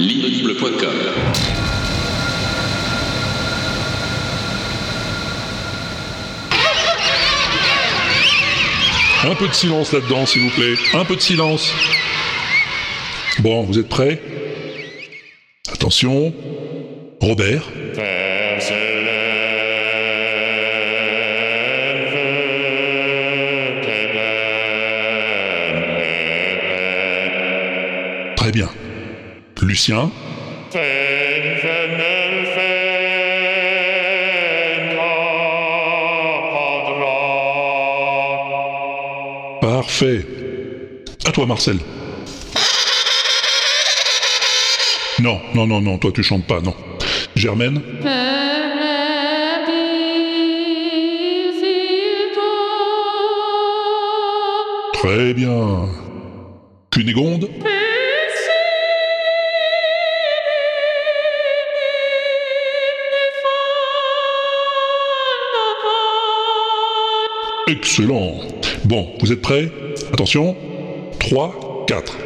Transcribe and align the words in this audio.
l'inaudible.com. 0.00 0.88
Un 9.22 9.34
peu 9.34 9.46
de 9.46 9.52
silence 9.52 9.92
là-dedans, 9.92 10.24
s'il 10.24 10.42
vous 10.42 10.50
plaît. 10.50 10.74
Un 10.94 11.04
peu 11.04 11.14
de 11.16 11.20
silence. 11.20 11.70
Bon, 13.40 13.62
vous 13.64 13.78
êtes 13.78 13.88
prêts? 13.88 14.20
Attention. 15.70 16.32
Robert. 17.20 17.62
Très 28.36 28.52
bien. 28.52 28.70
Lucien. 29.70 30.10
Parfait. 39.60 40.26
À 41.24 41.30
toi, 41.30 41.46
Marcel. 41.46 41.76
Non, 45.20 45.40
non, 45.54 45.68
non, 45.68 45.80
non, 45.80 45.98
toi 45.98 46.10
tu 46.12 46.24
chantes 46.24 46.46
pas, 46.48 46.60
non. 46.60 46.74
Germaine 47.36 47.80
Très 54.94 55.32
bien. 55.32 55.88
Cunégonde 56.90 57.48
Excellent. 67.70 68.40
Bon, 68.84 69.12
vous 69.20 69.30
êtes 69.30 69.42
prêts? 69.42 69.70
Attention. 70.12 70.56
3, 71.20 71.84
4. 71.86 72.16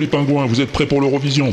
Les 0.00 0.08
pingouins, 0.08 0.46
vous 0.46 0.60
êtes 0.60 0.72
prêts 0.72 0.86
pour 0.86 1.00
l'Eurovision? 1.00 1.52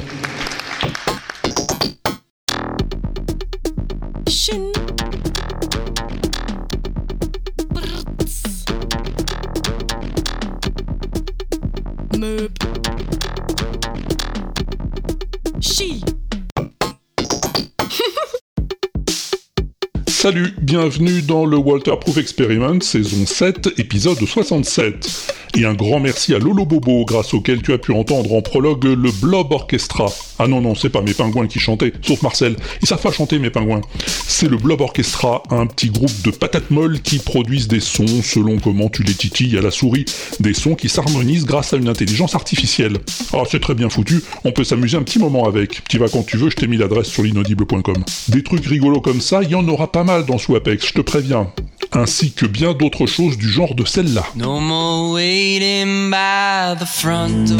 Salut, 20.08 20.54
bienvenue 20.62 21.22
dans 21.22 21.46
le 21.46 21.58
Walter 21.58 21.94
Proof 22.00 22.18
Experiment, 22.18 22.82
saison 22.82 23.26
7, 23.26 23.70
épisode 23.78 24.18
67. 24.18 25.31
Et 25.58 25.66
un 25.66 25.74
grand 25.74 26.00
merci 26.00 26.34
à 26.34 26.40
Lolo 26.40 26.66
Bobo, 26.66 27.04
grâce 27.04 27.34
auquel 27.34 27.62
tu 27.62 27.74
as 27.74 27.78
pu 27.78 27.92
entendre 27.92 28.34
en 28.34 28.42
prologue 28.42 28.86
le 28.86 29.12
Blob 29.12 29.52
Orchestra. 29.52 30.06
Ah 30.40 30.48
non, 30.48 30.62
non, 30.62 30.76
c'est 30.76 30.90
pas 30.90 31.02
mes 31.02 31.14
pingouins 31.14 31.48
qui 31.48 31.60
chantaient, 31.60 31.92
sauf 32.02 32.22
Marcel. 32.22 32.56
Ils 32.82 32.88
savent 32.88 33.02
pas 33.02 33.12
chanter, 33.12 33.38
mes 33.38 33.50
pingouins. 33.50 33.82
C'est 34.28 34.48
le 34.48 34.56
Blob 34.56 34.80
Orchestra, 34.80 35.44
un 35.50 35.66
petit 35.68 35.90
groupe 35.90 36.22
de 36.24 36.32
patates 36.32 36.72
molles 36.72 37.02
qui 37.02 37.20
produisent 37.20 37.68
des 37.68 37.82
sons 37.82 38.24
selon 38.24 38.60
comment 38.60 38.88
tu 38.88 39.04
les 39.04 39.14
titilles 39.14 39.58
à 39.58 39.62
la 39.62 39.72
souris. 39.72 40.06
Des 40.40 40.54
sons 40.54 40.76
qui 40.76 40.88
s'harmonisent 40.88 41.46
grâce 41.46 41.74
à 41.74 41.78
une 41.78 41.90
intelligence 41.90 42.34
artificielle. 42.34 42.98
Ah, 43.34 43.44
c'est 43.50 43.60
très 43.60 43.76
bien 43.76 43.90
foutu, 43.90 44.24
on 44.46 44.54
peut 44.54 44.64
s'amuser 44.64 44.98
un 44.98 45.04
petit 45.04 45.20
moment 45.20 45.46
avec. 45.48 45.82
Tu 45.90 45.98
vas 45.98 46.08
quand 46.08 46.26
tu 46.26 46.38
veux, 46.38 46.50
je 46.50 46.56
t'ai 46.56 46.68
mis 46.68 46.78
l'adresse 46.78 47.08
sur 47.08 47.24
l'inaudible.com. 47.24 48.04
Des 48.30 48.44
trucs 48.44 48.66
rigolos 48.66 49.02
comme 49.02 49.22
ça, 49.22 49.44
il 49.44 49.50
y 49.50 49.56
en 49.56 49.68
aura 49.68 49.92
pas 49.92 50.06
mal 50.06 50.26
dans 50.26 50.38
Swapex, 50.38 50.88
je 50.88 50.94
te 50.94 51.02
préviens. 51.02 51.52
Ainsi 51.94 52.32
que 52.32 52.46
bien 52.46 52.74
d'autres 52.74 53.06
choses 53.06 53.38
du 53.38 53.50
genre 53.50 53.76
de 53.76 53.84
celle-là. 53.84 54.24
No 54.36 54.60
more 54.60 55.12
waiting 55.14 56.10
by 56.10 56.76
the 56.80 56.86
front 56.86 57.50
door. 57.50 57.58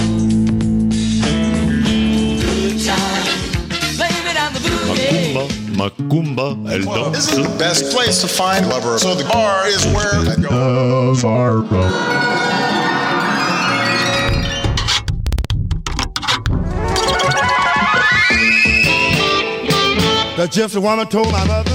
Good 2.40 2.80
time. 2.86 3.28
The. 3.98 4.08
Macumba, 5.76 6.56
Macumba, 6.56 6.72
elle 6.72 6.86
Well, 6.86 7.12
danse. 7.12 7.28
the 7.28 7.44
best 7.58 7.92
place 7.94 8.22
to 8.22 8.28
find 8.28 8.68
lover? 8.70 8.98
So 9.00 9.16
the 9.16 9.24
bar 9.26 9.68
is 9.68 9.84
where 9.88 10.14
I 10.16 10.36
go. 10.42 10.50
Of 11.12 11.26
our 11.26 11.56
love. 11.70 13.02
The 20.38 20.48
gypsy 20.48 20.82
woman 20.82 21.08
told 21.08 21.32
my 21.32 21.46
mother. 21.46 21.72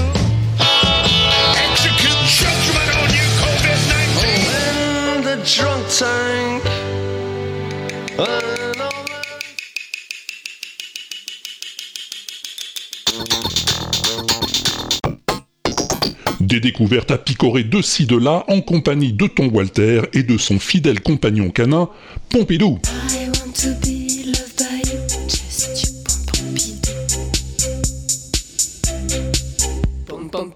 Des 16.39 16.59
découvertes 16.59 17.11
à 17.11 17.17
picorer 17.17 17.63
de 17.63 17.81
ci 17.81 18.05
de 18.05 18.15
là 18.15 18.43
en 18.47 18.61
compagnie 18.61 19.13
de 19.13 19.27
ton 19.27 19.49
Walter 19.49 20.01
et 20.13 20.23
de 20.23 20.37
son 20.37 20.59
fidèle 20.59 21.01
compagnon 21.01 21.49
canin, 21.49 21.89
Pompidou. 22.29 22.79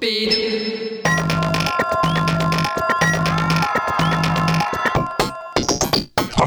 I 0.04 0.51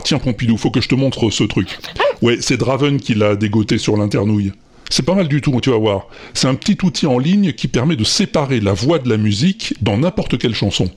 tiens 0.05 0.19
Pompidou, 0.19 0.57
faut 0.57 0.71
que 0.71 0.81
je 0.81 0.89
te 0.89 0.95
montre 0.95 1.31
ce 1.31 1.45
truc. 1.45 1.79
Ouais, 2.23 2.39
c'est 2.41 2.57
Draven 2.57 3.01
qui 3.01 3.15
l'a 3.15 3.35
dégoté 3.35 3.79
sur 3.79 3.97
l'internouille. 3.97 4.53
C'est 4.91 5.05
pas 5.05 5.15
mal 5.15 5.27
du 5.27 5.41
tout, 5.41 5.59
tu 5.61 5.71
vas 5.71 5.79
voir. 5.79 6.07
C'est 6.35 6.47
un 6.47 6.55
petit 6.55 6.79
outil 6.85 7.07
en 7.07 7.19
ligne 7.19 7.53
qui 7.53 7.67
permet 7.67 7.97
de 7.97 8.05
séparer 8.05 8.61
la 8.61 8.73
voix 8.73 8.99
de 8.99 9.09
la 9.09 9.17
musique 9.17 9.75
dans 9.81 9.99
n'importe 9.99 10.39
quelle 10.39 10.55
chanson. 10.55 10.91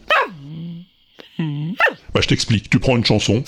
Bah 2.13 2.21
je 2.21 2.27
t'explique, 2.27 2.69
tu 2.69 2.79
prends 2.79 2.97
une 2.97 3.05
chanson, 3.05 3.43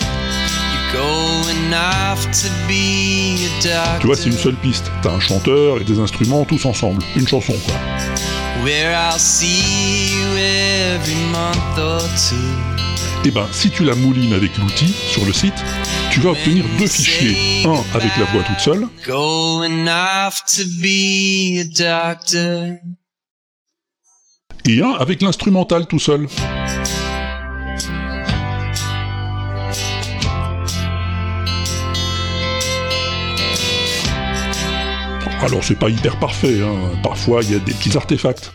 tu 3.99 4.07
vois 4.07 4.15
c'est 4.15 4.29
une 4.29 4.37
seule 4.37 4.55
piste. 4.55 4.91
T'as 5.01 5.11
un 5.11 5.19
chanteur 5.19 5.81
et 5.81 5.83
des 5.83 5.99
instruments 5.99 6.45
tous 6.45 6.65
ensemble. 6.65 7.03
Une 7.15 7.27
chanson 7.27 7.53
quoi. 7.65 7.75
Et 13.25 13.31
ben 13.31 13.45
si 13.51 13.69
tu 13.69 13.83
la 13.83 13.95
moulines 13.95 14.33
avec 14.33 14.57
l'outil 14.57 14.87
sur 14.87 15.25
le 15.25 15.33
site, 15.33 15.53
tu 16.09 16.21
vas 16.21 16.31
obtenir 16.31 16.63
deux 16.77 16.87
fichiers. 16.87 17.65
Un 17.65 17.83
avec 17.93 18.15
la 18.17 18.25
voix 18.25 18.43
toute 18.43 18.59
seule, 18.59 18.87
et 24.65 24.81
un 24.81 24.91
avec 24.91 25.21
l'instrumental 25.21 25.85
tout 25.85 25.99
seul. 25.99 26.27
Alors 35.41 35.63
c'est 35.63 35.79
pas 35.79 35.89
hyper 35.89 36.19
parfait, 36.19 36.61
hein. 36.61 36.75
parfois 37.01 37.41
il 37.43 37.51
y 37.51 37.55
a 37.55 37.59
des 37.59 37.73
petits 37.73 37.95
artefacts. 37.95 38.51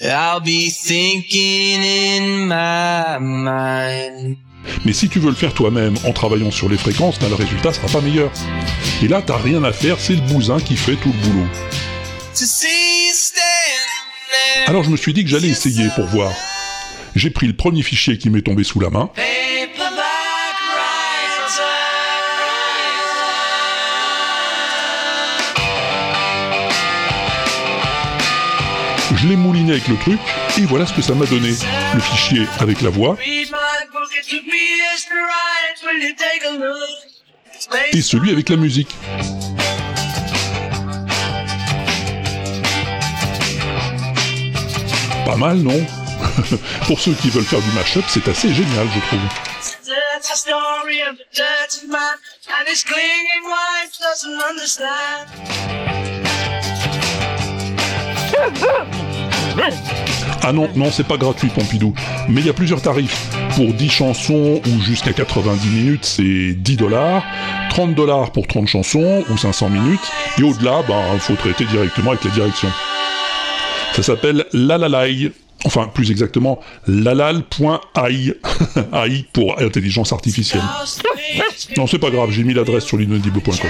I'll 0.00 0.40
be 0.40 0.70
thinking 0.70 1.82
in 1.82 2.46
my 2.46 3.18
mind. 3.18 4.36
Mais 4.84 4.92
si 4.92 5.08
tu 5.08 5.18
veux 5.18 5.30
le 5.30 5.34
faire 5.34 5.52
toi-même 5.52 5.96
en 6.04 6.12
travaillant 6.12 6.52
sur 6.52 6.68
les 6.68 6.76
fréquences, 6.76 7.18
bah, 7.18 7.26
le 7.28 7.34
résultat 7.34 7.72
sera 7.72 7.88
pas 7.88 8.00
meilleur. 8.00 8.30
Et 9.02 9.08
là 9.08 9.22
t'as 9.22 9.38
rien 9.38 9.64
à 9.64 9.72
faire, 9.72 9.98
c'est 9.98 10.14
le 10.14 10.20
bousin 10.20 10.60
qui 10.60 10.76
fait 10.76 10.94
tout 10.94 11.12
le 11.12 11.28
boulot. 11.28 11.46
Alors 14.68 14.84
je 14.84 14.90
me 14.90 14.96
suis 14.96 15.12
dit 15.12 15.24
que 15.24 15.30
j'allais 15.30 15.48
essayer 15.48 15.88
pour 15.96 16.06
voir. 16.06 16.30
J'ai 17.16 17.30
pris 17.30 17.48
le 17.48 17.56
premier 17.56 17.82
fichier 17.82 18.18
qui 18.18 18.30
m'est 18.30 18.42
tombé 18.42 18.62
sous 18.62 18.78
la 18.78 18.90
main, 18.90 19.10
je 29.20 29.26
l'ai 29.26 29.36
mouliné 29.36 29.72
avec 29.72 29.88
le 29.88 29.96
truc, 29.96 30.20
et 30.58 30.62
voilà 30.62 30.86
ce 30.86 30.92
que 30.92 31.02
ça 31.02 31.14
m'a 31.14 31.26
donné. 31.26 31.50
Le 31.94 32.00
fichier 32.00 32.46
avec 32.60 32.80
la 32.82 32.90
voix, 32.90 33.16
et 37.92 38.00
celui 38.00 38.30
avec 38.30 38.48
la 38.48 38.56
musique. 38.56 38.94
Pas 45.26 45.36
mal, 45.36 45.56
non? 45.56 45.84
Pour 46.86 47.00
ceux 47.00 47.14
qui 47.14 47.30
veulent 47.30 47.44
faire 47.44 47.60
du 47.60 47.70
mashup, 47.72 48.04
c'est 48.08 48.28
assez 48.28 48.54
génial, 48.54 48.86
je 48.94 49.00
trouve. 49.00 49.20
Ah 60.42 60.52
non, 60.52 60.68
non, 60.76 60.90
c'est 60.90 61.06
pas 61.06 61.16
gratuit, 61.16 61.48
Pompidou. 61.48 61.92
Mais 62.28 62.40
il 62.40 62.46
y 62.46 62.50
a 62.50 62.54
plusieurs 62.54 62.80
tarifs. 62.80 63.28
Pour 63.54 63.72
10 63.72 63.88
chansons 63.90 64.60
ou 64.66 64.80
jusqu'à 64.82 65.12
90 65.12 65.68
minutes, 65.68 66.04
c'est 66.04 66.52
10 66.52 66.76
dollars. 66.76 67.22
30 67.70 67.94
dollars 67.94 68.32
pour 68.32 68.46
30 68.46 68.66
chansons 68.66 69.24
ou 69.28 69.36
500 69.36 69.70
minutes. 69.70 70.12
Et 70.38 70.42
au-delà, 70.42 70.82
ben, 70.86 71.18
faut 71.18 71.34
traiter 71.34 71.64
directement 71.64 72.12
avec 72.12 72.24
la 72.24 72.30
direction. 72.30 72.68
Ça 73.94 74.02
s'appelle 74.02 74.46
Lalalai. 74.52 75.32
Enfin, 75.64 75.90
plus 75.92 76.12
exactement, 76.12 76.60
lalal.ai. 76.86 78.32
AI 78.92 79.26
pour 79.32 79.60
intelligence 79.60 80.12
artificielle. 80.12 80.62
Non, 81.76 81.88
c'est 81.88 81.98
pas 81.98 82.10
grave, 82.10 82.30
j'ai 82.30 82.44
mis 82.44 82.54
l'adresse 82.54 82.84
sur 82.84 82.96
l'inaudible.com. 82.96 83.68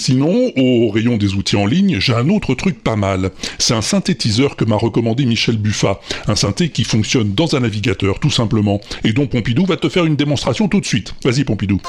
sinon, 0.00 0.50
au 0.56 0.90
rayon 0.90 1.16
des 1.16 1.34
outils 1.34 1.56
en 1.56 1.66
ligne, 1.66 1.98
j'ai 2.00 2.14
un 2.14 2.28
autre 2.30 2.54
truc 2.54 2.82
pas 2.82 2.96
mal. 2.96 3.30
C'est 3.58 3.74
un 3.74 3.82
synthétiseur 3.82 4.56
que 4.56 4.64
m'a 4.64 4.76
recommandé 4.76 5.26
Michel 5.26 5.58
Buffat. 5.58 6.00
Un 6.26 6.34
synthé 6.36 6.70
qui 6.70 6.84
fonctionne 6.84 7.34
dans 7.34 7.54
un 7.54 7.60
navigateur, 7.60 8.18
tout 8.18 8.30
simplement. 8.30 8.80
Et 9.04 9.12
dont 9.12 9.26
Pompidou 9.26 9.66
va 9.66 9.76
te 9.76 9.88
faire 9.88 10.06
une 10.06 10.16
démonstration 10.16 10.68
tout 10.68 10.80
de 10.80 10.86
suite. 10.86 11.14
Vas-y 11.24 11.44
Pompidou. 11.44 11.80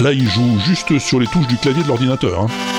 Là, 0.00 0.12
il 0.12 0.28
joue 0.28 0.60
juste 0.64 0.96
sur 1.00 1.18
les 1.18 1.26
touches 1.26 1.48
du 1.48 1.56
clavier 1.56 1.82
de 1.82 1.88
l'ordinateur. 1.88 2.42
hein. 2.42 2.77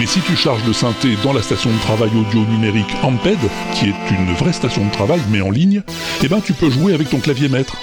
Mais 0.00 0.06
si 0.06 0.22
tu 0.22 0.34
charges 0.34 0.64
le 0.66 0.72
synthé 0.72 1.14
dans 1.22 1.34
la 1.34 1.42
station 1.42 1.70
de 1.70 1.78
travail 1.80 2.08
audio 2.16 2.40
numérique 2.46 2.90
Amped, 3.02 3.36
qui 3.74 3.84
est 3.84 4.10
une 4.10 4.32
vraie 4.32 4.54
station 4.54 4.86
de 4.86 4.90
travail 4.90 5.20
mais 5.28 5.42
en 5.42 5.50
ligne, 5.50 5.82
eh 6.22 6.28
ben 6.28 6.40
tu 6.40 6.54
peux 6.54 6.70
jouer 6.70 6.94
avec 6.94 7.10
ton 7.10 7.18
clavier 7.18 7.50
maître. 7.50 7.76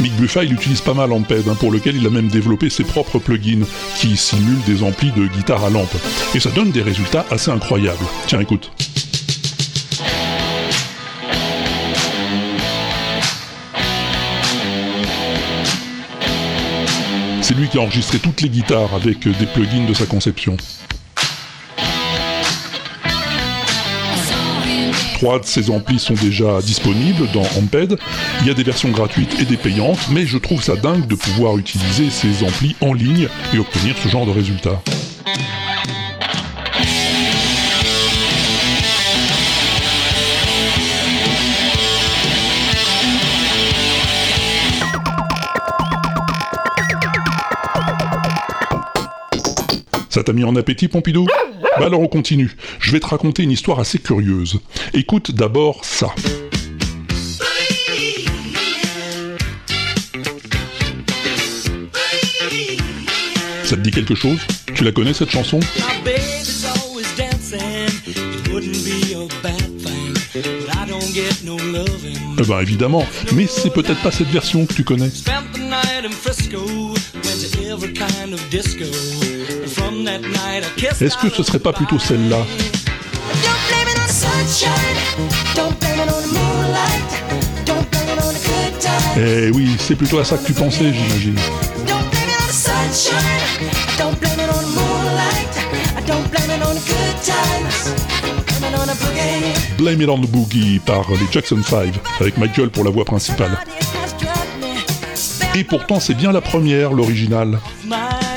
Mick 0.00 0.16
Buffat, 0.16 0.44
il 0.44 0.54
utilise 0.54 0.80
pas 0.80 0.94
mal 0.94 1.12
Amped, 1.12 1.46
hein, 1.46 1.54
pour 1.60 1.70
lequel 1.70 1.96
il 1.96 2.06
a 2.06 2.08
même 2.08 2.28
développé 2.28 2.70
ses 2.70 2.84
propres 2.84 3.18
plugins 3.18 3.66
qui 3.96 4.16
simulent 4.16 4.62
des 4.64 4.82
amplis 4.82 5.12
de 5.12 5.26
guitare 5.26 5.62
à 5.62 5.68
lampe. 5.68 5.94
Et 6.34 6.40
ça 6.40 6.48
donne 6.48 6.70
des 6.70 6.80
résultats 6.80 7.26
assez 7.30 7.50
incroyables. 7.50 8.06
Tiens, 8.26 8.40
écoute. 8.40 8.72
C'est 17.42 17.52
lui 17.52 17.68
qui 17.68 17.76
a 17.76 17.82
enregistré 17.82 18.18
toutes 18.18 18.40
les 18.40 18.48
guitares 18.48 18.94
avec 18.94 19.28
des 19.28 19.46
plugins 19.46 19.84
de 19.86 19.92
sa 19.92 20.06
conception. 20.06 20.56
Trois 25.22 25.38
de 25.38 25.44
ces 25.44 25.70
amplis 25.70 26.00
sont 26.00 26.14
déjà 26.14 26.60
disponibles 26.60 27.28
dans 27.32 27.44
Amped. 27.56 27.96
Il 28.40 28.48
y 28.48 28.50
a 28.50 28.54
des 28.54 28.64
versions 28.64 28.90
gratuites 28.90 29.40
et 29.40 29.44
des 29.44 29.56
payantes, 29.56 30.08
mais 30.10 30.26
je 30.26 30.36
trouve 30.36 30.60
ça 30.60 30.74
dingue 30.74 31.06
de 31.06 31.14
pouvoir 31.14 31.56
utiliser 31.58 32.10
ces 32.10 32.42
amplis 32.44 32.74
en 32.80 32.92
ligne 32.92 33.28
et 33.54 33.58
obtenir 33.60 33.94
ce 34.02 34.08
genre 34.08 34.26
de 34.26 34.32
résultats. 34.32 34.82
Ça 50.08 50.24
t'a 50.24 50.32
mis 50.32 50.42
en 50.42 50.56
appétit, 50.56 50.88
Pompidou? 50.88 51.28
Bah 51.62 51.86
alors 51.86 52.00
on 52.00 52.08
continue. 52.08 52.50
Je 52.80 52.92
vais 52.92 53.00
te 53.00 53.06
raconter 53.06 53.42
une 53.42 53.50
histoire 53.50 53.78
assez 53.78 53.98
curieuse. 53.98 54.60
Écoute 54.94 55.32
d'abord 55.32 55.84
ça. 55.84 56.08
Ça 63.64 63.76
te 63.76 63.80
dit 63.80 63.90
quelque 63.90 64.14
chose? 64.14 64.38
Tu 64.74 64.84
la 64.84 64.92
connais 64.92 65.14
cette 65.14 65.30
chanson? 65.30 65.60
Eh 72.38 72.42
ben 72.44 72.60
évidemment, 72.60 73.06
mais 73.34 73.46
c'est 73.46 73.70
peut-être 73.70 74.02
pas 74.02 74.10
cette 74.10 74.28
version 74.28 74.66
que 74.66 74.74
tu 74.74 74.84
connais. 74.84 75.10
Est-ce 81.00 81.16
que 81.16 81.28
ce 81.30 81.42
serait 81.42 81.58
pas 81.58 81.72
plutôt 81.72 81.98
celle-là. 81.98 82.38
Eh 89.16 89.50
oui, 89.50 89.76
c'est 89.78 89.94
plutôt 89.94 90.18
à 90.18 90.24
ça 90.24 90.36
que 90.36 90.46
tu 90.46 90.52
pensais, 90.52 90.92
j'imagine. 90.92 91.36
Blame 99.78 100.02
it 100.02 100.08
on 100.08 100.18
the 100.18 100.30
boogie. 100.30 100.78
Par 100.78 101.10
les 101.10 101.26
Jackson 101.30 101.60
5, 101.62 101.94
avec 102.20 102.38
Michael 102.38 102.70
pour 102.70 102.84
la 102.84 102.90
voix 102.90 103.04
principale. 103.04 103.58
Et 105.54 105.64
pourtant, 105.64 106.00
c'est 106.00 106.14
bien 106.14 106.32
la 106.32 106.40
première, 106.40 106.92
l'original. 106.92 107.58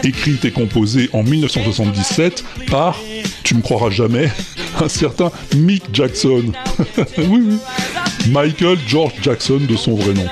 Écrite 0.05 0.45
et 0.45 0.51
composée 0.51 1.09
en 1.13 1.23
1977 1.23 2.45
par, 2.69 3.01
tu 3.43 3.55
me 3.55 3.61
croiras 3.61 3.89
jamais, 3.89 4.31
un 4.79 4.87
certain 4.87 5.31
Mick 5.55 5.83
Jackson. 5.91 6.51
oui, 7.17 7.41
oui. 7.47 7.57
Michael 8.29 8.77
George 8.87 9.13
Jackson 9.21 9.61
de 9.67 9.75
son 9.75 9.95
vrai 9.95 10.13
nom. 10.13 10.27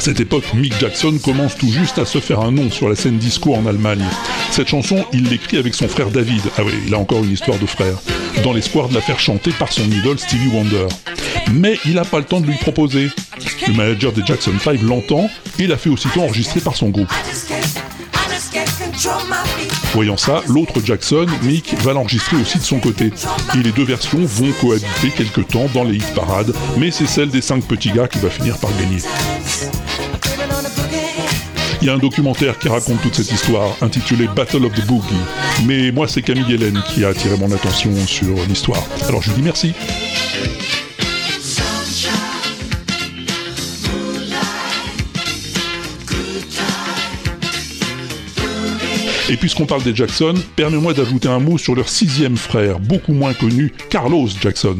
À 0.00 0.02
cette 0.02 0.20
époque, 0.20 0.54
Mick 0.54 0.80
Jackson 0.80 1.18
commence 1.22 1.58
tout 1.58 1.68
juste 1.68 1.98
à 1.98 2.06
se 2.06 2.20
faire 2.20 2.40
un 2.40 2.52
nom 2.52 2.70
sur 2.70 2.88
la 2.88 2.96
scène 2.96 3.18
disco 3.18 3.54
en 3.54 3.66
Allemagne. 3.66 4.02
Cette 4.50 4.68
chanson, 4.68 5.04
il 5.12 5.28
l'écrit 5.28 5.58
avec 5.58 5.74
son 5.74 5.88
frère 5.88 6.08
David. 6.08 6.40
Ah 6.56 6.62
oui, 6.64 6.72
il 6.86 6.94
a 6.94 6.98
encore 6.98 7.22
une 7.22 7.32
histoire 7.32 7.58
de 7.58 7.66
frère. 7.66 7.98
Dans 8.42 8.54
l'espoir 8.54 8.88
de 8.88 8.94
la 8.94 9.02
faire 9.02 9.20
chanter 9.20 9.50
par 9.50 9.70
son 9.70 9.84
idole 9.90 10.18
Stevie 10.18 10.48
Wonder. 10.54 10.86
Mais 11.52 11.78
il 11.84 11.96
n'a 11.96 12.06
pas 12.06 12.16
le 12.16 12.24
temps 12.24 12.40
de 12.40 12.46
lui 12.46 12.56
proposer. 12.56 13.10
Le 13.68 13.74
manager 13.74 14.12
des 14.12 14.24
Jackson 14.24 14.52
5 14.58 14.80
l'entend 14.80 15.28
et 15.58 15.66
l'a 15.66 15.76
fait 15.76 15.90
aussitôt 15.90 16.22
enregistrer 16.22 16.60
par 16.60 16.76
son 16.76 16.88
groupe. 16.88 17.12
Voyant 19.92 20.16
ça, 20.16 20.42
l'autre 20.48 20.80
Jackson, 20.82 21.26
Mick, 21.42 21.74
va 21.82 21.92
l'enregistrer 21.92 22.38
aussi 22.38 22.56
de 22.56 22.64
son 22.64 22.80
côté. 22.80 23.12
Et 23.54 23.58
les 23.58 23.72
deux 23.72 23.84
versions 23.84 24.24
vont 24.24 24.50
cohabiter 24.62 25.10
quelque 25.14 25.42
temps 25.42 25.66
dans 25.74 25.84
les 25.84 25.96
hit 25.96 26.14
parades, 26.14 26.54
mais 26.78 26.90
c'est 26.90 27.06
celle 27.06 27.28
des 27.28 27.42
cinq 27.42 27.64
petits 27.64 27.90
gars 27.90 28.08
qui 28.08 28.18
va 28.18 28.30
finir 28.30 28.56
par 28.56 28.70
gagner. 28.78 29.02
Il 31.82 31.86
y 31.86 31.88
a 31.88 31.94
un 31.94 31.98
documentaire 31.98 32.58
qui 32.58 32.68
raconte 32.68 33.00
toute 33.00 33.14
cette 33.14 33.32
histoire, 33.32 33.74
intitulé 33.80 34.28
Battle 34.36 34.66
of 34.66 34.74
the 34.74 34.86
Boogie. 34.86 35.14
Mais 35.64 35.90
moi, 35.90 36.06
c'est 36.06 36.20
Camille 36.20 36.52
Hélène 36.52 36.82
qui 36.92 37.04
a 37.04 37.08
attiré 37.08 37.38
mon 37.38 37.50
attention 37.52 37.90
sur 38.06 38.34
l'histoire. 38.46 38.82
Alors 39.08 39.22
je 39.22 39.30
lui 39.30 39.36
dis 39.36 39.42
merci. 39.42 39.72
Et 49.30 49.36
puisqu'on 49.36 49.64
parle 49.64 49.84
des 49.84 49.94
Jackson, 49.94 50.34
permets-moi 50.56 50.92
d'ajouter 50.92 51.28
un 51.28 51.38
mot 51.38 51.56
sur 51.56 51.76
leur 51.76 51.88
sixième 51.88 52.36
frère, 52.36 52.80
beaucoup 52.80 53.12
moins 53.12 53.32
connu, 53.32 53.72
Carlos 53.88 54.28
Jackson. 54.42 54.76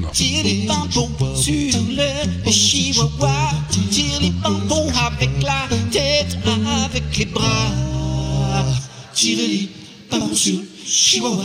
Avec 6.90 7.18
les 7.18 7.26
bras. 7.26 7.68
Sur 10.32 10.54
chihuahua. 10.84 11.44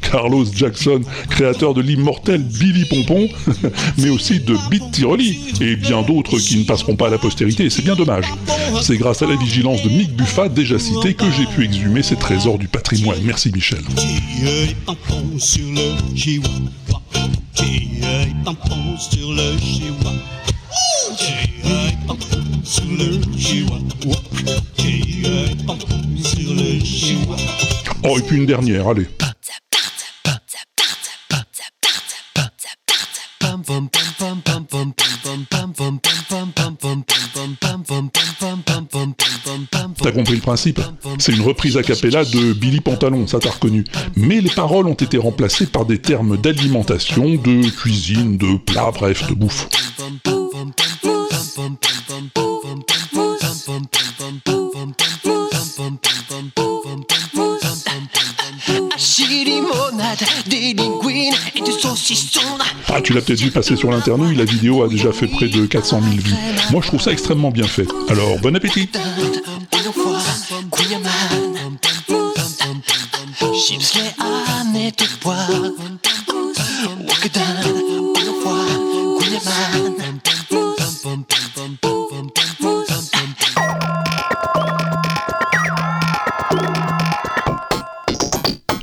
Carlos 0.00 0.46
Jackson, 0.54 1.02
créateur 1.28 1.74
de 1.74 1.82
l'immortel 1.82 2.42
Billy 2.42 2.86
Pompon, 2.86 3.28
mais 3.98 4.08
aussi 4.08 4.40
de 4.40 4.56
Beat 4.70 4.90
Tiroli, 4.92 5.38
et 5.60 5.76
bien 5.76 6.00
d'autres 6.02 6.38
qui 6.38 6.56
ne 6.58 6.64
passeront 6.64 6.96
pas 6.96 7.08
à 7.08 7.10
la 7.10 7.18
postérité, 7.18 7.64
et 7.64 7.70
c'est 7.70 7.82
bien 7.82 7.96
dommage. 7.96 8.24
C'est 8.80 8.96
grâce 8.96 9.20
à 9.22 9.26
la 9.26 9.36
vigilance 9.36 9.82
de 9.82 9.90
Mick 9.90 10.16
Buffat, 10.16 10.48
déjà 10.48 10.78
cité, 10.78 11.12
que 11.14 11.30
j'ai 11.30 11.46
pu 11.46 11.64
exhumer 11.64 12.02
ces 12.02 12.16
trésors 12.16 12.58
du 12.58 12.68
patrimoine. 12.68 13.18
Merci 13.22 13.52
Michel. 13.52 13.82
Sur 15.38 15.60
le 19.32 19.80
sur 22.70 22.84
le 22.84 23.20
chihuahua. 23.36 24.16
Sur 26.22 26.54
le 26.54 26.84
chihuahua. 26.84 27.36
Oh, 28.04 28.16
et 28.16 28.22
puis 28.22 28.36
une 28.36 28.46
dernière, 28.46 28.86
allez. 28.86 29.08
T'as 40.02 40.12
compris 40.12 40.34
le 40.34 40.40
principe? 40.40 40.80
C'est 41.18 41.32
une 41.32 41.42
reprise 41.42 41.76
a 41.76 41.82
cappella 41.82 42.24
de 42.24 42.52
Billy 42.52 42.80
Pantalon, 42.80 43.26
ça 43.26 43.40
t'as 43.40 43.50
reconnu. 43.50 43.84
Mais 44.14 44.40
les 44.40 44.50
paroles 44.50 44.86
ont 44.86 44.94
été 44.94 45.18
remplacées 45.18 45.66
par 45.66 45.86
des 45.86 45.98
termes 45.98 46.36
d'alimentation, 46.36 47.34
de 47.34 47.68
cuisine, 47.68 48.38
de 48.38 48.56
plat, 48.58 48.92
bref, 48.92 49.26
de 49.28 49.34
bouffe. 49.34 49.66
Des 60.46 60.74
linguines 60.74 61.34
et 61.54 61.60
du 61.60 61.72
saucisson. 61.72 62.40
Ah, 62.88 63.00
tu 63.00 63.12
l'as 63.12 63.20
peut-être 63.20 63.40
vu 63.40 63.50
passer 63.50 63.76
sur 63.76 63.90
l'internet, 63.90 64.36
la 64.36 64.44
vidéo 64.44 64.82
a 64.82 64.88
déjà 64.88 65.12
fait 65.12 65.26
près 65.26 65.48
de 65.48 65.66
400 65.66 66.00
000 66.02 66.14
vues. 66.16 66.34
Moi, 66.72 66.80
je 66.82 66.88
trouve 66.88 67.00
ça 67.00 67.12
extrêmement 67.12 67.50
bien 67.50 67.66
fait. 67.66 67.86
Alors, 68.08 68.38
bon 68.40 68.54
appétit. 68.56 68.88
Chips 73.54 73.94
les 73.94 74.14
ânes 74.18 74.90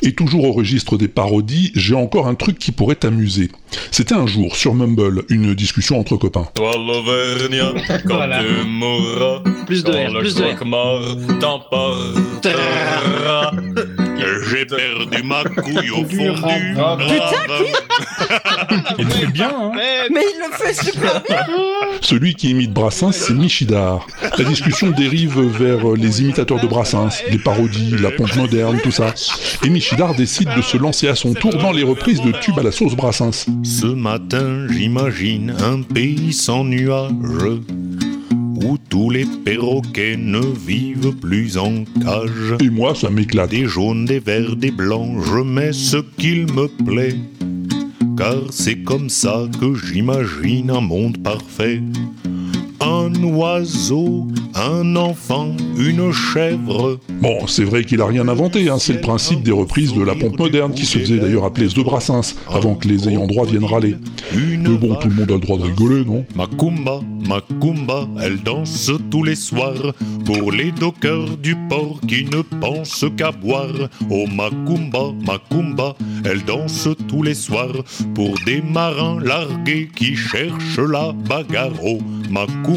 Et 0.07 0.13
toujours 0.13 0.45
au 0.45 0.53
registre 0.53 0.95
des 0.95 1.09
parodies, 1.09 1.73
j'ai 1.75 1.93
encore 1.93 2.27
un 2.29 2.35
truc 2.35 2.57
qui 2.57 2.71
pourrait 2.71 2.95
t'amuser. 2.95 3.51
C'était 3.91 4.15
un 4.15 4.25
jour, 4.25 4.55
sur 4.55 4.73
Mumble, 4.73 5.25
une 5.27 5.53
discussion 5.53 5.99
entre 5.99 6.15
copains. 6.15 6.47
Toi 6.55 6.71
l'Auvergnat, 6.77 7.73
quand 8.07 8.15
Voilà. 8.15 8.39
tu 8.41 8.65
mourras, 8.69 9.41
Plus 9.65 9.83
de 9.83 9.91
quand 9.91 9.97
R, 10.07 10.13
le 10.13 10.19
plus 10.21 10.35
de 10.35 10.43
R. 10.43 10.57
J'ai 14.49 14.65
perdu 14.65 15.23
ma 15.23 15.43
couille 15.43 15.91
au 15.91 16.03
fond 16.05 16.05
du 16.07 16.75
Ah, 16.77 16.95
ravin. 16.95 17.63
Il 18.99 19.07
fait 19.09 19.27
bien, 19.27 19.49
hein 19.49 19.71
Mais 20.11 20.21
il 20.33 20.39
le 20.39 20.55
fait 20.57 20.73
super 20.73 21.21
bien 21.27 21.37
Celui 22.01 22.35
qui 22.35 22.51
imite 22.51 22.71
Brassens, 22.73 23.11
c'est 23.11 23.33
Michidar. 23.33 24.05
La 24.37 24.43
discussion 24.43 24.89
dérive 24.91 25.39
vers 25.39 25.91
les 25.93 26.21
imitateurs 26.21 26.59
de 26.59 26.67
Brassens, 26.67 27.21
les 27.29 27.37
parodies, 27.39 27.95
la 27.99 28.11
pompe 28.11 28.35
moderne, 28.35 28.79
tout 28.83 28.91
ça. 28.91 29.13
Et 29.63 29.69
Michidar 29.69 30.15
décide 30.15 30.49
de 30.55 30.61
se 30.61 30.77
lancer 30.77 31.07
à 31.07 31.15
son 31.15 31.33
tour 31.33 31.55
dans 31.57 31.71
les 31.71 31.83
reprises 31.83 32.21
de 32.21 32.31
tubes 32.31 32.59
à 32.59 32.63
la 32.63 32.71
sauce 32.71 32.95
Brassens. 32.95 33.45
Ce 33.63 33.87
matin, 33.87 34.67
j'imagine 34.69 35.55
un 35.63 35.81
pays 35.81 36.33
sans 36.33 36.63
nuages, 36.63 37.11
où 38.63 38.77
tous 38.89 39.09
les 39.09 39.25
perroquets 39.45 40.17
ne 40.17 40.39
vivent 40.39 41.15
plus 41.15 41.57
en 41.57 41.83
cage. 42.01 42.55
Et 42.59 42.69
moi, 42.69 42.95
ça 42.95 43.09
m'éclate. 43.09 43.51
Des 43.51 43.65
jaunes, 43.65 44.05
des 44.05 44.19
verts, 44.19 44.55
des 44.55 44.71
blancs, 44.71 45.21
je 45.25 45.39
mets 45.39 45.73
ce 45.73 45.97
qu'il 46.17 46.51
me 46.53 46.67
plaît. 46.67 47.15
Car 48.17 48.35
c'est 48.49 48.79
comme 48.83 49.09
ça 49.09 49.47
que 49.59 49.75
j'imagine 49.75 50.71
un 50.71 50.81
monde 50.81 51.21
parfait. 51.21 51.81
Un 52.89 53.21
oiseau, 53.21 54.27
un 54.55 54.95
enfant, 54.95 55.53
une 55.77 56.13
chèvre. 56.13 56.97
Bon, 57.21 57.45
c'est 57.45 57.65
vrai 57.65 57.83
qu'il 57.83 57.99
a 57.99 58.05
rien 58.05 58.29
inventé, 58.29 58.69
hein, 58.69 58.77
c'est 58.79 58.93
le 58.93 59.01
principe 59.01 59.43
des 59.43 59.51
reprises 59.51 59.93
de 59.93 60.01
la 60.01 60.15
pompe 60.15 60.39
moderne 60.39 60.71
qui 60.73 60.85
se 60.85 60.97
faisait 60.99 61.17
d'ailleurs 61.17 61.43
appeler 61.43 61.67
de 61.67 61.83
Brassens, 61.83 62.35
avant 62.49 62.75
que 62.75 62.87
les 62.87 63.09
ayants 63.09 63.27
droit 63.27 63.45
viennent 63.45 63.65
râler. 63.65 63.97
Mais 64.33 64.77
bon, 64.77 64.95
tout 64.95 65.09
le 65.09 65.15
monde 65.15 65.31
a 65.31 65.33
le 65.33 65.39
droit 65.39 65.57
de 65.57 65.63
rigoler, 65.63 66.05
non? 66.05 66.25
Macumba, 66.33 67.01
Macumba, 67.27 68.07
elle 68.21 68.41
danse 68.41 68.89
tous 69.11 69.23
les 69.23 69.35
soirs 69.35 69.93
pour 70.23 70.53
les 70.53 70.71
dockers 70.71 71.35
du 71.43 71.57
port 71.69 71.99
qui 72.07 72.23
ne 72.23 72.41
pensent 72.41 73.05
qu'à 73.17 73.31
boire. 73.31 73.89
Oh 74.09 74.25
Macumba, 74.33 75.11
Macumba, 75.25 75.93
elle 76.23 76.45
danse 76.45 76.87
tous 77.09 77.21
les 77.21 77.35
soirs 77.35 77.83
pour 78.15 78.33
des 78.45 78.61
marins 78.61 79.19
largués 79.21 79.89
qui 79.93 80.15
cherchent 80.15 80.79
la 80.79 81.11
bagarre. 81.27 81.73
Oh 81.83 81.97
Macumba. 82.29 82.76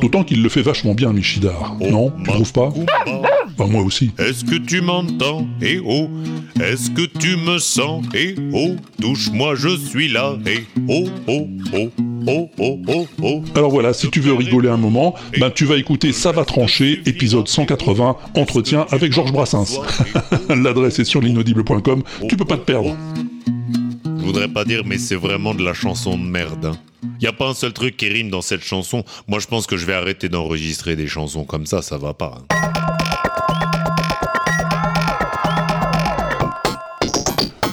D'autant 0.00 0.24
qu'il 0.24 0.42
le 0.42 0.48
fait 0.48 0.62
vachement 0.62 0.94
bien, 0.94 1.12
Michidar. 1.12 1.76
Non, 1.80 2.12
tu 2.24 2.30
trouves 2.30 2.52
pas. 2.52 2.72
Bah 3.56 3.66
moi 3.68 3.82
aussi. 3.82 4.10
Est-ce 4.18 4.44
que 4.44 4.56
tu 4.56 4.80
m'entends 4.80 5.46
Eh 5.62 5.80
oh? 5.84 6.08
Est-ce 6.60 6.90
que 6.90 7.02
tu 7.02 7.36
me 7.36 7.58
sens 7.58 8.04
Eh 8.14 8.34
oh? 8.52 8.74
Touche-moi, 9.00 9.54
je 9.54 9.76
suis 9.76 10.08
là 10.08 10.36
Eh 10.46 10.64
oh 10.88 11.04
oh 11.28 11.46
oh 11.72 11.90
oh 12.26 12.50
oh 12.58 12.78
oh 12.88 13.06
oh 13.22 13.42
Alors 13.54 13.70
voilà, 13.70 13.92
si 13.92 14.10
tu 14.10 14.20
veux 14.20 14.34
rigoler 14.34 14.68
un 14.68 14.76
moment, 14.76 15.14
ben 15.38 15.50
tu 15.50 15.64
vas 15.66 15.76
écouter 15.76 16.12
Ça 16.12 16.32
va 16.32 16.44
trancher, 16.44 17.00
épisode 17.06 17.46
180, 17.48 18.16
entretien 18.36 18.86
avec 18.90 19.12
Georges 19.12 19.32
Brassens. 19.32 19.80
L'adresse 20.48 20.98
est 20.98 21.04
sur 21.04 21.20
l'inaudible.com, 21.20 22.02
tu 22.28 22.36
peux 22.36 22.44
pas 22.44 22.56
te 22.56 22.64
perdre. 22.64 22.96
Je 24.24 24.26
voudrais 24.26 24.48
pas 24.48 24.64
dire, 24.64 24.84
mais 24.86 24.96
c'est 24.96 25.16
vraiment 25.16 25.52
de 25.52 25.62
la 25.62 25.74
chanson 25.74 26.16
de 26.16 26.22
merde. 26.24 26.64
Hein. 26.64 26.78
Y 27.20 27.26
a 27.26 27.32
pas 27.34 27.46
un 27.50 27.52
seul 27.52 27.74
truc 27.74 27.98
qui 27.98 28.08
rime 28.08 28.30
dans 28.30 28.40
cette 28.40 28.62
chanson. 28.62 29.04
Moi, 29.28 29.38
je 29.38 29.46
pense 29.46 29.66
que 29.66 29.76
je 29.76 29.84
vais 29.84 29.92
arrêter 29.92 30.30
d'enregistrer 30.30 30.96
des 30.96 31.06
chansons 31.06 31.44
comme 31.44 31.66
ça, 31.66 31.82
ça 31.82 31.98
va 31.98 32.14
pas. 32.14 32.38
hein. 32.50 32.56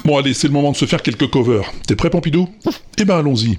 Bon 0.04 0.18
allez, 0.18 0.34
c'est 0.34 0.46
le 0.48 0.52
moment 0.52 0.72
de 0.72 0.76
se 0.76 0.84
faire 0.84 1.00
quelques 1.00 1.30
covers. 1.30 1.72
T'es 1.86 1.96
prêt 1.96 2.10
Pompidou? 2.10 2.46
Eh 2.98 3.06
ben 3.06 3.16
allons-y. 3.16 3.56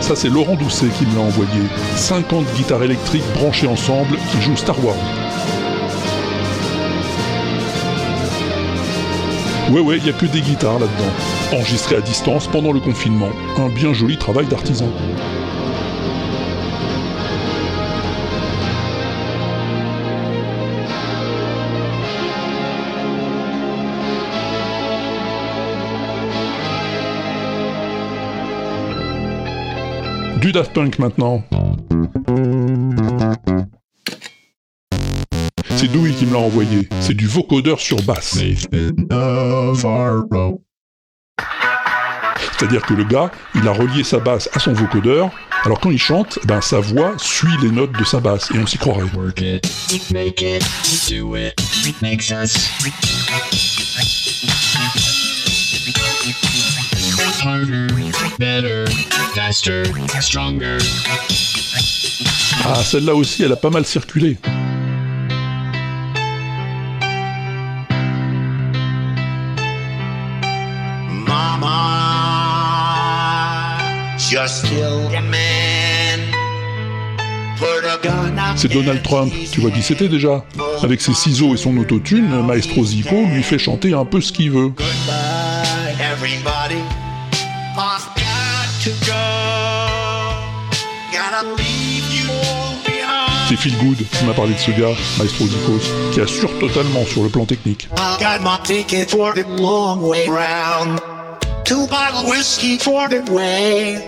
Ça 0.00 0.16
c'est 0.16 0.28
Laurent 0.28 0.56
Doucet 0.56 0.86
qui 0.98 1.06
me 1.06 1.14
l'a 1.14 1.20
envoyé. 1.20 1.60
50 1.96 2.44
guitares 2.56 2.82
électriques 2.82 3.22
branchées 3.34 3.68
ensemble 3.68 4.16
qui 4.32 4.42
jouent 4.42 4.56
Star 4.56 4.82
Wars. 4.84 4.96
Ouais 9.70 9.78
ouais, 9.78 9.98
il 9.98 10.06
y 10.06 10.10
a 10.10 10.12
que 10.12 10.26
des 10.26 10.40
guitares 10.40 10.80
là-dedans. 10.80 11.12
Enregistrées 11.52 11.94
à 11.94 12.00
distance 12.00 12.48
pendant 12.48 12.72
le 12.72 12.80
confinement. 12.80 13.28
Un 13.56 13.68
bien 13.68 13.92
joli 13.92 14.18
travail 14.18 14.46
d'artisan. 14.46 14.88
Du 30.40 30.50
Daft 30.50 30.72
Punk 30.72 30.98
maintenant. 30.98 31.44
C'est 35.80 35.90
Dewey 35.90 36.12
qui 36.12 36.26
me 36.26 36.34
l'a 36.34 36.40
envoyé. 36.40 36.86
C'est 37.00 37.14
du 37.14 37.26
vocodeur 37.26 37.80
sur 37.80 38.02
basse. 38.02 38.38
C'est-à-dire 42.58 42.82
que 42.82 42.92
le 42.92 43.04
gars, 43.04 43.30
il 43.54 43.66
a 43.66 43.72
relié 43.72 44.04
sa 44.04 44.18
basse 44.18 44.50
à 44.52 44.58
son 44.58 44.74
vocodeur, 44.74 45.30
alors 45.64 45.80
quand 45.80 45.90
il 45.90 45.98
chante, 45.98 46.38
ben 46.44 46.60
sa 46.60 46.80
voix 46.80 47.14
suit 47.16 47.56
les 47.62 47.70
notes 47.70 47.92
de 47.98 48.04
sa 48.04 48.20
basse, 48.20 48.50
et 48.54 48.58
on 48.58 48.66
s'y 48.66 48.76
croirait. 48.76 49.08
Ah, 62.66 62.84
celle-là 62.84 63.14
aussi, 63.14 63.44
elle 63.44 63.52
a 63.52 63.56
pas 63.56 63.70
mal 63.70 63.86
circulé. 63.86 64.36
C'est 78.56 78.72
Donald 78.72 79.02
Trump, 79.02 79.32
tu 79.50 79.60
vois 79.60 79.72
qui 79.72 79.82
c'était 79.82 80.08
déjà. 80.08 80.44
Avec 80.84 81.00
ses 81.00 81.14
ciseaux 81.14 81.54
et 81.54 81.56
son 81.56 81.76
autotune, 81.76 82.46
Maestro 82.46 82.84
Zico 82.84 83.16
lui 83.26 83.42
fait 83.42 83.58
chanter 83.58 83.92
un 83.92 84.04
peu 84.04 84.20
ce 84.20 84.30
qu'il 84.30 84.52
veut. 84.52 84.72
C'est 93.48 93.56
Phil 93.56 93.76
Good 93.78 94.06
qui 94.12 94.24
m'a 94.24 94.32
parlé 94.32 94.54
de 94.54 94.58
ce 94.60 94.70
gars, 94.70 94.94
Maestro 95.18 95.46
Zikos, 95.46 95.90
qui 96.12 96.20
assure 96.20 96.56
totalement 96.60 97.04
sur 97.04 97.24
le 97.24 97.30
plan 97.30 97.46
technique. 97.46 97.88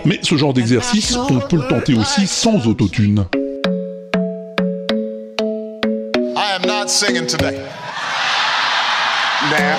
Mais 0.05 0.19
ce 0.23 0.37
genre 0.37 0.53
d'exercice, 0.53 1.17
on 1.17 1.41
peut 1.41 1.57
le 1.57 1.69
tenter 1.69 1.95
aussi 1.95 2.27
sans 2.27 2.67
autotune. 2.67 3.27
I 6.35 6.57
am 6.57 6.67
not 6.67 6.89
singing 6.89 7.27
today. 7.27 7.59
Nah, 9.51 9.77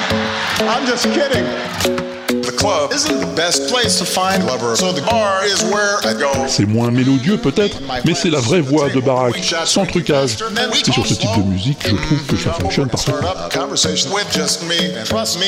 I'm 0.68 0.86
just 0.86 1.06
kidding. 1.14 2.13
The 2.54 2.60
club. 2.60 2.92
Isn't 2.94 3.20
the 3.20 3.36
best 3.36 3.70
place 3.70 3.98
to 4.00 4.06
find 4.06 4.46
lovers, 4.46 4.80
so 4.80 4.92
the 4.92 5.02
bar 5.02 5.46
is 5.46 5.64
where 5.72 5.98
I 6.04 6.14
go. 6.14 6.32
C'est 6.48 6.66
moins 6.66 6.92
mélodieux 6.92 7.38
peut-être, 7.38 7.78
mais 8.06 8.14
c'est 8.14 8.30
la 8.30 8.40
vraie 8.40 8.62
voix 8.62 8.90
de 8.90 9.00
Barack, 9.00 9.36
sans 9.66 9.86
trucage. 9.86 10.38
C'est 10.74 10.92
sur 10.92 11.06
ce 11.06 11.14
type 11.14 11.30
de 11.38 11.44
musique, 11.44 11.80
je 11.84 11.96
trouve 11.96 12.26
que 12.28 12.38
ça 12.38 12.54
fonctionne 12.54 12.90
parfaitement. 12.90 13.30
up 13.30 13.38
a 13.38 13.50
conversation 13.50 14.12
with 14.14 14.32
just 14.32 14.64
me, 14.68 14.96
and 14.98 15.06
trust 15.06 15.40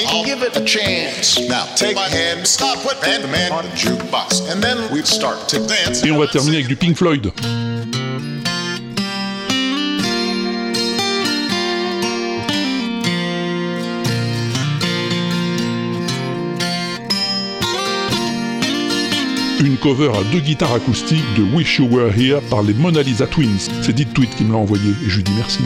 Une 19.66 19.78
cover 19.78 20.12
à 20.16 20.24
deux 20.32 20.42
guitares 20.42 20.76
acoustiques 20.76 21.26
de 21.36 21.42
Wish 21.42 21.80
You 21.80 21.88
Were 21.90 22.16
Here 22.16 22.40
par 22.52 22.62
les 22.62 22.76
Mona 22.76 23.02
Lisa 23.02 23.26
Twins. 23.26 23.72
C'est 23.82 23.94
Dit 23.94 24.06
Tweet 24.06 24.30
qui 24.36 24.44
me 24.44 24.52
l'a 24.52 24.60
envoyé 24.60 24.92
et 24.92 25.10
je 25.10 25.16
lui 25.16 25.24
dis 25.24 25.32
merci. 25.36 25.62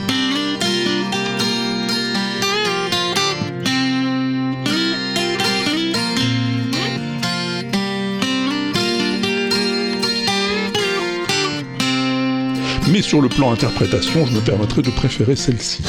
Mais 12.89 13.01
sur 13.01 13.21
le 13.21 13.27
plan 13.27 13.51
interprétation, 13.51 14.25
je 14.25 14.31
me 14.31 14.39
permettrai 14.39 14.81
de 14.81 14.91
préférer 14.91 15.35
celle-ci. 15.35 15.83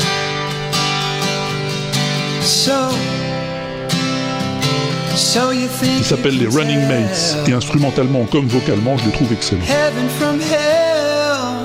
Qui 5.31 6.03
s'appelle 6.03 6.39
les 6.39 6.49
Running 6.49 6.89
Mates. 6.89 7.37
Et 7.47 7.53
instrumentalement 7.53 8.25
comme 8.25 8.49
vocalement, 8.49 8.99
je 8.99 9.05
les 9.05 9.13
trouve 9.13 9.33
excellents. 9.33 9.65
Heaven 9.65 10.09
from 10.19 10.41
hell, 10.41 11.65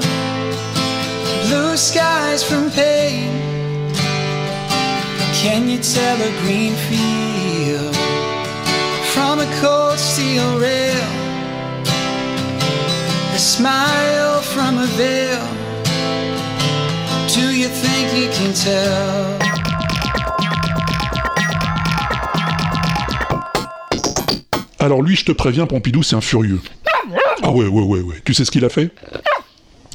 blue 1.48 1.76
skies 1.76 2.44
from 2.44 2.70
pain. 2.70 3.28
Can 5.42 5.68
you 5.68 5.80
tell 5.80 6.22
a 6.22 6.30
green 6.44 6.74
field 6.76 7.96
from 9.16 9.40
a 9.40 9.48
cold 9.60 9.98
steel 9.98 10.60
rail? 10.60 11.04
A 13.34 13.40
smile 13.40 14.42
from 14.44 14.78
a 14.78 14.86
veil. 14.96 15.42
Do 17.34 17.52
you 17.52 17.68
think 17.70 18.14
you 18.16 18.30
can 18.30 18.54
tell? 18.54 19.45
Alors 24.86 25.02
lui, 25.02 25.16
je 25.16 25.26
te 25.26 25.32
préviens, 25.32 25.66
Pompidou, 25.66 26.04
c'est 26.04 26.16
un 26.16 26.22
furieux. 26.22 26.60
Ah 27.42 27.50
ouais, 27.50 27.66
ouais, 27.66 27.82
ouais, 27.82 28.02
ouais. 28.02 28.16
Tu 28.24 28.36
sais 28.36 28.46
ce 28.46 28.52
qu'il 28.52 28.64
a 28.64 28.70
fait? 28.70 28.92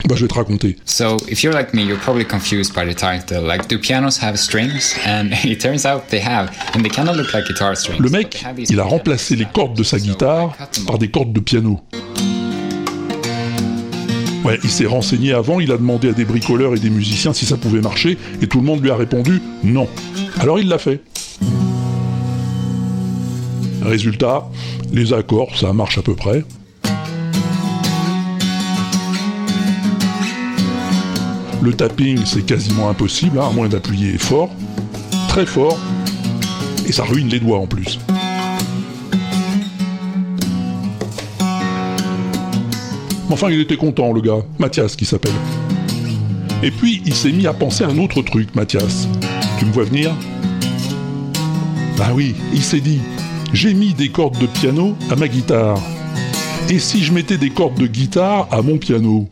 Bah 0.08 0.16
je 0.16 0.22
vais 0.22 0.28
te 0.28 0.34
raconter. 0.34 0.76
So, 0.84 1.16
if 1.28 1.44
you're 1.44 1.54
like 1.54 1.72
me, 1.74 1.82
you're 1.82 2.00
probably 2.00 2.24
confused 2.24 2.74
by 2.74 2.92
the 2.92 2.96
title. 2.96 3.46
Like, 3.46 3.68
do 3.68 3.78
pianos 3.78 4.18
have 4.20 4.36
strings? 4.36 4.96
And 5.06 5.28
it 5.44 5.60
turns 5.60 5.86
out 5.86 6.08
they 6.08 6.20
have, 6.20 6.50
and 6.74 6.82
they 6.82 6.90
look 7.14 7.32
like 7.32 7.46
guitar 7.46 7.76
strings. 7.76 8.00
Le 8.00 8.10
mec, 8.10 8.44
il 8.68 8.80
a 8.80 8.84
remplacé 8.84 9.36
les 9.36 9.44
cordes 9.44 9.76
de 9.76 9.84
sa 9.84 10.00
guitare 10.00 10.56
par 10.88 10.98
des 10.98 11.08
cordes 11.08 11.32
de 11.32 11.40
piano. 11.40 11.78
Ouais, 14.44 14.58
il 14.64 14.70
s'est 14.70 14.86
renseigné 14.86 15.34
avant, 15.34 15.60
il 15.60 15.70
a 15.70 15.76
demandé 15.76 16.08
à 16.08 16.12
des 16.12 16.24
bricoleurs 16.24 16.74
et 16.74 16.80
des 16.80 16.90
musiciens 16.90 17.32
si 17.32 17.46
ça 17.46 17.56
pouvait 17.56 17.82
marcher, 17.82 18.18
et 18.42 18.48
tout 18.48 18.58
le 18.58 18.66
monde 18.66 18.82
lui 18.82 18.90
a 18.90 18.96
répondu 18.96 19.40
non. 19.62 19.86
Alors 20.40 20.58
il 20.58 20.66
l'a 20.66 20.78
fait. 20.78 21.02
Résultat, 23.82 24.48
les 24.92 25.12
accords, 25.12 25.56
ça 25.56 25.72
marche 25.72 25.98
à 25.98 26.02
peu 26.02 26.14
près. 26.14 26.44
Le 31.62 31.74
tapping, 31.74 32.24
c'est 32.24 32.46
quasiment 32.46 32.88
impossible, 32.88 33.38
hein, 33.38 33.48
à 33.50 33.52
moins 33.52 33.68
d'appuyer 33.68 34.16
fort, 34.16 34.50
très 35.28 35.44
fort, 35.44 35.78
et 36.86 36.92
ça 36.92 37.04
ruine 37.04 37.28
les 37.28 37.40
doigts 37.40 37.58
en 37.58 37.66
plus. 37.66 37.98
Enfin, 43.30 43.50
il 43.50 43.60
était 43.60 43.76
content, 43.76 44.12
le 44.12 44.20
gars, 44.20 44.42
Mathias 44.58 44.96
qui 44.96 45.04
s'appelle. 45.04 45.34
Et 46.62 46.70
puis, 46.70 47.02
il 47.06 47.14
s'est 47.14 47.32
mis 47.32 47.46
à 47.46 47.52
penser 47.52 47.84
à 47.84 47.88
un 47.88 47.98
autre 47.98 48.22
truc, 48.22 48.54
Mathias. 48.54 49.06
Tu 49.58 49.66
me 49.66 49.72
vois 49.72 49.84
venir? 49.84 50.12
Bah 51.96 52.08
oui, 52.14 52.34
il 52.52 52.62
s'est 52.62 52.80
dit, 52.80 53.00
j'ai 53.52 53.74
mis 53.74 53.94
des 53.94 54.08
cordes 54.10 54.38
de 54.38 54.46
piano 54.46 54.96
à 55.10 55.16
ma 55.16 55.28
guitare. 55.28 55.78
Et 56.68 56.78
si 56.78 57.02
je 57.02 57.12
mettais 57.12 57.36
des 57.36 57.50
cordes 57.50 57.74
de 57.74 57.86
guitare 57.86 58.46
à 58.50 58.62
mon 58.62 58.78
piano? 58.78 59.28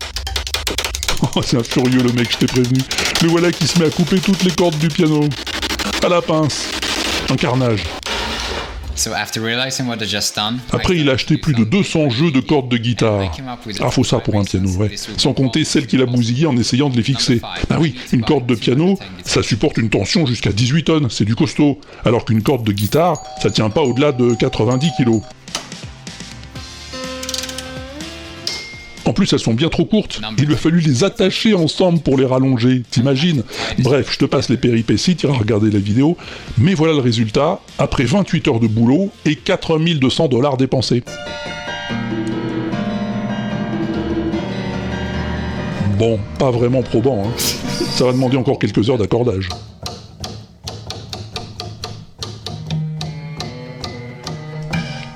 Oh, 1.34 1.42
c'est 1.42 1.56
un 1.56 1.62
furieux 1.62 2.02
le 2.02 2.12
mec, 2.12 2.28
je 2.32 2.38
t'ai 2.38 2.46
prévenu. 2.46 2.80
Le 3.22 3.28
voilà 3.28 3.50
qui 3.50 3.66
se 3.66 3.78
met 3.78 3.86
à 3.86 3.90
couper 3.90 4.20
toutes 4.20 4.42
les 4.44 4.50
cordes 4.50 4.78
du 4.78 4.88
piano. 4.88 5.20
À 6.04 6.08
la 6.08 6.22
pince. 6.22 6.68
Un 7.30 7.36
carnage. 7.36 7.82
So, 7.82 7.94
after 7.94 8.16
realizing 8.16 8.16
what 8.16 8.16
I 8.18 8.56
just 8.56 8.86
done, 8.86 8.87
Après, 10.72 10.96
il 10.96 11.08
a 11.08 11.12
acheté 11.12 11.36
plus 11.38 11.54
de 11.54 11.64
200 11.64 12.10
jeux 12.10 12.30
de 12.30 12.40
cordes 12.40 12.68
de 12.68 12.76
guitare. 12.76 13.20
Ah, 13.80 13.90
faut 13.90 14.04
ça 14.04 14.18
pour 14.18 14.36
un 14.38 14.44
piano, 14.44 14.68
ouais. 14.76 14.90
Sans 15.16 15.32
compter 15.32 15.64
celles 15.64 15.86
qu'il 15.86 16.02
a 16.02 16.06
bousillées 16.06 16.46
en 16.46 16.56
essayant 16.56 16.88
de 16.90 16.96
les 16.96 17.02
fixer. 17.02 17.40
Ah 17.70 17.78
oui, 17.80 17.94
une 18.12 18.22
corde 18.22 18.46
de 18.46 18.54
piano, 18.54 18.98
ça 19.24 19.42
supporte 19.42 19.76
une 19.78 19.88
tension 19.90 20.26
jusqu'à 20.26 20.52
18 20.52 20.84
tonnes, 20.84 21.10
c'est 21.10 21.24
du 21.24 21.34
costaud. 21.34 21.80
Alors 22.04 22.24
qu'une 22.24 22.42
corde 22.42 22.64
de 22.64 22.72
guitare, 22.72 23.22
ça 23.42 23.50
tient 23.50 23.70
pas 23.70 23.82
au-delà 23.82 24.12
de 24.12 24.34
90 24.34 24.90
kilos. 24.96 25.22
En 29.08 29.14
plus, 29.14 29.32
elles 29.32 29.38
sont 29.38 29.54
bien 29.54 29.70
trop 29.70 29.86
courtes. 29.86 30.20
Il 30.36 30.44
lui 30.44 30.52
a 30.52 30.58
fallu 30.58 30.80
les 30.80 31.02
attacher 31.02 31.54
ensemble 31.54 32.00
pour 32.00 32.18
les 32.18 32.26
rallonger. 32.26 32.82
T'imagines 32.90 33.42
Bref, 33.78 34.12
je 34.12 34.18
te 34.18 34.26
passe 34.26 34.50
les 34.50 34.58
péripéties, 34.58 35.16
tu 35.16 35.26
iras 35.26 35.38
regarder 35.38 35.70
la 35.70 35.78
vidéo. 35.78 36.18
Mais 36.58 36.74
voilà 36.74 36.92
le 36.92 36.98
résultat, 36.98 37.58
après 37.78 38.04
28 38.04 38.48
heures 38.48 38.60
de 38.60 38.66
boulot 38.66 39.10
et 39.24 39.34
4200 39.34 40.28
dollars 40.28 40.58
dépensés. 40.58 41.02
Bon, 45.98 46.20
pas 46.38 46.50
vraiment 46.50 46.82
probant, 46.82 47.24
hein. 47.24 47.32
Ça 47.38 48.04
va 48.04 48.12
demander 48.12 48.36
encore 48.36 48.58
quelques 48.58 48.90
heures 48.90 48.98
d'accordage. 48.98 49.48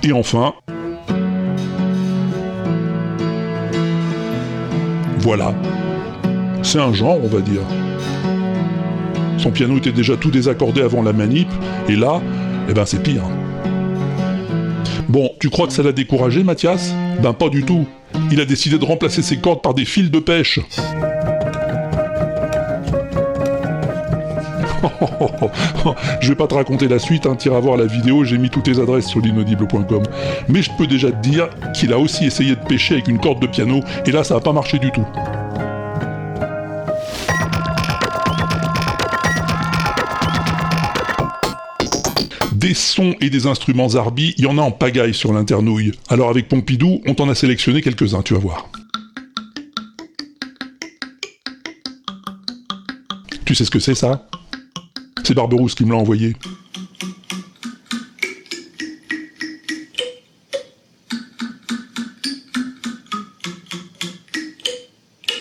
Et 0.02 0.12
enfin... 0.12 0.54
Voilà. 5.22 5.54
C'est 6.62 6.80
un 6.80 6.92
genre, 6.92 7.18
on 7.22 7.28
va 7.28 7.40
dire. 7.40 7.60
Son 9.38 9.52
piano 9.52 9.76
était 9.78 9.92
déjà 9.92 10.16
tout 10.16 10.32
désaccordé 10.32 10.82
avant 10.82 11.00
la 11.00 11.12
manip, 11.12 11.48
et 11.88 11.94
là, 11.94 12.20
eh 12.68 12.74
ben 12.74 12.84
c'est 12.84 13.00
pire. 13.00 13.22
Bon, 15.08 15.30
tu 15.38 15.48
crois 15.48 15.68
que 15.68 15.72
ça 15.72 15.84
l'a 15.84 15.92
découragé, 15.92 16.42
Mathias? 16.42 16.92
Ben 17.22 17.32
pas 17.32 17.48
du 17.48 17.62
tout. 17.62 17.86
Il 18.32 18.40
a 18.40 18.44
décidé 18.44 18.78
de 18.78 18.84
remplacer 18.84 19.22
ses 19.22 19.36
cordes 19.38 19.62
par 19.62 19.74
des 19.74 19.84
fils 19.84 20.10
de 20.10 20.18
pêche. 20.18 20.58
je 26.20 26.28
vais 26.28 26.34
pas 26.34 26.46
te 26.46 26.54
raconter 26.54 26.88
la 26.88 26.98
suite, 26.98 27.26
hein, 27.26 27.36
t'iras 27.36 27.60
voir 27.60 27.76
la 27.76 27.86
vidéo, 27.86 28.24
j'ai 28.24 28.38
mis 28.38 28.50
toutes 28.50 28.64
tes 28.64 28.80
adresses 28.80 29.06
sur 29.06 29.20
l'inaudible.com. 29.20 30.02
Mais 30.48 30.62
je 30.62 30.70
peux 30.76 30.86
déjà 30.86 31.10
te 31.10 31.20
dire 31.20 31.48
qu'il 31.74 31.92
a 31.92 31.98
aussi 31.98 32.26
essayé 32.26 32.56
de 32.56 32.60
pêcher 32.60 32.94
avec 32.94 33.08
une 33.08 33.18
corde 33.18 33.40
de 33.40 33.46
piano, 33.46 33.80
et 34.06 34.12
là 34.12 34.24
ça 34.24 34.36
a 34.36 34.40
pas 34.40 34.52
marché 34.52 34.78
du 34.78 34.90
tout. 34.90 35.06
Des 42.52 42.74
sons 42.74 43.16
et 43.20 43.28
des 43.28 43.48
instruments 43.48 43.88
Zarbi, 43.88 44.34
il 44.38 44.44
y 44.44 44.46
en 44.46 44.56
a 44.56 44.62
en 44.62 44.70
pagaille 44.70 45.14
sur 45.14 45.32
l'internouille. 45.32 45.92
Alors 46.08 46.30
avec 46.30 46.48
Pompidou, 46.48 47.00
on 47.06 47.14
t'en 47.14 47.28
a 47.28 47.34
sélectionné 47.34 47.82
quelques-uns, 47.82 48.22
tu 48.22 48.34
vas 48.34 48.40
voir. 48.40 48.68
Tu 53.44 53.56
sais 53.56 53.64
ce 53.64 53.70
que 53.70 53.80
c'est 53.80 53.96
ça? 53.96 54.28
C'est 55.24 55.34
Barberousse 55.34 55.74
qui 55.74 55.84
me 55.84 55.90
l'a 55.92 55.98
envoyé. 55.98 56.34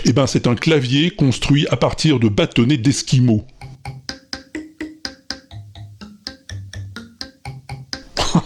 Eh 0.06 0.14
ben, 0.14 0.28
c'est 0.28 0.46
un 0.46 0.56
clavier 0.56 1.10
construit 1.10 1.66
à 1.72 1.78
partir 1.78 2.20
de 2.20 2.28
bâtonnets 2.28 2.78
d'esquimaux. 2.78 3.46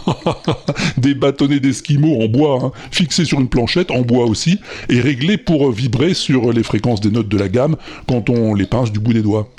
Des 0.98 1.14
bâtonnets 1.14 1.60
d'esquimaux 1.60 2.22
en 2.22 2.28
bois, 2.28 2.60
hein, 2.62 2.72
fixés 2.90 3.24
sur 3.24 3.40
une 3.40 3.48
planchette, 3.48 3.90
en 3.90 4.02
bois 4.02 4.26
aussi, 4.26 4.58
et 4.88 5.00
réglés 5.00 5.38
pour 5.38 5.70
vibrer 5.72 6.14
sur 6.14 6.52
les 6.52 6.62
fréquences 6.62 7.00
des 7.00 7.10
notes 7.10 7.28
de 7.28 7.36
la 7.36 7.48
gamme 7.48 7.76
quand 8.08 8.30
on 8.30 8.54
les 8.54 8.66
pince 8.66 8.92
du 8.92 9.00
bout 9.00 9.12
des 9.12 9.22
doigts. 9.22 9.50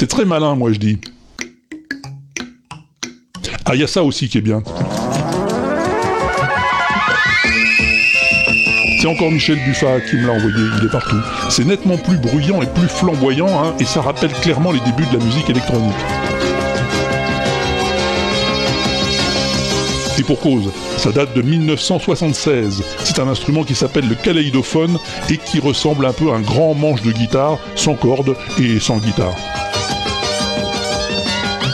C'est 0.00 0.06
très 0.06 0.24
malin, 0.24 0.54
moi 0.54 0.72
je 0.72 0.78
dis. 0.78 0.98
Ah, 3.66 3.74
il 3.74 3.82
y 3.82 3.84
a 3.84 3.86
ça 3.86 4.02
aussi 4.02 4.30
qui 4.30 4.38
est 4.38 4.40
bien. 4.40 4.62
C'est 8.98 9.06
encore 9.06 9.30
Michel 9.30 9.58
Buffat 9.62 10.00
qui 10.08 10.16
me 10.16 10.26
l'a 10.26 10.32
envoyé, 10.32 10.56
il 10.78 10.86
est 10.86 10.90
partout. 10.90 11.20
C'est 11.50 11.66
nettement 11.66 11.98
plus 11.98 12.16
bruyant 12.16 12.62
et 12.62 12.66
plus 12.66 12.88
flamboyant, 12.88 13.62
hein, 13.62 13.74
et 13.78 13.84
ça 13.84 14.00
rappelle 14.00 14.32
clairement 14.32 14.72
les 14.72 14.80
débuts 14.80 15.04
de 15.12 15.18
la 15.18 15.22
musique 15.22 15.50
électronique. 15.50 15.92
Et 20.18 20.22
pour 20.22 20.40
cause, 20.40 20.70
ça 20.96 21.12
date 21.12 21.36
de 21.36 21.42
1976. 21.42 22.82
C'est 23.04 23.18
un 23.18 23.28
instrument 23.28 23.64
qui 23.64 23.74
s'appelle 23.74 24.08
le 24.08 24.14
kaléidophone 24.14 24.98
et 25.28 25.36
qui 25.36 25.60
ressemble 25.60 26.06
un 26.06 26.14
peu 26.14 26.30
à 26.30 26.36
un 26.36 26.40
grand 26.40 26.72
manche 26.72 27.02
de 27.02 27.12
guitare, 27.12 27.58
sans 27.76 27.96
cordes 27.96 28.34
et 28.58 28.80
sans 28.80 28.96
guitare. 28.96 29.36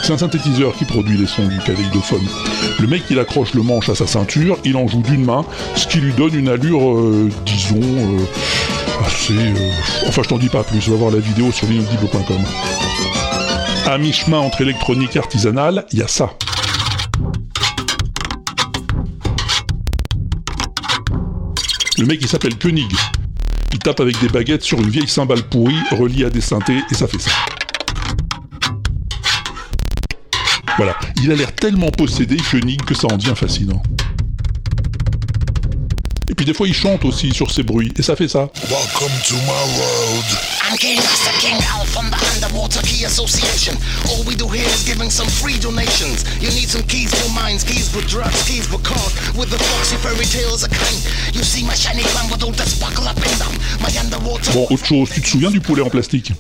C'est 0.07 0.13
un 0.13 0.19
synthétiseur 0.19 0.73
qui 0.77 0.85
produit 0.85 1.19
les 1.19 1.27
sons 1.27 1.49
du 1.49 1.59
kaléidophone. 1.59 2.25
Le 2.79 2.87
mec, 2.87 3.03
il 3.11 3.19
accroche 3.19 3.55
le 3.55 3.63
manche 3.63 3.89
à 3.89 3.97
sa 3.97 4.07
ceinture, 4.07 4.57
il 4.65 4.77
en 4.77 4.87
joue 4.87 5.03
d'une 5.03 5.25
main, 5.25 5.45
ce 5.75 5.89
qui 5.89 5.99
lui 5.99 6.13
donne 6.13 6.33
une 6.33 6.49
allure, 6.49 6.93
euh, 6.93 7.29
disons, 7.45 7.81
euh, 7.81 9.05
assez... 9.05 9.33
euh, 9.33 9.71
Enfin, 10.07 10.23
je 10.23 10.29
t'en 10.29 10.39
dis 10.39 10.49
pas 10.49 10.63
plus, 10.63 10.89
va 10.89 10.95
voir 10.95 11.11
la 11.11 11.19
vidéo 11.19 11.51
sur 11.51 11.67
l'inaudible.com. 11.67 12.37
À 13.85 13.99
mi-chemin 13.99 14.39
entre 14.39 14.61
électronique 14.61 15.17
et 15.17 15.19
artisanale, 15.19 15.85
il 15.91 15.99
y 15.99 16.03
a 16.03 16.07
ça. 16.07 16.31
Le 21.99 22.07
mec, 22.07 22.21
il 22.21 22.29
s'appelle 22.29 22.57
Koenig. 22.57 22.95
Il 23.73 23.81
tape 23.81 23.99
avec 23.99 24.21
des 24.21 24.29
baguettes 24.29 24.63
sur 24.63 24.79
une 24.79 24.89
vieille 24.89 25.09
cymbale 25.09 25.43
pourrie 25.43 25.75
reliée 25.91 26.27
à 26.27 26.31
des 26.31 26.41
synthés, 26.41 26.81
et 26.93 26.95
ça 26.95 27.09
fait 27.09 27.19
ça. 27.19 27.33
Voilà, 30.77 30.95
il 31.23 31.33
a 31.33 31.35
l'air 31.35 31.55
tellement 31.55 31.91
possédé, 31.91 32.37
Koenig, 32.37 32.85
que 32.85 32.95
ça 32.95 33.07
en 33.11 33.17
devient 33.17 33.33
fascinant. 33.35 33.83
Et 36.29 36.35
puis 36.35 36.45
des 36.45 36.53
fois 36.53 36.69
il 36.69 36.75
chante 36.75 37.05
aussi 37.07 37.33
sur 37.33 37.51
ses 37.51 37.63
bruits, 37.63 37.93
et 37.97 38.03
ça 38.03 38.15
fait 38.15 38.29
ça. 38.29 38.51
Welcome 38.69 39.13
to 39.27 39.35
my 39.37 39.79
world. 39.79 40.25
I'm 40.69 40.77
King 40.77 40.97
Master 40.97 41.33
King 41.41 41.57
Al 41.73 41.87
from 41.87 42.11
the 42.11 42.19
Underwater 42.35 42.83
Key 42.83 43.07
Association. 43.07 43.75
All 44.05 44.23
we 44.27 44.35
do 44.37 44.49
here 44.49 44.69
is 44.69 44.85
giving 44.85 45.09
some 45.09 45.29
free 45.29 45.59
donations. 45.59 46.25
You 46.43 46.51
need 46.51 46.69
some 46.69 46.83
keys 46.83 47.09
for 47.15 47.33
mines, 47.33 47.65
keys 47.65 47.89
for 47.89 48.03
drugs, 48.07 48.43
keys 48.43 48.67
for 48.67 48.79
cars. 48.81 49.15
With 49.35 49.49
the 49.49 49.57
foxy 49.57 49.97
fairy 49.97 50.27
tales 50.27 50.63
are 50.63 50.69
kind. 50.69 51.01
You 51.33 51.43
see 51.43 51.65
my 51.65 51.75
shiny 51.75 52.03
crown 52.03 52.29
with 52.29 52.43
all 52.43 52.53
that 52.53 52.69
sparkle 52.69 53.09
up 53.09 53.17
in 53.17 53.33
them. 53.39 53.57
My 53.81 53.89
underwater. 53.99 54.53
Bon, 54.53 54.67
autre 54.69 54.85
chose, 54.85 55.09
tu 55.15 55.23
te 55.23 55.29
souviens 55.29 55.51
du 55.51 55.61
poulet 55.61 55.81
en 55.81 55.89
plastique? 55.89 56.33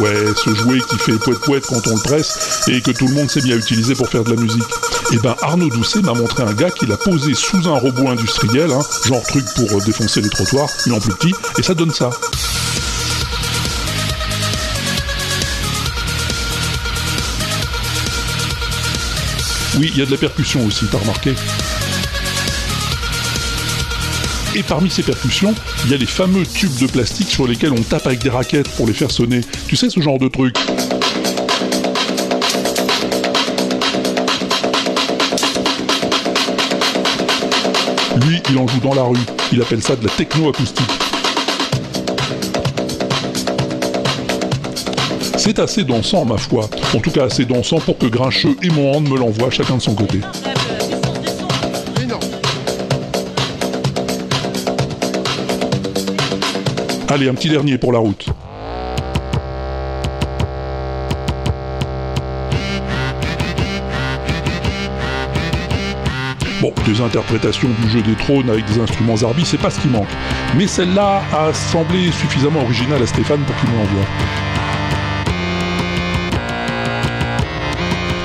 Ouais, 0.00 0.34
ce 0.44 0.54
jouet 0.54 0.80
qui 0.80 0.98
fait 0.98 1.16
poète-poète 1.18 1.66
quand 1.66 1.86
on 1.86 1.94
le 1.94 2.02
presse 2.02 2.64
et 2.68 2.80
que 2.80 2.90
tout 2.90 3.06
le 3.06 3.14
monde 3.14 3.30
sait 3.30 3.40
bien 3.40 3.56
utiliser 3.56 3.94
pour 3.94 4.08
faire 4.08 4.24
de 4.24 4.34
la 4.34 4.40
musique. 4.40 4.64
Et 5.12 5.18
ben 5.18 5.36
Arnaud 5.40 5.68
Doucet 5.68 6.00
m'a 6.00 6.14
montré 6.14 6.42
un 6.42 6.52
gars 6.52 6.70
qui 6.70 6.86
l'a 6.86 6.96
posé 6.96 7.34
sous 7.34 7.68
un 7.68 7.78
robot 7.78 8.08
industriel, 8.08 8.72
hein, 8.72 8.82
genre 9.06 9.22
truc 9.22 9.44
pour 9.54 9.70
euh, 9.70 9.84
défoncer 9.84 10.20
les 10.20 10.30
trottoirs, 10.30 10.68
mais 10.86 10.92
en 10.92 11.00
plus 11.00 11.14
petit, 11.14 11.34
et 11.58 11.62
ça 11.62 11.74
donne 11.74 11.92
ça. 11.92 12.10
Oui, 19.78 19.90
il 19.92 19.98
y 19.98 20.02
a 20.02 20.06
de 20.06 20.10
la 20.10 20.18
percussion 20.18 20.64
aussi, 20.66 20.86
t'as 20.90 20.98
remarqué? 20.98 21.34
Et 24.56 24.62
parmi 24.62 24.88
ces 24.88 25.02
percussions, 25.02 25.52
il 25.84 25.90
y 25.90 25.94
a 25.94 25.96
les 25.96 26.06
fameux 26.06 26.46
tubes 26.46 26.76
de 26.80 26.86
plastique 26.86 27.28
sur 27.28 27.48
lesquels 27.48 27.72
on 27.72 27.82
tape 27.82 28.06
avec 28.06 28.22
des 28.22 28.30
raquettes 28.30 28.68
pour 28.76 28.86
les 28.86 28.92
faire 28.92 29.10
sonner. 29.10 29.40
Tu 29.66 29.74
sais 29.74 29.90
ce 29.90 30.00
genre 30.00 30.18
de 30.18 30.28
truc? 30.28 30.56
Lui, 38.24 38.40
il 38.48 38.58
en 38.58 38.68
joue 38.68 38.78
dans 38.78 38.94
la 38.94 39.02
rue. 39.02 39.18
Il 39.52 39.60
appelle 39.60 39.82
ça 39.82 39.96
de 39.96 40.04
la 40.04 40.10
techno-acoustique. 40.10 40.86
C'est 45.36 45.58
assez 45.58 45.82
dansant, 45.82 46.24
ma 46.24 46.38
foi. 46.38 46.70
En 46.94 47.00
tout 47.00 47.10
cas, 47.10 47.24
assez 47.24 47.44
dansant 47.44 47.80
pour 47.80 47.98
que 47.98 48.06
Grincheux 48.06 48.56
et 48.62 48.70
Mohand 48.70 49.00
me 49.00 49.18
l'envoient 49.18 49.50
chacun 49.50 49.76
de 49.76 49.82
son 49.82 49.94
côté. 49.94 50.20
Allez, 57.14 57.28
un 57.28 57.34
petit 57.34 57.48
dernier 57.48 57.78
pour 57.78 57.92
la 57.92 58.00
route. 58.00 58.26
Bon, 66.60 66.72
des 66.84 67.00
interprétations 67.00 67.68
du 67.82 67.88
jeu 67.88 68.02
des 68.02 68.16
trônes 68.16 68.50
avec 68.50 68.64
des 68.64 68.80
instruments 68.80 69.18
Zarbi, 69.18 69.44
c'est 69.44 69.58
pas 69.58 69.70
ce 69.70 69.78
qui 69.78 69.86
manque. 69.86 70.08
Mais 70.56 70.66
celle-là 70.66 71.22
a 71.32 71.52
semblé 71.52 72.10
suffisamment 72.10 72.62
originale 72.62 73.00
à 73.00 73.06
Stéphane 73.06 73.42
pour 73.42 73.54
qu'il 73.60 73.70
me 73.70 73.76
l'envoie. 73.76 74.04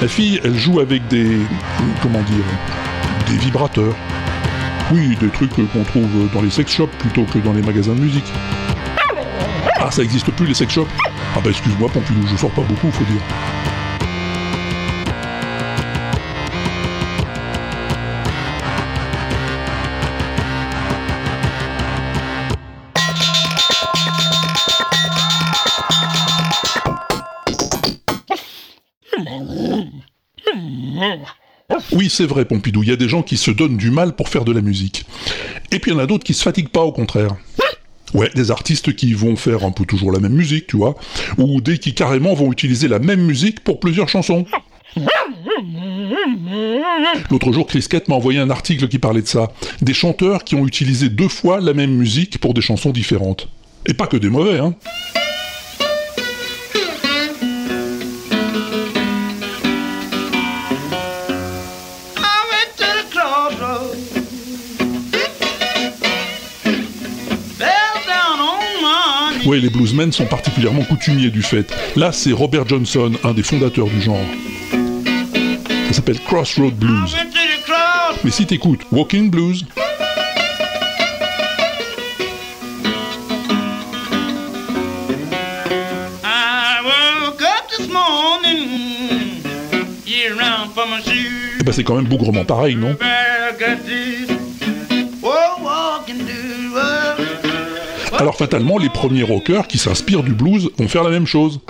La 0.02 0.08
fille, 0.08 0.42
elle 0.44 0.58
joue 0.58 0.80
avec 0.80 1.08
des... 1.10 1.38
comment 2.02 2.24
dire 2.24 2.46
Des 3.30 3.38
vibrateurs. 3.38 3.94
Oui, 4.92 5.16
des 5.22 5.30
trucs 5.30 5.52
qu'on 5.52 5.84
trouve 5.84 6.10
dans 6.34 6.42
les 6.42 6.50
sex 6.50 6.72
shops 6.72 6.90
plutôt 6.98 7.26
que 7.26 7.38
dans 7.38 7.54
les 7.54 7.62
magasins 7.62 7.94
de 7.94 8.00
musique. 8.00 8.34
Ah, 9.90 9.92
ça 9.92 10.04
existe 10.04 10.30
plus 10.30 10.46
les 10.46 10.54
sex 10.54 10.72
shops 10.72 10.88
Ah 11.36 11.40
bah 11.44 11.50
excuse-moi 11.50 11.90
Pompidou, 11.90 12.22
je 12.28 12.36
sors 12.36 12.52
pas 12.52 12.62
beaucoup, 12.62 12.92
faut 12.92 13.04
dire. 13.06 13.22
Oui, 31.94 32.10
c'est 32.12 32.28
vrai, 32.28 32.46
Pompidou, 32.46 32.84
il 32.84 32.90
y 32.90 32.92
a 32.92 32.96
des 32.96 33.10
gens 33.10 33.24
qui 33.24 33.38
se 33.38 33.50
donnent 33.50 33.78
du 33.78 33.90
mal 33.90 34.16
pour 34.16 34.30
faire 34.30 34.46
de 34.46 34.52
la 34.52 34.62
musique. 34.62 35.08
Et 35.72 35.80
puis 35.80 35.90
il 35.90 35.96
y 35.96 35.98
en 35.98 36.00
a 36.00 36.06
d'autres 36.06 36.24
qui 36.24 36.36
se 36.36 36.44
fatiguent 36.44 36.70
pas, 36.70 36.84
au 36.84 36.92
contraire. 36.92 37.36
Ouais, 38.14 38.30
des 38.36 38.52
artistes 38.52 38.96
qui 38.96 39.14
vont 39.14 39.36
faire 39.36 39.64
un 39.64 39.72
peu 39.72 39.86
toujours 39.86 40.12
la 40.12 40.20
même 40.20 40.34
musique, 40.34 40.68
tu 40.68 40.78
vois, 40.78 40.96
ou 41.38 41.62
des 41.62 41.78
qui 41.78 41.94
carrément 41.94 42.34
vont 42.34 42.52
utiliser 42.52 42.88
la 42.88 43.00
même 43.00 43.22
musique 43.22 43.64
pour 43.64 43.80
plusieurs 43.80 44.10
chansons. 44.10 44.46
L'autre 47.30 47.52
jour, 47.52 47.68
Chris 47.68 47.86
Kett 47.90 48.08
m'a 48.08 48.16
envoyé 48.16 48.40
un 48.40 48.50
article 48.50 48.88
qui 48.88 48.98
parlait 49.00 49.22
de 49.22 49.28
ça. 49.28 49.52
Des 49.82 49.94
chanteurs 49.94 50.44
qui 50.44 50.56
ont 50.56 50.66
utilisé 50.66 51.10
deux 51.10 51.28
fois 51.28 51.60
la 51.62 51.74
même 51.74 51.92
musique 51.92 52.40
pour 52.40 52.54
des 52.54 52.62
chansons 52.62 52.90
différentes. 52.92 53.48
Et 53.86 53.94
pas 53.94 54.08
que 54.08 54.18
des 54.18 54.30
mauvais, 54.30 54.60
hein. 54.60 54.74
Ouais, 69.50 69.58
les 69.58 69.72
bluesmen 69.72 70.12
sont 70.12 70.28
particulièrement 70.28 70.84
coutumiers 70.84 71.32
du 71.32 71.42
fait. 71.42 71.74
Là, 71.96 72.12
c'est 72.12 72.32
Robert 72.32 72.68
Johnson, 72.68 73.12
un 73.24 73.34
des 73.34 73.42
fondateurs 73.42 73.88
du 73.88 74.00
genre. 74.00 74.24
Ça 75.88 75.94
s'appelle 75.94 76.20
Crossroad 76.20 76.76
Blues. 76.76 77.18
Mais 78.24 78.30
si 78.30 78.46
t'écoutes 78.46 78.82
Walking 78.92 79.32
Blues. 79.32 79.66
Eh 91.60 91.64
ben 91.64 91.72
c'est 91.72 91.84
quand 91.84 91.96
même 91.96 92.06
bougrement 92.06 92.46
pareil, 92.46 92.76
non? 92.76 92.96
Alors 98.20 98.36
fatalement, 98.36 98.78
les 98.78 98.90
premiers 98.90 99.24
rockers 99.24 99.66
qui 99.66 99.78
s'inspirent 99.78 100.24
du 100.24 100.34
blues 100.34 100.70
vont 100.78 100.90
faire 100.90 101.04
la 101.04 101.10
même 101.10 101.26
chose. 101.26 101.62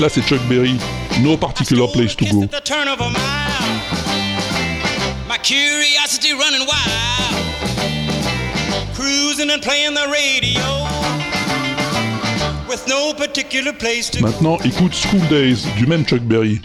Là 0.00 0.08
c'est 0.08 0.22
Chuck 0.22 0.40
Berry, 0.48 0.76
No 1.20 1.36
Particular 1.36 1.88
Place 1.92 2.16
to 2.16 2.24
Go. 2.24 2.46
Maintenant 14.20 14.58
écoute 14.64 14.94
School 14.96 15.20
Days 15.28 15.64
du 15.76 15.86
même 15.86 16.04
Chuck 16.04 16.22
Berry. 16.22 16.60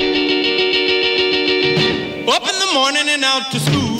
Morning 2.73 3.07
and 3.07 3.23
out 3.23 3.51
to 3.51 3.59
school. 3.59 3.97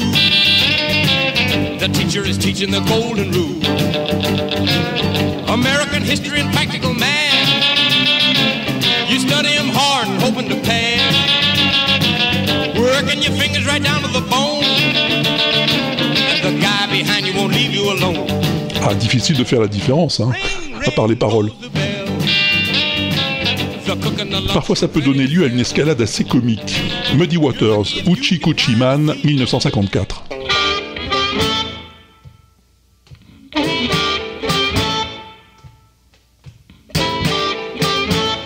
The 1.78 1.88
teacher 1.94 2.26
is 2.26 2.38
teaching 2.40 2.72
the 2.72 2.82
golden 2.82 3.32
rule. 3.32 3.62
American 5.48 6.02
history 6.02 6.40
and 6.40 6.52
practical 6.52 6.94
math. 6.94 7.50
You 9.10 9.20
study 9.20 9.54
'em 9.56 9.70
hard 9.70 10.08
and 10.08 10.20
hoping 10.24 10.50
to 10.50 10.56
pass. 10.56 11.14
Working 12.76 13.22
your 13.22 13.34
fingers 13.34 13.66
right 13.68 13.84
down 13.84 14.02
to 14.02 14.08
the 14.08 14.22
bone. 14.22 14.64
And 16.32 16.42
the 16.44 16.54
guy 16.60 16.88
behind 16.92 17.28
you 17.28 17.34
won't 17.34 17.54
leave 17.54 17.74
you 17.76 17.92
alone. 17.92 18.26
Ah, 18.82 18.94
difficile 18.96 19.38
de 19.38 19.44
faire 19.44 19.62
la 19.62 19.68
différence, 19.68 20.20
hein, 20.20 20.32
à 20.86 20.92
part 20.92 21.08
les 21.08 21.16
paroles. 21.16 21.52
Parfois 24.54 24.76
ça 24.76 24.88
peut 24.88 25.02
donner 25.02 25.28
lieu 25.28 25.44
à 25.44 25.48
une 25.48 25.60
escalade 25.60 26.02
assez 26.02 26.24
comique. 26.24 26.82
Muddy 27.16 27.38
Waters, 27.38 27.86
Uchi 28.08 28.40
Kuchi 28.40 28.76
Man, 28.76 29.14
1954. 29.24 30.24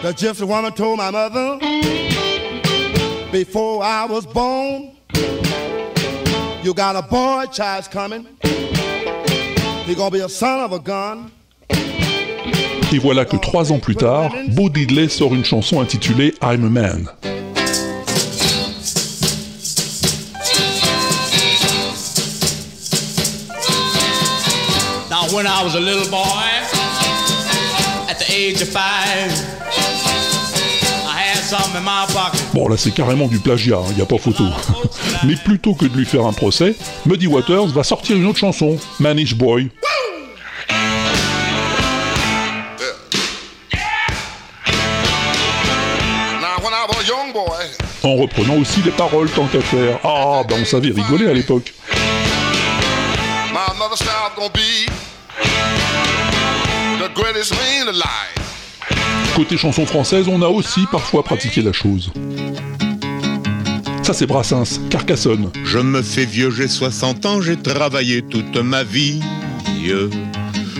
The 0.01 0.13
gypsy 0.13 0.47
woman 0.47 0.71
told 0.71 0.97
my 0.97 1.11
mother 1.11 1.59
before 3.31 3.83
I 3.83 4.05
was 4.05 4.25
born, 4.25 4.95
you 6.63 6.73
got 6.73 6.95
a 6.95 7.01
boy 7.01 7.45
child's 7.51 7.89
coming. 7.89 8.25
He 9.85 9.95
gonna 9.95 10.11
be 10.11 10.21
a 10.21 10.29
son 10.29 10.61
of 10.61 10.71
a 10.71 10.79
gun. 10.79 11.31
Et 12.93 12.99
voilà 12.99 13.25
que 13.25 13.35
trois 13.35 13.73
ans 13.73 13.79
plus 13.79 13.97
tard, 13.97 14.31
Bo 14.47 14.69
Diddley 14.69 15.09
sort 15.09 15.33
une 15.35 15.43
chanson 15.43 15.81
intitulée 15.81 16.33
I'm 16.41 16.63
a 16.65 16.69
Man. 16.69 17.09
Now, 25.09 25.27
when 25.35 25.45
I 25.45 25.61
was 25.63 25.75
a 25.75 25.81
little 25.81 26.09
boy, 26.09 26.17
at 28.09 28.19
the 28.19 28.31
age 28.31 28.61
of 28.61 28.69
five, 28.69 29.31
I 31.05 31.19
had 31.19 31.43
something 31.43 31.75
in 31.75 31.83
my 31.83 32.05
pocket. 32.13 32.41
Bon 32.53 32.69
là 32.69 32.77
c'est 32.77 32.91
carrément 32.91 33.27
du 33.27 33.39
plagiat, 33.39 33.81
il 33.89 33.95
n'y 33.97 34.01
a 34.01 34.05
pas 34.05 34.17
photo. 34.17 34.45
Mais 35.25 35.35
plutôt 35.35 35.73
que 35.73 35.85
de 35.85 35.97
lui 35.97 36.05
faire 36.05 36.25
un 36.25 36.33
procès, 36.33 36.73
Muddy 37.05 37.27
Waters 37.27 37.67
va 37.67 37.83
sortir 37.83 38.15
une 38.15 38.27
autre 38.27 38.39
chanson, 38.39 38.77
Manish 39.01 39.35
Boy. 39.35 39.69
Boy, 47.45 47.67
En 48.03 48.15
reprenant 48.15 48.55
aussi 48.55 48.81
les 48.83 48.91
paroles 48.91 49.29
tant 49.29 49.45
qu'à 49.47 49.61
faire. 49.61 49.99
Ah, 50.03 50.41
ben 50.47 50.57
on 50.61 50.65
savait 50.65 50.89
rigoler 50.89 51.27
à 51.27 51.33
l'époque. 51.33 51.73
my 53.53 53.77
mother 53.77 53.95
style 53.95 54.09
gonna 54.35 54.49
be 54.49 54.87
the 56.99 57.09
greatest 57.13 57.53
man 57.53 57.87
alive. 57.89 59.35
Côté 59.35 59.57
chanson 59.57 59.85
française, 59.85 60.27
on 60.27 60.41
a 60.41 60.47
aussi 60.47 60.85
parfois 60.91 61.23
pratiqué 61.23 61.61
la 61.61 61.73
chose. 61.73 62.11
Ça 64.03 64.13
c'est 64.13 64.25
Brassens, 64.25 64.79
Carcassonne. 64.89 65.51
Je 65.63 65.79
me 65.79 66.01
fais 66.01 66.25
vieux, 66.25 66.49
j'ai 66.49 66.67
60 66.67 67.25
ans, 67.25 67.41
j'ai 67.41 67.57
travaillé 67.57 68.21
toute 68.21 68.55
ma 68.57 68.83
vie. 68.83 69.21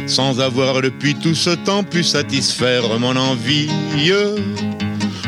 Sans 0.08 0.40
avoir 0.40 0.82
depuis 0.82 1.14
tout 1.16 1.36
ce 1.36 1.52
temps 1.52 1.84
pu 1.84 2.04
satisfaire 2.04 3.00
mon 3.00 3.16
envie. 3.16 3.70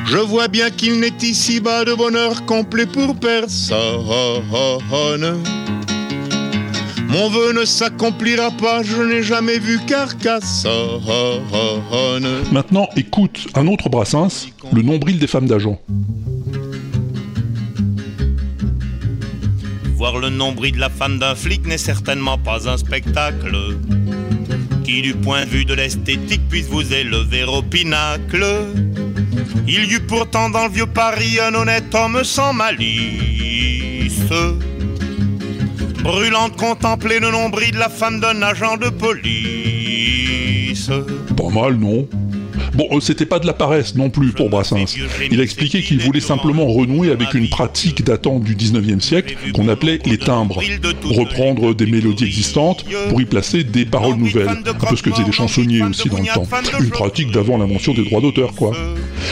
Je 0.09 0.17
vois 0.17 0.47
bien 0.47 0.71
qu'il 0.71 0.99
n'est 0.99 1.13
ici-bas 1.21 1.85
de 1.85 1.93
bonheur 1.93 2.43
complet 2.47 2.87
pour 2.87 3.15
personne. 3.15 3.77
Mon 7.09 7.29
vœu 7.29 7.53
ne 7.53 7.63
s'accomplira 7.63 8.49
pas, 8.49 8.81
je 8.81 9.03
n'ai 9.03 9.21
jamais 9.21 9.59
vu 9.59 9.79
Carcassonne. 9.85 10.71
Maintenant, 12.51 12.89
écoute 12.95 13.49
un 13.53 13.67
autre 13.67 13.87
Brassens, 13.89 14.47
le 14.73 14.81
nombril 14.81 15.19
des 15.19 15.27
femmes 15.27 15.45
d'agent. 15.45 15.79
Voir 19.95 20.17
le 20.17 20.29
nombril 20.29 20.73
de 20.73 20.79
la 20.79 20.89
femme 20.89 21.19
d'un 21.19 21.35
flic 21.35 21.67
n'est 21.67 21.77
certainement 21.77 22.39
pas 22.39 22.67
un 22.67 22.77
spectacle 22.77 23.77
qui, 24.83 25.03
du 25.03 25.13
point 25.13 25.45
de 25.45 25.49
vue 25.49 25.65
de 25.65 25.75
l'esthétique, 25.75 26.49
puisse 26.49 26.65
vous 26.67 26.93
élever 26.93 27.43
au 27.43 27.61
pinacle. 27.61 28.43
Il 29.67 29.85
y 29.85 29.95
eut 29.95 29.99
pourtant 29.99 30.49
dans 30.49 30.65
le 30.65 30.71
vieux 30.71 30.85
Paris 30.85 31.39
un 31.39 31.53
honnête 31.53 31.93
homme 31.93 32.23
sans 32.23 32.53
malice, 32.53 34.19
brûlant 36.03 36.49
de 36.49 36.55
contempler 36.55 37.19
le 37.19 37.31
nombril 37.31 37.71
de 37.71 37.79
la 37.79 37.89
femme 37.89 38.19
d'un 38.19 38.41
agent 38.41 38.77
de 38.77 38.89
police. 38.89 40.89
Pas 41.35 41.49
mal, 41.49 41.75
non 41.75 42.07
Bon, 42.73 42.87
euh, 42.91 42.99
c'était 42.99 43.25
pas 43.25 43.39
de 43.39 43.47
la 43.47 43.53
paresse 43.53 43.95
non 43.95 44.09
plus 44.09 44.31
pour 44.31 44.49
Brassens. 44.49 44.95
Il 45.31 45.39
a 45.39 45.43
expliqué 45.43 45.81
qu'il 45.81 45.99
voulait 45.99 46.19
simplement 46.19 46.67
renouer 46.67 47.11
avec 47.11 47.33
une 47.33 47.49
pratique 47.49 48.03
datant 48.03 48.39
du 48.39 48.55
19e 48.55 48.99
siècle 48.99 49.35
qu'on 49.53 49.67
appelait 49.67 49.99
les 50.05 50.17
timbres. 50.17 50.61
Reprendre 51.03 51.73
des 51.73 51.85
mélodies 51.85 52.25
existantes 52.25 52.85
pour 53.09 53.21
y 53.21 53.25
placer 53.25 53.63
des 53.63 53.85
paroles 53.85 54.17
nouvelles. 54.17 54.49
Un 54.49 54.73
peu 54.73 54.95
ce 54.95 55.03
que 55.03 55.11
faisaient 55.11 55.23
les 55.23 55.31
chansonniers 55.31 55.83
aussi 55.83 56.09
dans 56.09 56.19
le 56.19 56.33
temps. 56.33 56.47
Une 56.79 56.89
pratique 56.89 57.31
d'avant 57.31 57.57
l'invention 57.57 57.93
des 57.93 58.03
droits 58.03 58.21
d'auteur, 58.21 58.53
quoi. 58.53 58.75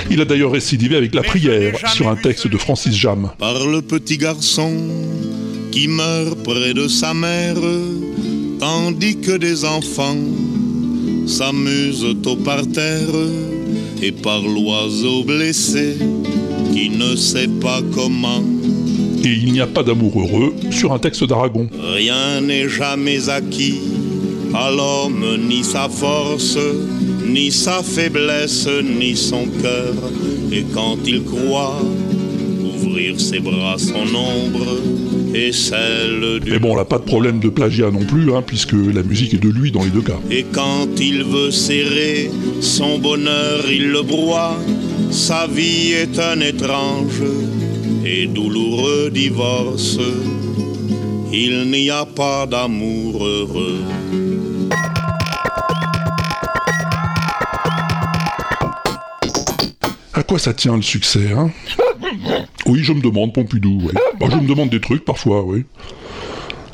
Il 0.09 0.21
a 0.21 0.25
d'ailleurs 0.25 0.51
récidivé 0.51 0.95
avec 0.95 1.13
la 1.13 1.23
prière 1.23 1.75
sur 1.93 2.07
un 2.07 2.15
texte 2.15 2.47
de 2.47 2.57
Francis 2.57 2.95
Jam. 2.95 3.31
par 3.37 3.65
le 3.65 3.81
petit 3.81 4.17
garçon 4.17 4.73
qui 5.71 5.87
meurt 5.87 6.41
près 6.43 6.73
de 6.73 6.87
sa 6.87 7.13
mère, 7.13 7.55
tandis 8.59 9.19
que 9.19 9.37
des 9.37 9.65
enfants 9.65 10.15
s'amusent 11.27 12.05
au 12.25 12.35
parterre, 12.35 13.13
et 14.01 14.11
par 14.11 14.41
l'oiseau 14.41 15.23
blessé 15.23 15.97
qui 16.73 16.89
ne 16.89 17.15
sait 17.15 17.49
pas 17.61 17.81
comment. 17.93 18.43
Et 19.23 19.33
il 19.33 19.51
n'y 19.51 19.59
a 19.59 19.67
pas 19.67 19.83
d'amour 19.83 20.21
heureux 20.21 20.53
sur 20.71 20.93
un 20.93 20.99
texte 20.99 21.23
d'Aragon. 21.23 21.67
Rien 21.93 22.41
n'est 22.41 22.69
jamais 22.69 23.29
acquis 23.29 23.79
à 24.53 24.71
l'homme, 24.71 25.25
ni 25.47 25.63
sa 25.63 25.89
force, 25.89 26.57
ni 27.27 27.51
sa 27.51 27.83
faiblesse, 27.83 28.67
ni 28.99 29.15
son 29.15 29.45
cœur. 29.61 29.93
Et 30.51 30.63
quand 30.73 30.97
il 31.05 31.23
croit 31.23 31.81
ouvrir 32.63 33.19
ses 33.19 33.39
bras, 33.39 33.77
son 33.77 34.15
ombre 34.15 34.77
et 35.33 35.51
celle 35.51 36.39
du 36.39 36.51
Mais 36.51 36.59
bon, 36.59 36.75
là, 36.75 36.85
pas 36.85 36.97
de 36.97 37.03
problème 37.03 37.39
de 37.39 37.49
plagiat 37.49 37.91
non 37.91 38.05
plus, 38.05 38.33
hein, 38.33 38.43
puisque 38.45 38.73
la 38.73 39.03
musique 39.03 39.33
est 39.33 39.43
de 39.43 39.49
lui 39.49 39.71
dans 39.71 39.83
les 39.83 39.89
deux 39.89 40.01
cas. 40.01 40.19
Et 40.31 40.45
quand 40.51 40.87
il 40.99 41.23
veut 41.23 41.51
serrer 41.51 42.29
son 42.61 42.99
bonheur, 42.99 43.65
il 43.69 43.89
le 43.89 44.01
broie. 44.01 44.57
Sa 45.11 45.47
vie 45.47 45.91
est 45.91 46.19
un 46.19 46.39
étrange 46.41 47.21
et 48.05 48.27
douloureux 48.27 49.09
divorce. 49.11 49.97
Il 51.31 51.69
n'y 51.71 51.89
a 51.89 52.05
pas 52.05 52.45
d'amour 52.45 53.25
heureux. 53.25 53.81
À 60.13 60.23
quoi 60.23 60.39
ça 60.39 60.53
tient 60.53 60.75
le 60.75 60.81
succès, 60.81 61.31
hein? 61.35 61.51
Oui, 62.67 62.83
je 62.83 62.93
me 62.93 63.01
demande, 63.01 63.33
Pompidou, 63.33 63.79
oui. 63.83 63.93
Bah, 64.19 64.27
je 64.29 64.35
me 64.35 64.47
demande 64.47 64.69
des 64.69 64.81
trucs 64.81 65.05
parfois, 65.05 65.43
oui. 65.43 65.63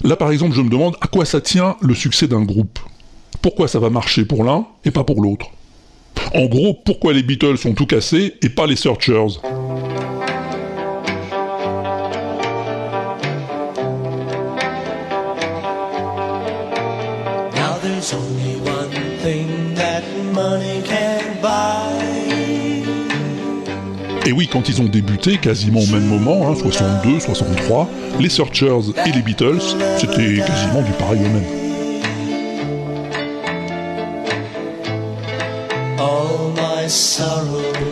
Là, 0.04 0.16
par 0.16 0.32
exemple, 0.32 0.56
je 0.56 0.62
me 0.62 0.70
demande 0.70 0.96
à 1.02 1.08
quoi 1.08 1.24
ça 1.24 1.40
tient 1.40 1.76
le 1.82 1.94
succès 1.94 2.28
d'un 2.28 2.42
groupe. 2.44 2.80
Pourquoi 3.42 3.68
ça 3.68 3.80
va 3.80 3.90
marcher 3.90 4.26
pour 4.26 4.44
l'un 4.44 4.66
et 4.86 4.92
pas 4.92 5.04
pour 5.04 5.22
l'autre? 5.22 5.48
En 6.34 6.46
gros, 6.46 6.74
pourquoi 6.74 7.14
les 7.14 7.24
Beatles 7.24 7.58
sont 7.58 7.74
tout 7.74 7.86
cassés 7.86 8.34
et 8.42 8.50
pas 8.50 8.66
les 8.66 8.76
Searchers? 8.76 9.40
Et 24.26 24.32
oui, 24.32 24.48
quand 24.48 24.70
ils 24.70 24.82
ont 24.82 24.86
débuté, 24.86 25.38
quasiment 25.38 25.82
au 25.82 25.88
même 25.88 26.08
moment, 26.08 26.50
hein, 26.50 26.56
62, 26.56 27.20
63, 27.20 27.90
les 28.20 28.30
Searchers 28.30 28.92
et 29.06 29.12
les 29.12 29.22
Beatles, 29.22 29.60
c'était 29.98 30.38
quasiment 30.38 30.82
du 30.82 30.92
pareil 30.98 31.20
au 31.20 31.30
même. 31.30 31.63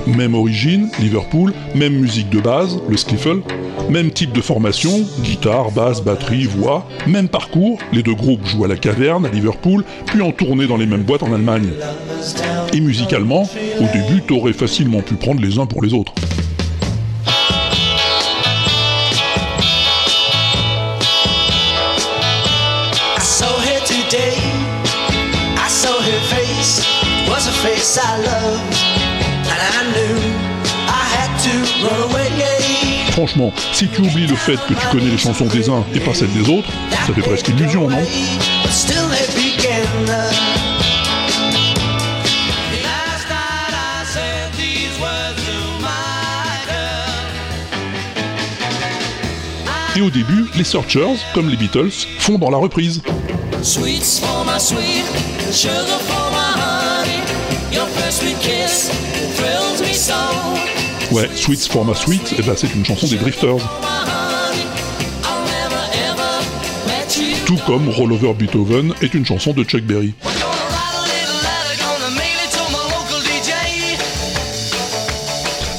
Même 0.08 0.36
origine, 0.36 0.89
Liverpool, 0.99 1.54
même 1.75 1.93
musique 1.93 2.30
de 2.30 2.39
base, 2.39 2.80
le 2.89 2.97
skiffle, 2.97 3.41
même 3.89 4.12
type 4.12 4.34
de 4.34 4.41
formation, 4.41 4.91
guitare, 5.21 5.71
basse, 5.71 6.01
batterie, 6.01 6.45
voix, 6.45 6.88
même 7.08 7.27
parcours, 7.27 7.80
les 7.93 8.04
deux 8.04 8.15
groupes 8.15 8.45
jouent 8.45 8.65
à 8.65 8.67
la 8.67 8.75
caverne 8.75 9.25
à 9.25 9.30
Liverpool, 9.30 9.84
puis 10.06 10.21
en 10.21 10.32
tournée 10.32 10.67
dans 10.67 10.77
les 10.77 10.86
mêmes 10.86 11.04
boîtes 11.04 11.23
en 11.23 11.34
Allemagne. 11.34 11.69
Et 12.73 12.82
musicalement, 12.82 13.49
au 13.80 13.86
début, 13.93 14.21
t'aurais 14.21 14.54
facilement 14.54 15.01
pu 15.01 15.15
prendre 15.15 15.41
les 15.41 15.58
uns 15.58 15.65
pour 15.65 15.84
les 15.84 15.93
autres. 15.93 16.13
Franchement, 33.11 33.53
si 33.73 33.87
tu 33.87 34.01
oublies 34.01 34.27
le 34.27 34.35
fait 34.35 34.57
que 34.67 34.73
tu 34.73 34.87
connais 34.91 35.09
les 35.09 35.17
chansons 35.17 35.45
des 35.45 35.69
uns 35.69 35.83
et 35.93 35.99
pas 35.99 36.13
celles 36.13 36.31
des 36.31 36.49
autres, 36.49 36.69
ça 37.05 37.13
fait 37.13 37.21
presque 37.21 37.49
illusion, 37.49 37.89
non? 37.89 37.97
Et 49.95 50.01
au 50.01 50.09
début, 50.09 50.45
les 50.55 50.63
Searchers, 50.63 51.17
comme 51.33 51.49
les 51.49 51.57
Beatles, 51.57 51.91
font 52.17 52.37
dans 52.37 52.49
la 52.49 52.57
reprise. 52.57 53.01
Sweets 53.61 54.19
for 54.19 54.45
my 54.45 54.57
sweet, 54.57 55.05
sugar 55.51 55.99
for 56.07 56.31
my 56.31 56.53
honey. 56.55 57.21
Your 57.71 57.85
first 57.87 58.21
sweet 58.21 58.39
kiss. 58.39 59.11
Ouais, 61.12 61.30
Sweets 61.36 61.67
for 61.69 61.84
my 61.84 61.93
sweet, 61.93 62.36
eh 62.39 62.41
ben 62.41 62.54
c'est 62.56 62.74
une 62.74 62.86
chanson 62.86 63.06
des 63.06 63.17
Drifters. 63.17 63.58
Tout 67.45 67.60
comme 67.67 67.89
Roll 67.89 68.13
Over 68.13 68.34
Beethoven 68.34 68.93
est 69.02 69.13
une 69.13 69.26
chanson 69.26 69.52
de 69.52 69.65
Chuck 69.65 69.82
Berry. 69.82 70.13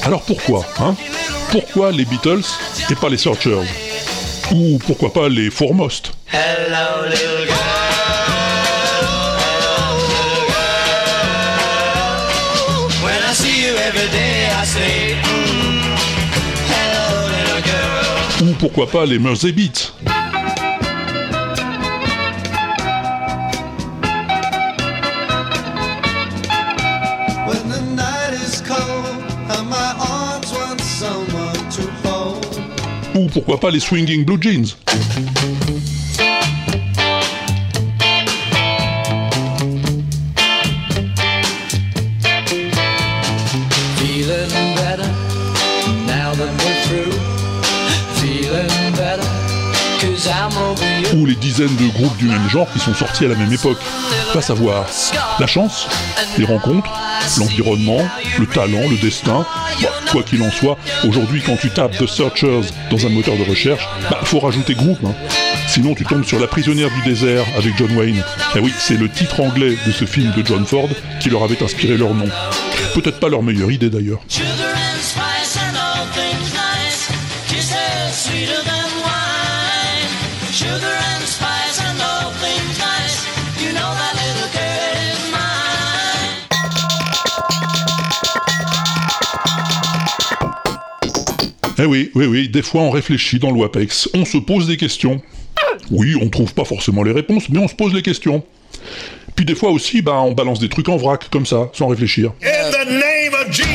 Alors 0.04 0.20
pourquoi, 0.22 0.66
hein? 0.80 0.94
Pourquoi 1.50 1.92
les 1.92 2.04
Beatles 2.04 2.42
et 2.90 2.94
pas 2.94 3.08
les 3.08 3.16
Searchers? 3.16 3.64
Ou 4.52 4.78
pourquoi 4.86 5.12
pas 5.14 5.30
les 5.30 5.50
Foremost? 5.50 6.12
Pourquoi 18.62 18.86
pas 18.86 19.04
les 19.06 19.18
Beats 19.18 19.92
someone 30.78 31.68
to 31.70 31.82
hold. 32.08 32.46
Ou 33.16 33.26
pourquoi 33.26 33.58
pas 33.58 33.70
les 33.70 33.80
Swinging 33.80 34.24
Blue 34.24 34.40
Jeans 34.40 34.76
Ou 51.14 51.26
les 51.26 51.34
dizaines 51.34 51.74
de 51.76 51.88
groupes 51.92 52.16
du 52.16 52.24
même 52.26 52.48
genre 52.48 52.66
qui 52.72 52.78
sont 52.78 52.94
sortis 52.94 53.26
à 53.26 53.28
la 53.28 53.34
même 53.34 53.52
époque 53.52 53.78
Pas 54.32 54.40
savoir 54.40 54.86
la 55.38 55.46
chance, 55.46 55.86
les 56.38 56.44
rencontres, 56.44 56.90
l'environnement, 57.38 58.00
le 58.38 58.46
talent, 58.46 58.88
le 58.88 58.96
destin. 58.96 59.44
Quoi 60.10 60.22
qu'il 60.22 60.42
en 60.42 60.50
soit, 60.50 60.78
aujourd'hui 61.06 61.42
quand 61.44 61.56
tu 61.56 61.70
tapes 61.70 61.96
The 61.98 62.06
Searchers 62.06 62.62
dans 62.90 63.06
un 63.06 63.10
moteur 63.10 63.36
de 63.36 63.44
recherche, 63.48 63.86
bah 64.10 64.20
faut 64.24 64.40
rajouter 64.40 64.74
groupe. 64.74 64.98
hein. 65.06 65.14
Sinon 65.68 65.94
tu 65.94 66.04
tombes 66.04 66.24
sur 66.24 66.38
La 66.40 66.46
prisonnière 66.46 66.88
du 66.90 67.02
désert 67.10 67.44
avec 67.56 67.76
John 67.78 67.92
Wayne. 67.96 68.22
Et 68.56 68.58
oui, 68.60 68.72
c'est 68.78 68.96
le 68.98 69.08
titre 69.08 69.40
anglais 69.40 69.76
de 69.86 69.92
ce 69.92 70.04
film 70.06 70.32
de 70.36 70.44
John 70.46 70.64
Ford 70.66 70.88
qui 71.20 71.28
leur 71.30 71.42
avait 71.44 71.62
inspiré 71.62 71.96
leur 71.96 72.14
nom. 72.14 72.28
Peut-être 72.94 73.20
pas 73.20 73.28
leur 73.28 73.42
meilleure 73.42 73.70
idée 73.70 73.90
d'ailleurs. 73.90 74.20
Eh 91.82 91.84
oui, 91.84 92.12
oui, 92.14 92.26
oui, 92.26 92.48
des 92.48 92.62
fois 92.62 92.82
on 92.82 92.90
réfléchit 92.90 93.40
dans 93.40 93.50
le 93.50 93.56
WAPEX, 93.56 94.08
on 94.14 94.24
se 94.24 94.38
pose 94.38 94.68
des 94.68 94.76
questions. 94.76 95.20
Oui, 95.90 96.14
on 96.22 96.28
trouve 96.28 96.54
pas 96.54 96.64
forcément 96.64 97.02
les 97.02 97.10
réponses, 97.10 97.48
mais 97.48 97.58
on 97.58 97.66
se 97.66 97.74
pose 97.74 97.92
les 97.92 98.02
questions. 98.02 98.44
Puis 99.34 99.44
des 99.44 99.56
fois 99.56 99.70
aussi, 99.70 100.00
bah, 100.00 100.20
on 100.20 100.30
balance 100.30 100.60
des 100.60 100.68
trucs 100.68 100.88
en 100.88 100.96
vrac, 100.96 101.28
comme 101.28 101.44
ça, 101.44 101.70
sans 101.72 101.88
réfléchir. 101.88 102.34
In 102.40 102.70
the 102.70 102.86
name 102.88 103.34
of 103.34 103.50
Jesus. 103.50 103.72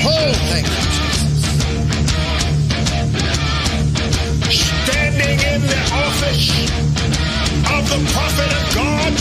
Standing 4.51 5.39
in 5.43 5.59
the 5.67 5.81
office 5.91 6.51
of 7.65 7.89
the 7.89 7.99
prophet 8.13 8.49
of 8.53 8.73
God. 8.73 9.13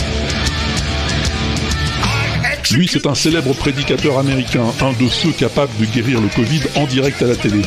I 2.05 2.53
execute 2.53 2.77
Lui, 2.77 2.87
c'est 2.87 3.05
un 3.05 3.15
célèbre 3.15 3.53
prédicateur 3.53 4.17
américain, 4.17 4.63
un 4.79 4.93
de 4.93 5.09
ceux 5.09 5.33
capables 5.33 5.75
de 5.77 5.85
guérir 5.87 6.21
le 6.21 6.29
Covid 6.29 6.61
en 6.77 6.85
direct 6.85 7.21
à 7.21 7.27
la 7.27 7.35
télé. 7.35 7.63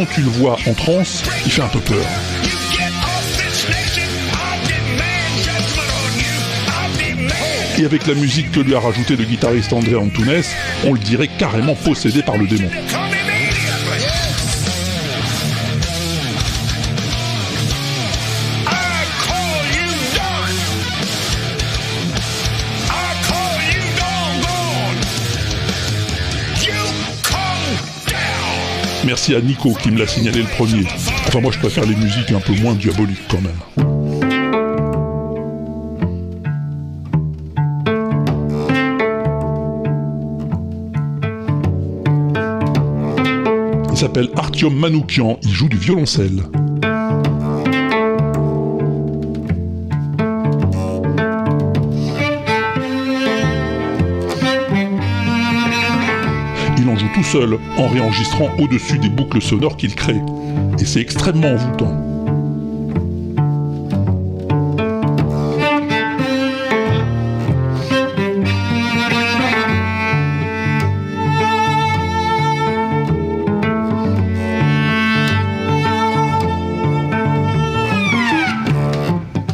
Quand 0.00 0.06
tu 0.14 0.22
le 0.22 0.30
vois 0.30 0.56
en 0.66 0.72
transe, 0.72 1.22
il 1.44 1.52
fait 1.52 1.60
un 1.60 1.68
peu 1.68 1.80
peur. 1.80 2.06
Et 7.78 7.84
avec 7.84 8.06
la 8.06 8.14
musique 8.14 8.50
que 8.50 8.60
lui 8.60 8.74
a 8.74 8.80
rajoutée 8.80 9.16
le 9.16 9.24
guitariste 9.24 9.74
André 9.74 9.96
Antunes, 9.96 10.42
on 10.86 10.94
le 10.94 10.98
dirait 10.98 11.28
carrément 11.38 11.74
possédé 11.74 12.22
par 12.22 12.38
le 12.38 12.46
démon. 12.46 12.70
Merci 29.06 29.34
à 29.34 29.40
Nico 29.40 29.72
qui 29.82 29.90
me 29.90 29.98
l'a 29.98 30.06
signalé 30.06 30.42
le 30.42 30.48
premier. 30.48 30.84
Enfin 31.26 31.40
moi 31.40 31.50
je 31.52 31.58
préfère 31.58 31.84
les 31.84 31.96
musiques 31.96 32.30
un 32.32 32.40
peu 32.40 32.52
moins 32.60 32.74
diaboliques 32.74 33.26
quand 33.28 33.40
même. 33.40 33.52
Il 43.90 43.96
s'appelle 43.96 44.28
Artyom 44.36 44.74
Manoukian, 44.74 45.38
il 45.42 45.50
joue 45.50 45.68
du 45.68 45.76
violoncelle. 45.76 46.42
Seul, 57.30 57.58
en 57.76 57.86
réenregistrant 57.86 58.50
au-dessus 58.58 58.98
des 58.98 59.08
boucles 59.08 59.40
sonores 59.40 59.76
qu'il 59.76 59.94
crée. 59.94 60.20
Et 60.80 60.84
c'est 60.84 61.00
extrêmement 61.00 61.52
envoûtant. 61.52 61.94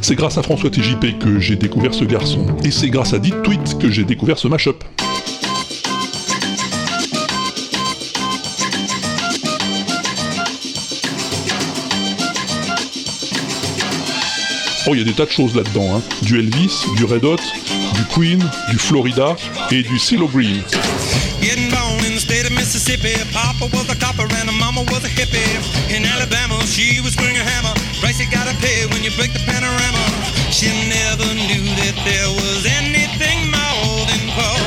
C'est 0.00 0.14
grâce 0.14 0.38
à 0.38 0.42
François 0.42 0.70
TJP 0.70 1.18
que 1.18 1.38
j'ai 1.40 1.56
découvert 1.56 1.92
ce 1.92 2.04
garçon. 2.04 2.46
Et 2.64 2.70
c'est 2.70 2.88
grâce 2.88 3.12
à 3.12 3.18
Dit 3.18 3.34
Tweet 3.44 3.76
que 3.78 3.90
j'ai 3.90 4.04
découvert 4.04 4.38
ce 4.38 4.48
mashup. 4.48 4.82
Oh, 14.88 14.94
il 14.94 14.98
y 14.98 15.02
a 15.02 15.04
des 15.04 15.14
tas 15.14 15.26
de 15.26 15.32
choses 15.32 15.56
là-dedans. 15.56 15.96
Hein. 15.96 16.02
Du 16.22 16.38
Elvis, 16.38 16.70
du 16.96 17.04
Red 17.04 17.24
Hot, 17.24 17.42
du 17.94 18.04
Queen, 18.14 18.38
du 18.70 18.78
Florida 18.78 19.34
et 19.72 19.82
du 19.82 19.98
CeeLo 19.98 20.28
Green. 20.28 20.62
Getting 21.42 21.70
born 21.70 21.98
in 22.06 22.14
the 22.14 22.20
state 22.20 22.46
of 22.46 22.52
Mississippi. 22.52 23.18
Papa 23.34 23.66
was 23.74 23.90
a 23.90 23.96
copper 23.98 24.30
and 24.38 24.46
mama 24.54 24.82
was 24.92 25.02
a 25.02 25.10
hippie. 25.10 25.42
In 25.90 26.06
Alabama, 26.06 26.62
she 26.66 27.00
was 27.02 27.14
swinging 27.14 27.34
a 27.34 27.42
hammer. 27.42 27.74
Price 27.98 28.20
you 28.20 28.30
gotta 28.30 28.54
pay 28.62 28.86
when 28.94 29.02
you 29.02 29.10
break 29.18 29.32
the 29.34 29.42
panorama. 29.42 30.06
She 30.54 30.70
never 30.86 31.34
knew 31.34 31.66
that 31.82 31.96
there 32.06 32.30
was 32.38 32.62
anything 32.78 33.50
more 33.50 34.06
than 34.06 34.22
coal. 34.38 34.62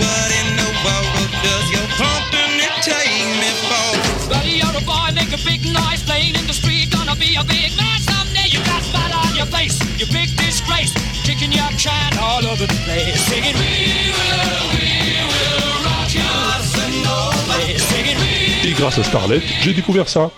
What 0.00 0.28
in 0.40 0.56
the 0.56 0.70
world 0.88 1.28
does 1.44 1.66
your 1.68 1.88
company 2.00 2.64
take 2.80 3.28
me 3.36 3.50
for? 3.68 4.32
Buddy, 4.32 4.56
you're 4.64 4.72
a 4.72 4.84
boy, 4.88 5.12
make 5.12 5.36
a 5.36 5.40
big 5.44 5.68
noise, 5.68 6.00
playing 6.00 6.34
in 6.40 6.46
the 6.48 6.56
street, 6.56 6.88
gonna 6.88 7.14
be 7.14 7.36
a 7.36 7.44
big 7.44 7.76
man 7.76 7.89
Et 18.64 18.72
grâce 18.72 18.98
à 18.98 19.04
Starlet, 19.04 19.42
j'ai 19.62 19.74
découvert 19.74 20.08
ça. 20.08 20.30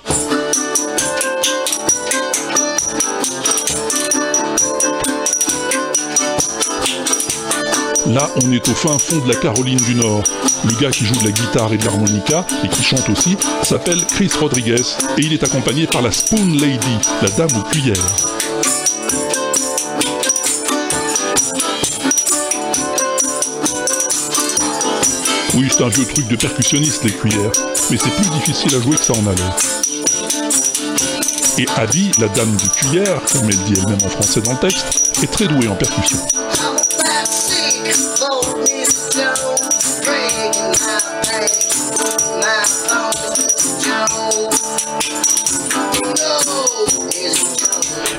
Là, 8.07 8.29
on 8.43 8.53
est 8.53 8.69
au 8.69 8.75
fin 8.75 8.99
fond 8.99 9.19
de 9.19 9.29
la 9.29 9.37
Caroline 9.37 9.79
du 9.79 9.95
Nord. 9.95 10.25
Le 10.65 10.81
gars 10.81 10.91
qui 10.91 11.07
joue 11.07 11.15
de 11.21 11.25
la 11.25 11.31
guitare 11.31 11.73
et 11.73 11.79
de 11.79 11.85
l'harmonica, 11.85 12.45
et 12.65 12.69
qui 12.69 12.83
chante 12.83 13.09
aussi, 13.09 13.37
s'appelle 13.63 14.05
Chris 14.07 14.31
Rodriguez, 14.41 14.83
et 15.19 15.21
il 15.21 15.33
est 15.33 15.45
accompagné 15.45 15.87
par 15.87 16.03
la 16.03 16.11
Spoon 16.11 16.47
Lady, 16.61 16.99
la 17.23 17.29
dame 17.31 17.57
aux 17.57 17.63
cuillères. 17.71 18.42
C'est 25.73 25.83
un 25.83 25.89
vieux 25.89 26.05
truc 26.05 26.29
de 26.29 26.37
percussionniste, 26.37 27.03
les 27.05 27.13
cuillères, 27.13 27.51
mais 27.91 27.97
c'est 27.97 28.11
plus 28.11 28.29
difficile 28.29 28.77
à 28.77 28.81
jouer 28.83 28.95
que 28.95 29.03
ça 29.03 29.15
en 29.15 29.27
allait. 29.27 29.41
Et 31.57 31.67
Abby, 31.77 32.11
la 32.19 32.29
dame 32.29 32.55
du 32.57 32.69
cuillère, 32.69 33.23
comme 33.33 33.45
elle 33.49 33.57
dit 33.57 33.73
elle-même 33.81 33.99
en 34.05 34.09
français 34.11 34.43
dans 34.43 34.53
le 34.53 34.59
texte, 34.59 35.17
est 35.23 35.31
très 35.33 35.47
douée 35.47 35.69
en 35.69 35.75
percussion. 35.75 36.19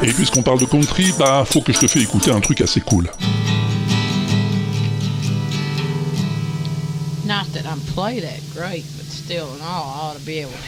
Et 0.01 0.11
puisqu'on 0.11 0.41
parle 0.41 0.59
de 0.59 0.65
country, 0.65 1.13
bah 1.19 1.45
faut 1.47 1.61
que 1.61 1.71
je 1.71 1.79
te 1.79 1.87
fais 1.87 1.99
écouter 1.99 2.31
un 2.31 2.41
truc 2.41 2.61
assez 2.61 2.81
cool. 2.81 3.11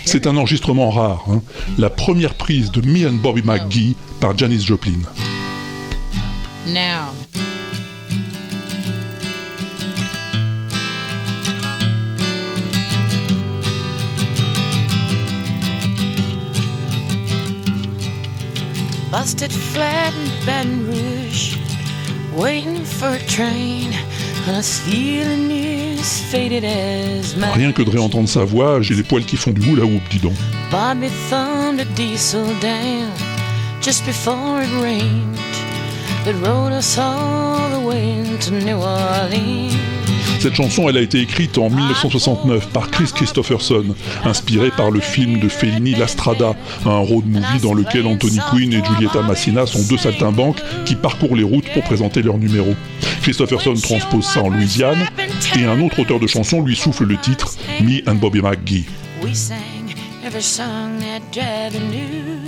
C'est 0.06 0.28
un 0.28 0.38
enregistrement 0.38 0.92
rare, 0.92 1.26
hein. 1.30 1.42
la 1.78 1.90
première 1.90 2.36
prise 2.36 2.72
de 2.72 2.82
Me 2.82 3.08
and 3.08 3.16
Bobby 3.16 3.42
McGee 3.44 3.96
par 4.20 4.38
Janis 4.38 4.66
Joplin. 4.66 5.02
it. 6.66 6.74
Now, 6.74 7.12
busted 19.12 19.52
flat 19.52 20.14
in 20.14 20.46
Baton 20.46 20.88
Rouge, 20.88 21.58
waiting 22.36 22.84
for 22.84 23.08
a 23.08 23.20
train, 23.28 23.94
and 24.46 24.56
I 24.56 24.58
was 24.58 24.80
feeling 24.80 25.48
my 25.48 25.85
Rien 27.54 27.72
que 27.72 27.82
de 27.82 27.90
réentendre 27.90 28.30
sa 28.30 28.44
voix, 28.44 28.82
j'ai 28.82 28.94
les 28.94 29.04
poils 29.04 29.24
qui 29.24 29.38
font 29.38 29.52
du 29.52 29.62
hula 29.62 29.86
hoop, 29.86 30.02
dis 30.12 30.20
donc. 30.20 30.34
Bobby 30.70 31.08
thumbed 31.30 31.80
a 31.80 31.86
diesel 31.96 32.46
down 32.62 33.10
just 33.82 34.06
before 34.06 34.62
it 34.62 34.70
rained. 34.82 35.36
That 36.26 36.34
rode 36.44 36.74
us 36.74 36.98
all 36.98 37.70
the 37.70 37.86
way 37.86 38.24
to 38.42 38.52
New 38.52 38.78
Orleans. 38.78 39.74
Cette 40.40 40.56
chanson, 40.56 40.88
elle 40.88 40.98
a 40.98 41.02
été 41.02 41.22
écrite 41.22 41.58
en 41.58 41.72
1969 41.72 42.68
par 42.68 42.92
Chris 42.92 43.10
Christopherson, 43.16 43.96
inspirée 44.26 44.70
par 44.70 44.92
le 44.92 45.00
film 45.00 45.40
de 45.40 45.50
Fellini 45.50 45.96
La 45.96 46.08
Strada, 46.08 46.54
un 46.86 47.00
road 47.00 47.26
movie 47.26 47.60
dans 47.64 47.74
lequel 47.74 48.06
Anthony 48.06 48.40
Quinn 48.52 48.72
et 48.72 48.84
Giulietta 48.84 49.24
Massina 49.24 49.66
sont 49.66 49.82
deux 49.90 49.98
saltimbanques 49.98 50.62
qui 50.86 50.94
parcourent 50.94 51.36
les 51.36 51.44
routes 51.44 51.68
pour 51.74 51.84
présenter 51.84 52.22
leurs 52.22 52.38
numéros. 52.38 52.76
Christopherson 53.24 53.74
transpose 53.74 54.26
ça 54.26 54.44
en 54.44 54.50
Louisiane, 54.50 55.08
et 55.58 55.66
un 55.66 55.80
autre 55.82 56.00
auteur 56.00 56.20
de 56.20 56.28
chanson 56.28 56.62
lui 56.62 56.76
souffle 56.76 57.06
le 57.06 57.18
titre 57.18 57.56
Me 57.82 58.02
and 58.08 58.16
Bobby 58.16 58.42
McGee. 58.42 58.86
We 59.24 59.36
sang 59.36 59.56
every 60.26 60.42
song 60.42 61.00
that 61.00 61.22
Javi 61.32 61.80
knew. 61.80 62.46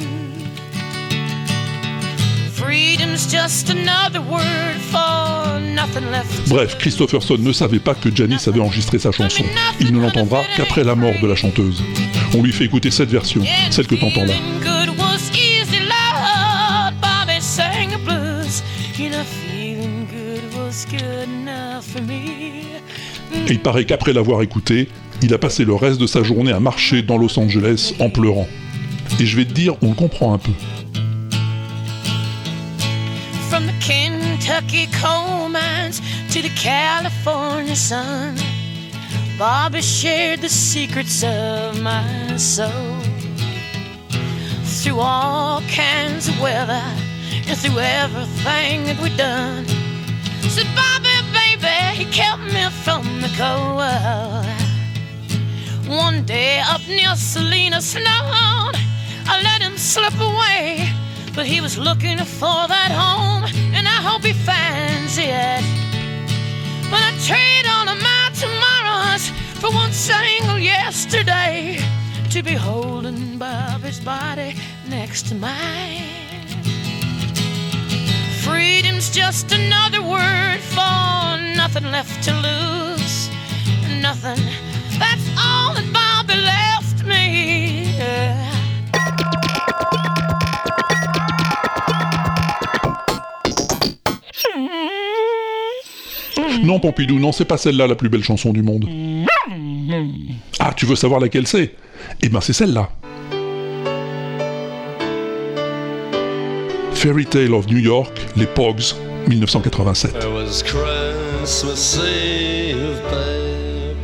Freedom's 2.53 3.31
just 3.31 3.69
another 3.69 4.21
word 4.21 4.77
for 4.91 5.59
nothing 5.59 6.11
left. 6.11 6.49
Bref, 6.49 6.77
Christopherson 6.77 7.37
ne 7.39 7.53
savait 7.53 7.79
pas 7.79 7.95
que 7.95 8.13
Janis 8.13 8.47
avait 8.47 8.59
enregistré 8.59 8.99
sa 8.99 9.11
chanson. 9.11 9.43
Il 9.79 9.93
ne 9.93 9.99
l'entendra 9.99 10.43
qu'après 10.55 10.83
la 10.83 10.95
mort 10.95 11.13
de 11.21 11.27
la 11.27 11.35
chanteuse. 11.35 11.83
On 12.35 12.41
lui 12.43 12.51
fait 12.51 12.65
écouter 12.65 12.91
cette 12.91 13.09
version, 13.09 13.43
celle 13.69 13.87
que 13.87 13.95
t'entends 13.95 14.25
là. 14.25 14.33
For 21.87 22.01
me. 22.01 22.26
Et 23.47 23.53
il 23.53 23.59
paraît 23.59 23.85
qu'après 23.85 24.11
l'avoir 24.11 24.41
écouté, 24.41 24.89
il 25.21 25.33
a 25.33 25.37
passé 25.37 25.63
le 25.63 25.73
reste 25.73 26.01
de 26.01 26.07
sa 26.07 26.21
journée 26.21 26.51
à 26.51 26.59
marcher 26.59 27.01
dans 27.01 27.17
Los 27.17 27.39
Angeles 27.39 27.93
en 27.99 28.09
pleurant. 28.09 28.47
Et 29.21 29.25
je 29.25 29.37
vais 29.37 29.45
te 29.45 29.53
dire, 29.53 29.75
on 29.81 29.89
le 29.89 29.95
comprend 29.95 30.33
un 30.33 30.37
peu. 30.37 30.51
From 33.49 33.65
the 33.65 33.73
Kentucky 33.79 34.87
coal 35.01 35.49
mines 35.49 36.01
to 36.29 36.41
the 36.41 36.51
California 36.61 37.75
sun, 37.75 38.35
Bobby 39.39 39.81
shared 39.81 40.41
the 40.41 40.49
secrets 40.49 41.23
of 41.23 41.81
my 41.81 42.37
soul. 42.37 42.67
Through 44.65 44.99
all 44.99 45.61
kinds 45.69 46.27
of 46.27 46.39
weather 46.41 46.83
and 47.47 47.57
through 47.57 47.79
everything 47.79 48.85
that 48.87 49.01
we've 49.01 49.15
done. 49.15 49.65
Said 50.49 50.67
Bobby, 50.75 51.06
he 51.97 52.05
kept 52.11 52.43
me 52.53 52.69
from 52.83 53.03
the 53.21 53.31
cold. 53.35 53.81
One 55.89 56.23
day 56.25 56.59
up 56.59 56.81
near 56.87 57.15
Salina 57.15 57.81
Snow, 57.81 58.21
I 59.31 59.41
let 59.43 59.63
him 59.63 59.77
slip 59.77 60.13
away. 60.19 60.87
But 61.33 61.47
he 61.47 61.59
was 61.59 61.75
looking 61.75 62.19
for 62.19 62.61
that 62.75 62.91
home, 62.91 63.45
and 63.75 63.87
I 63.87 63.99
hope 64.07 64.23
he 64.23 64.33
finds 64.33 65.17
it. 65.17 65.63
But 66.91 67.01
I 67.09 67.11
trade 67.29 67.65
all 67.73 67.89
of 67.89 67.99
my 68.09 68.29
tomorrows 68.43 69.29
for 69.59 69.71
one 69.71 69.91
single 69.91 70.59
yesterday 70.59 71.79
to 72.29 72.43
be 72.43 72.53
holding 72.53 73.39
Bobby's 73.39 73.99
body 73.99 74.53
next 74.87 75.29
to 75.29 75.35
mine. 75.35 76.03
Freedom's 78.43 79.09
just 79.09 79.51
another 79.51 80.03
word 80.03 80.59
for 80.59 81.26
nothing 81.67 81.91
left 81.91 82.23
to 82.23 82.31
lose. 82.31 83.29
Nothing. 84.01 84.41
That's 84.97 85.27
all 85.37 85.73
that 85.75 86.29
left 86.29 87.03
me. 87.05 87.93
Non, 96.63 96.79
Pompidou, 96.79 97.19
non, 97.19 97.33
c'est 97.33 97.43
pas 97.43 97.57
celle-là 97.57 97.87
la 97.87 97.95
plus 97.95 98.07
belle 98.07 98.23
chanson 98.23 98.53
du 98.53 98.63
monde. 98.63 98.87
Ah, 100.59 100.73
tu 100.73 100.85
veux 100.85 100.95
savoir 100.95 101.19
laquelle 101.19 101.47
c'est? 101.47 101.75
Eh 102.21 102.29
ben, 102.29 102.39
c'est 102.39 102.53
celle-là. 102.53 102.89
Fairy 106.93 107.25
Tale 107.25 107.53
of 107.53 107.67
New 107.67 107.77
York, 107.77 108.17
les 108.37 108.47
Pogs, 108.47 108.95
1987. 109.27 110.21
It 110.21 110.33
was 110.33 110.63
Christmas 110.63 111.97
Eve, 111.97 113.01
babe, 113.11 113.97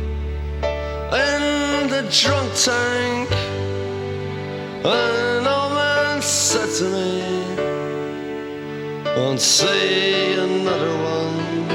in 1.14 1.88
the 1.88 2.06
drunk 2.10 2.52
tank. 2.54 3.30
An 4.84 5.46
old 5.46 5.72
man 5.72 6.20
said 6.20 6.68
to 6.76 6.84
me, 6.92 7.22
Won't 9.16 9.40
see 9.40 10.34
another 10.34 10.94
one. 11.16 11.70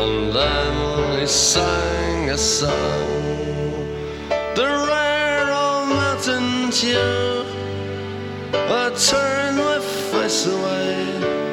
And 0.00 0.32
then 0.34 1.20
he 1.20 1.26
sang 1.26 2.30
a 2.30 2.38
song, 2.38 2.72
the 4.54 4.66
rare 4.88 5.52
old 5.52 5.88
mountain 5.90 6.70
tune. 6.70 7.46
I 8.54 8.90
turned 8.96 9.58
my 9.58 9.76
twice 10.10 10.46
away 10.46 10.86
undreamed 10.86 11.24
about. 11.24 11.45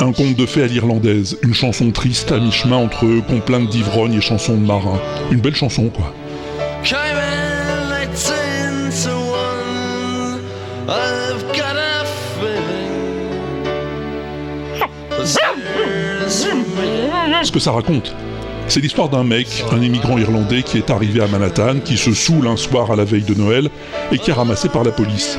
Un 0.00 0.12
conte 0.12 0.36
de 0.36 0.46
fées 0.46 0.62
à 0.62 0.66
l'irlandaise, 0.66 1.38
une 1.42 1.54
chanson 1.54 1.90
triste 1.90 2.32
à 2.32 2.38
mi-chemin 2.38 2.76
entre 2.76 3.06
complaintes 3.26 3.68
d'ivrogne 3.68 4.14
et 4.14 4.20
chansons 4.20 4.56
de 4.56 4.66
marin. 4.66 5.00
Une 5.30 5.40
belle 5.40 5.54
chanson, 5.54 5.88
quoi. 5.88 6.12
Ce 17.42 17.52
que 17.52 17.60
ça 17.60 17.72
raconte, 17.72 18.14
c'est 18.66 18.80
l'histoire 18.80 19.08
d'un 19.08 19.24
mec, 19.24 19.64
un 19.72 19.80
immigrant 19.80 20.18
irlandais 20.18 20.62
qui 20.62 20.78
est 20.78 20.90
arrivé 20.90 21.20
à 21.20 21.26
Manhattan, 21.26 21.80
qui 21.84 21.96
se 21.96 22.12
saoule 22.12 22.46
un 22.48 22.56
soir 22.56 22.90
à 22.90 22.96
la 22.96 23.04
veille 23.04 23.22
de 23.22 23.34
Noël 23.34 23.68
et 24.12 24.18
qui 24.18 24.30
est 24.30 24.34
ramassé 24.34 24.68
par 24.68 24.84
la 24.84 24.90
police. 24.90 25.38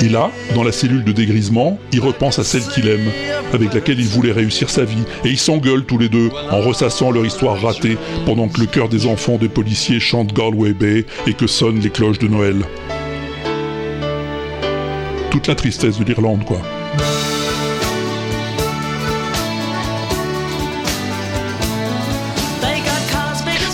Et 0.00 0.08
là, 0.08 0.30
dans 0.54 0.64
la 0.64 0.72
cellule 0.72 1.04
de 1.04 1.12
dégrisement, 1.12 1.78
il 1.92 2.00
repense 2.00 2.38
à 2.38 2.44
celle 2.44 2.62
qu'il 2.62 2.88
aime, 2.88 3.10
avec 3.52 3.72
laquelle 3.72 4.00
il 4.00 4.06
voulait 4.06 4.32
réussir 4.32 4.68
sa 4.68 4.84
vie, 4.84 5.04
et 5.24 5.28
ils 5.28 5.38
s'engueulent 5.38 5.84
tous 5.84 5.98
les 5.98 6.08
deux 6.08 6.30
en 6.50 6.60
ressassant 6.60 7.10
leur 7.10 7.24
histoire 7.24 7.60
ratée 7.60 7.96
pendant 8.26 8.48
que 8.48 8.60
le 8.60 8.66
cœur 8.66 8.88
des 8.88 9.06
enfants 9.06 9.38
des 9.38 9.48
policiers 9.48 10.00
chante 10.00 10.32
Galway 10.34 10.72
Bay 10.72 11.06
et 11.26 11.34
que 11.34 11.46
sonnent 11.46 11.80
les 11.80 11.90
cloches 11.90 12.18
de 12.18 12.28
Noël. 12.28 12.56
Toute 15.30 15.46
la 15.46 15.54
tristesse 15.54 15.98
de 15.98 16.04
l'Irlande, 16.04 16.44
quoi. 16.44 16.60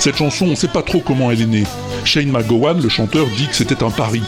Cette 0.01 0.16
chanson, 0.16 0.46
on 0.46 0.57
sait 0.57 0.68
pas 0.68 0.80
trop 0.80 1.01
comment 1.01 1.30
elle 1.30 1.42
est 1.42 1.46
née. 1.46 1.64
Shane 2.07 2.30
McGowan, 2.30 2.80
le 2.80 2.88
chanteur, 2.88 3.26
dit 3.36 3.46
que 3.46 3.55
c'était 3.55 3.82
un 3.82 3.90
pari. 3.90 4.22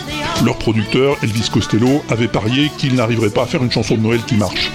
Leur 0.44 0.58
producteur, 0.58 1.16
Elvis 1.22 1.48
Costello, 1.50 2.04
avait 2.10 2.28
parié 2.28 2.70
qu'il 2.76 2.94
n'arriverait 2.94 3.30
pas 3.30 3.44
à 3.44 3.46
faire 3.46 3.64
une 3.64 3.72
chanson 3.72 3.94
de 3.94 4.00
Noël 4.00 4.20
qui 4.26 4.34
marche. 4.34 4.70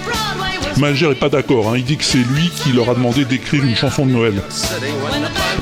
Malger 0.76 1.12
est 1.12 1.14
pas 1.14 1.28
d'accord, 1.28 1.68
hein. 1.68 1.74
il 1.76 1.84
dit 1.84 1.98
que 1.98 2.04
c'est 2.04 2.18
lui 2.18 2.50
qui 2.50 2.72
leur 2.72 2.90
a 2.90 2.94
demandé 2.94 3.24
d'écrire 3.24 3.62
une 3.62 3.76
chanson 3.76 4.06
de 4.06 4.10
Noël. 4.10 4.42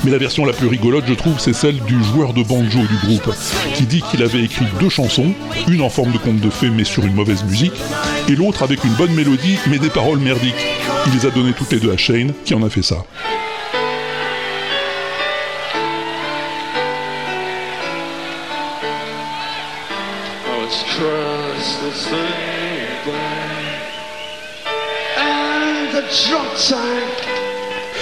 Mais 0.04 0.10
la 0.10 0.16
version 0.16 0.46
la 0.46 0.54
plus 0.54 0.68
rigolote, 0.68 1.04
je 1.06 1.12
trouve, 1.12 1.38
c'est 1.38 1.52
celle 1.52 1.80
du 1.80 2.02
joueur 2.02 2.32
de 2.32 2.42
banjo 2.42 2.80
du 2.80 3.06
groupe, 3.06 3.30
qui 3.74 3.84
dit 3.84 4.02
qu'il 4.10 4.22
avait 4.22 4.42
écrit 4.42 4.64
deux 4.80 4.88
chansons, 4.88 5.34
une 5.68 5.82
en 5.82 5.90
forme 5.90 6.12
de 6.12 6.18
conte 6.18 6.40
de 6.40 6.48
fées 6.48 6.70
mais 6.70 6.84
sur 6.84 7.04
une 7.04 7.14
mauvaise 7.14 7.44
musique, 7.44 7.74
et 8.26 8.36
l'autre 8.36 8.62
avec 8.62 8.84
une 8.84 8.94
bonne 8.94 9.12
mélodie 9.12 9.58
mais 9.68 9.78
des 9.78 9.90
paroles 9.90 10.18
merdiques. 10.18 10.66
Il 11.06 11.12
les 11.12 11.26
a 11.26 11.30
données 11.30 11.52
toutes 11.52 11.72
les 11.72 11.80
deux 11.80 11.92
à 11.92 11.98
Shane, 11.98 12.32
qui 12.46 12.54
en 12.54 12.62
a 12.62 12.70
fait 12.70 12.82
ça. 12.82 13.04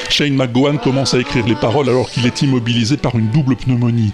Shane 0.08 0.34
McGowan 0.34 0.78
commence 0.78 1.14
à 1.14 1.18
écrire 1.18 1.46
les 1.46 1.56
paroles 1.56 1.88
alors 1.88 2.08
qu'il 2.08 2.24
est 2.26 2.42
immobilisé 2.42 2.96
par 2.96 3.16
une 3.18 3.28
double 3.30 3.56
pneumonie. 3.56 4.12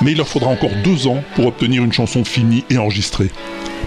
Mais 0.00 0.12
il 0.12 0.16
leur 0.16 0.28
faudra 0.28 0.50
encore 0.50 0.70
deux 0.82 1.06
ans 1.06 1.22
pour 1.34 1.46
obtenir 1.46 1.84
une 1.84 1.92
chanson 1.92 2.24
finie 2.24 2.64
et 2.70 2.78
enregistrée. 2.78 3.30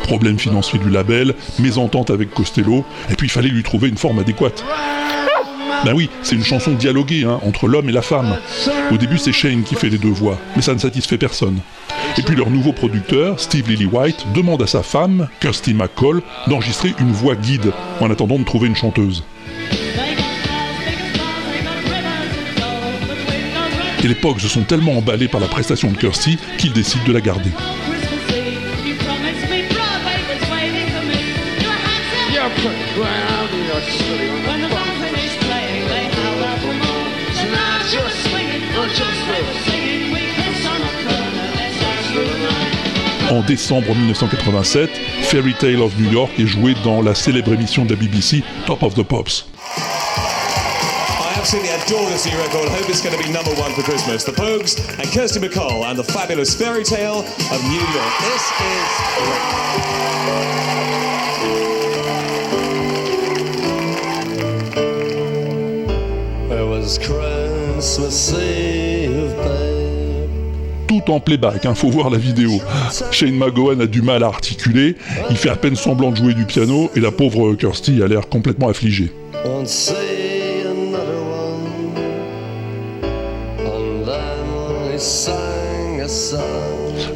Problème 0.04 0.38
financier 0.38 0.78
du 0.78 0.90
label, 0.90 1.34
mésentente 1.58 2.12
avec 2.12 2.32
Costello, 2.32 2.86
et 3.10 3.16
puis 3.16 3.28
il 3.28 3.32
fallait 3.32 3.50
lui 3.50 3.64
trouver 3.64 3.90
une 3.90 3.98
forme 3.98 4.20
adéquate. 4.20 4.64
Ben 5.84 5.94
oui, 5.94 6.10
c'est 6.22 6.36
une 6.36 6.44
chanson 6.44 6.74
dialoguée 6.74 7.24
hein, 7.24 7.40
entre 7.44 7.68
l'homme 7.68 7.90
et 7.90 7.92
la 7.94 8.02
femme. 8.02 8.38
Au 8.92 8.98
début, 8.98 9.18
c'est 9.18 9.34
Shane 9.34 9.64
qui 9.64 9.76
fait 9.76 9.90
les 9.90 9.98
deux 9.98 10.10
voix, 10.10 10.38
mais 10.56 10.62
ça 10.62 10.74
ne 10.74 10.80
satisfait 10.80 11.18
personne. 11.18 11.60
Et 12.18 12.22
puis 12.22 12.36
leur 12.36 12.52
nouveau 12.52 12.72
producteur, 12.72 13.40
Steve 13.40 13.70
Lillywhite, 13.70 14.32
demande 14.34 14.62
à 14.62 14.68
sa 14.68 14.84
femme, 14.84 15.28
Kirsty 15.42 15.74
McCall, 15.74 16.22
d'enregistrer 16.48 16.94
une 17.00 17.12
voix 17.12 17.36
guide 17.36 17.74
en 18.00 18.12
attendant 18.12 18.38
de 18.38 18.46
trouver 18.46 18.68
une 18.68 18.76
chanteuse. 18.76 19.24
Et 24.06 24.08
les 24.08 24.14
Pogs 24.14 24.38
sont 24.38 24.62
tellement 24.62 25.00
emballés 25.00 25.28
par 25.28 25.42
la 25.42 25.48
prestation 25.48 25.90
de 25.90 25.98
Kirsty 25.98 26.38
qu'ils 26.60 26.74
décident 26.74 27.04
de 27.06 27.12
la 27.12 27.22
garder. 27.22 27.50
En 43.32 43.42
décembre 43.42 43.96
1987, 43.96 44.92
Fairy 45.24 45.56
Tale 45.56 45.82
of 45.82 45.98
New 45.98 46.12
York 46.12 46.32
est 46.38 46.46
joué 46.46 46.76
dans 46.84 47.02
la 47.02 47.16
célèbre 47.16 47.54
émission 47.54 47.86
de 47.86 47.96
la 47.96 48.00
BBC 48.00 48.44
Top 48.68 48.84
of 48.84 48.94
the 48.94 49.02
Pops. 49.02 49.48
Absolutely 51.46 51.70
adore 51.70 52.10
this 52.10 52.26
new 52.26 52.36
record. 52.40 52.70
Hope 52.70 52.90
it's 52.90 53.04
going 53.04 53.16
to 53.16 53.24
be 53.24 53.32
number 53.32 53.52
one 53.62 53.72
for 53.74 53.84
Christmas. 53.84 54.24
The 54.24 54.32
Pogues 54.32 54.80
and 54.98 55.08
Kirsty 55.12 55.40
McCall 55.40 55.84
and 55.86 55.96
the 55.96 56.04
fabulous 56.04 56.56
fairy 56.56 56.84
tale 56.84 57.20
of 57.20 57.64
New 57.70 57.86
York. 57.94 58.14
This 58.20 58.50
is 58.66 58.90
It 66.50 66.66
was 66.68 66.98
Christmas 66.98 68.34
Eve, 68.34 69.36
babe. 69.38 70.30
Tout 70.88 71.12
en 71.12 71.20
playback, 71.20 71.64
hein, 71.68 71.76
faut 71.76 71.92
voir 71.92 72.10
la 72.10 72.18
vidéo. 72.18 72.60
Shane 73.12 73.38
McGowan 73.38 73.82
a 73.82 73.86
du 73.86 74.02
mal 74.02 74.24
à 74.24 74.28
articuler, 74.30 74.96
il 75.30 75.38
fait 75.38 75.50
à 75.50 75.56
peine 75.56 75.76
semblant 75.76 76.10
de 76.10 76.16
jouer 76.16 76.34
du 76.34 76.46
piano 76.46 76.90
et 76.96 77.00
la 77.00 77.12
pauvre 77.12 77.54
Kirsty 77.54 78.02
a 78.02 78.08
l'air 78.08 78.30
complètement 78.30 78.70
affligée. 78.70 79.12
Won't 79.46 79.68
say 79.68 80.25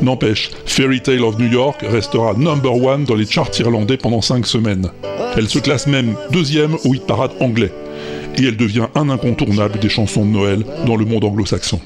N'empêche, 0.02 0.52
Fairy 0.66 1.02
Tale 1.02 1.24
of 1.24 1.38
New 1.38 1.52
York 1.52 1.82
restera 1.82 2.34
number 2.34 2.74
one 2.74 3.04
dans 3.04 3.16
les 3.16 3.26
charts 3.26 3.52
irlandais 3.60 3.98
pendant 3.98 4.22
5 4.22 4.46
semaines. 4.48 4.92
Elle 5.36 5.50
se 5.50 5.60
classe 5.60 5.88
même 5.88 6.16
deuxième 6.32 6.76
au 6.86 6.94
hit 6.94 7.06
parade 7.06 7.32
anglais. 7.42 7.72
Et 8.38 8.46
elle 8.46 8.58
devient 8.58 8.88
un 8.96 9.10
incontournable 9.10 9.78
des 9.80 9.90
chansons 9.90 10.26
de 10.26 10.32
Noël 10.32 10.66
dans 10.86 10.96
le 10.96 11.04
monde 11.04 11.26
anglo-saxon. 11.26 11.82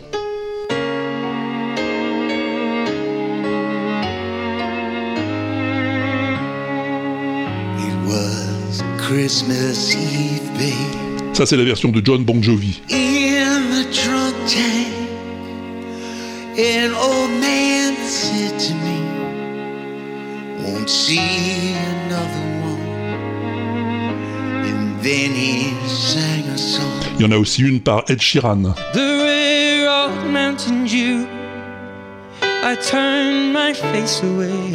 Ça 11.34 11.46
c'est 11.46 11.58
la 11.58 11.64
version 11.64 11.90
de 11.90 12.02
John 12.04 12.24
Bon 12.24 12.42
Jovi. 12.42 12.82
In 12.92 13.62
the 13.72 13.86
drunk 13.92 14.36
tank, 14.48 14.88
an 16.58 16.92
old 16.94 17.32
man 17.42 17.83
said 18.44 18.60
to 18.60 18.74
me, 18.86 19.00
Won't 20.64 20.90
see 20.90 21.74
another 21.74 22.46
one. 22.70 22.84
And 24.70 25.02
then 25.02 25.32
he 25.32 25.74
sang 25.88 26.44
a 26.50 26.58
song. 26.58 26.90
Il 27.20 27.22
y 27.22 27.26
en 27.26 27.32
a 27.32 27.38
aussi 27.38 27.62
une 27.62 27.80
par 27.80 28.04
Ed 28.10 28.22
Sheeran. 28.22 28.74
The 28.94 29.00
rare 29.00 29.90
old 29.90 30.32
mountain 30.32 30.86
dew. 30.86 31.28
I 32.42 32.76
turned 32.76 33.54
my 33.54 33.74
face 33.74 34.24
away 34.24 34.74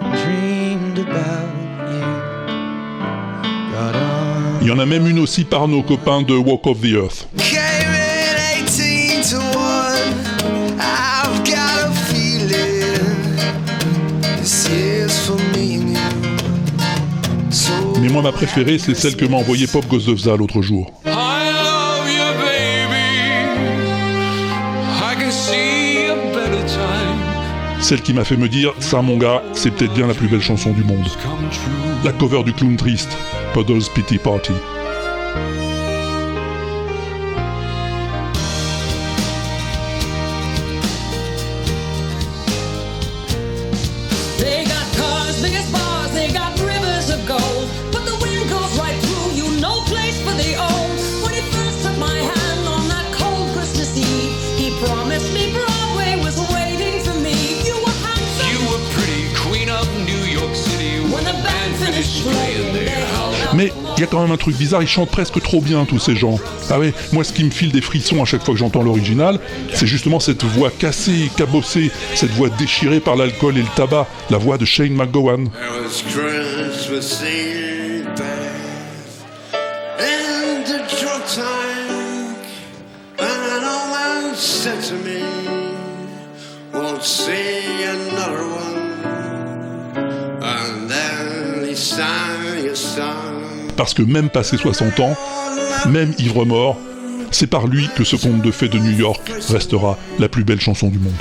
and 0.00 0.12
dreamed 0.22 0.98
about 0.98 1.50
you. 1.90 2.04
On. 3.76 4.58
Il 4.60 4.68
y 4.68 4.70
en 4.70 4.78
a 4.78 4.86
même 4.86 5.06
une 5.06 5.20
aussi 5.20 5.44
par 5.44 5.68
nos 5.68 5.82
copains 5.82 6.22
de 6.22 6.34
Walk 6.34 6.66
of 6.66 6.80
the 6.80 6.94
Earth. 6.94 7.28
Mais 18.08 18.14
moi 18.14 18.22
ma 18.22 18.32
préférée 18.32 18.78
c'est 18.78 18.94
celle 18.94 19.16
que 19.16 19.26
m'a 19.26 19.36
envoyée 19.36 19.66
Pop 19.66 19.86
Gozovza 19.86 20.34
l'autre 20.34 20.62
jour. 20.62 20.90
Celle 27.80 28.00
qui 28.00 28.14
m'a 28.14 28.24
fait 28.24 28.38
me 28.38 28.48
dire, 28.48 28.72
ça 28.78 29.02
mon 29.02 29.18
gars, 29.18 29.42
c'est 29.52 29.70
peut-être 29.70 29.92
bien 29.92 30.06
la 30.06 30.14
plus 30.14 30.26
belle 30.26 30.40
chanson 30.40 30.72
du 30.72 30.84
monde. 30.84 31.06
La 32.02 32.12
cover 32.12 32.42
du 32.44 32.54
clown 32.54 32.78
triste, 32.78 33.14
Puddle's 33.52 33.90
Pity 33.90 34.16
Party. 34.16 34.54
Mais 63.54 63.72
il 63.96 64.00
y 64.00 64.04
a 64.04 64.06
quand 64.06 64.20
même 64.22 64.30
un 64.30 64.36
truc 64.36 64.56
bizarre, 64.56 64.82
ils 64.82 64.88
chantent 64.88 65.10
presque 65.10 65.40
trop 65.42 65.60
bien 65.60 65.84
tous 65.86 65.98
ces 65.98 66.14
gens. 66.14 66.38
Ah 66.70 66.78
ouais, 66.78 66.92
moi 67.12 67.24
ce 67.24 67.32
qui 67.32 67.42
me 67.44 67.50
file 67.50 67.72
des 67.72 67.80
frissons 67.80 68.22
à 68.22 68.26
chaque 68.26 68.44
fois 68.44 68.54
que 68.54 68.60
j'entends 68.60 68.82
l'original, 68.82 69.40
c'est 69.72 69.86
justement 69.86 70.20
cette 70.20 70.44
voix 70.44 70.70
cassée, 70.70 71.30
cabossée, 71.36 71.90
cette 72.14 72.30
voix 72.30 72.50
déchirée 72.50 73.00
par 73.00 73.16
l'alcool 73.16 73.56
et 73.56 73.62
le 73.62 73.68
tabac, 73.74 74.06
la 74.30 74.38
voix 74.38 74.58
de 74.58 74.64
Shane 74.64 74.94
McGowan. 74.94 75.48
There 75.50 75.82
was 75.82 76.02
Christmas 76.02 77.22
Eve 77.24 78.06
in 79.98 80.64
the 80.64 80.78
drunk 81.00 81.24
tank, 81.34 82.38
and 83.18 83.42
an 83.56 83.64
old 83.64 83.90
man 83.90 84.34
said 84.36 84.80
to 84.88 84.94
me, 84.94 85.22
"Won't 86.74 87.02
see 87.02 87.84
another 87.84 88.07
Parce 93.78 93.94
que 93.94 94.02
même 94.02 94.28
passé 94.28 94.56
60 94.56 94.98
ans, 94.98 95.16
même 95.88 96.12
ivre 96.18 96.44
mort, 96.44 96.76
c'est 97.30 97.46
par 97.46 97.68
lui 97.68 97.88
que 97.96 98.02
ce 98.02 98.16
conte 98.16 98.42
de 98.42 98.50
fées 98.50 98.68
de 98.68 98.76
New 98.76 98.98
York 98.98 99.32
restera 99.48 99.96
la 100.18 100.28
plus 100.28 100.42
belle 100.42 100.60
chanson 100.60 100.88
du 100.88 100.98
monde. 100.98 101.14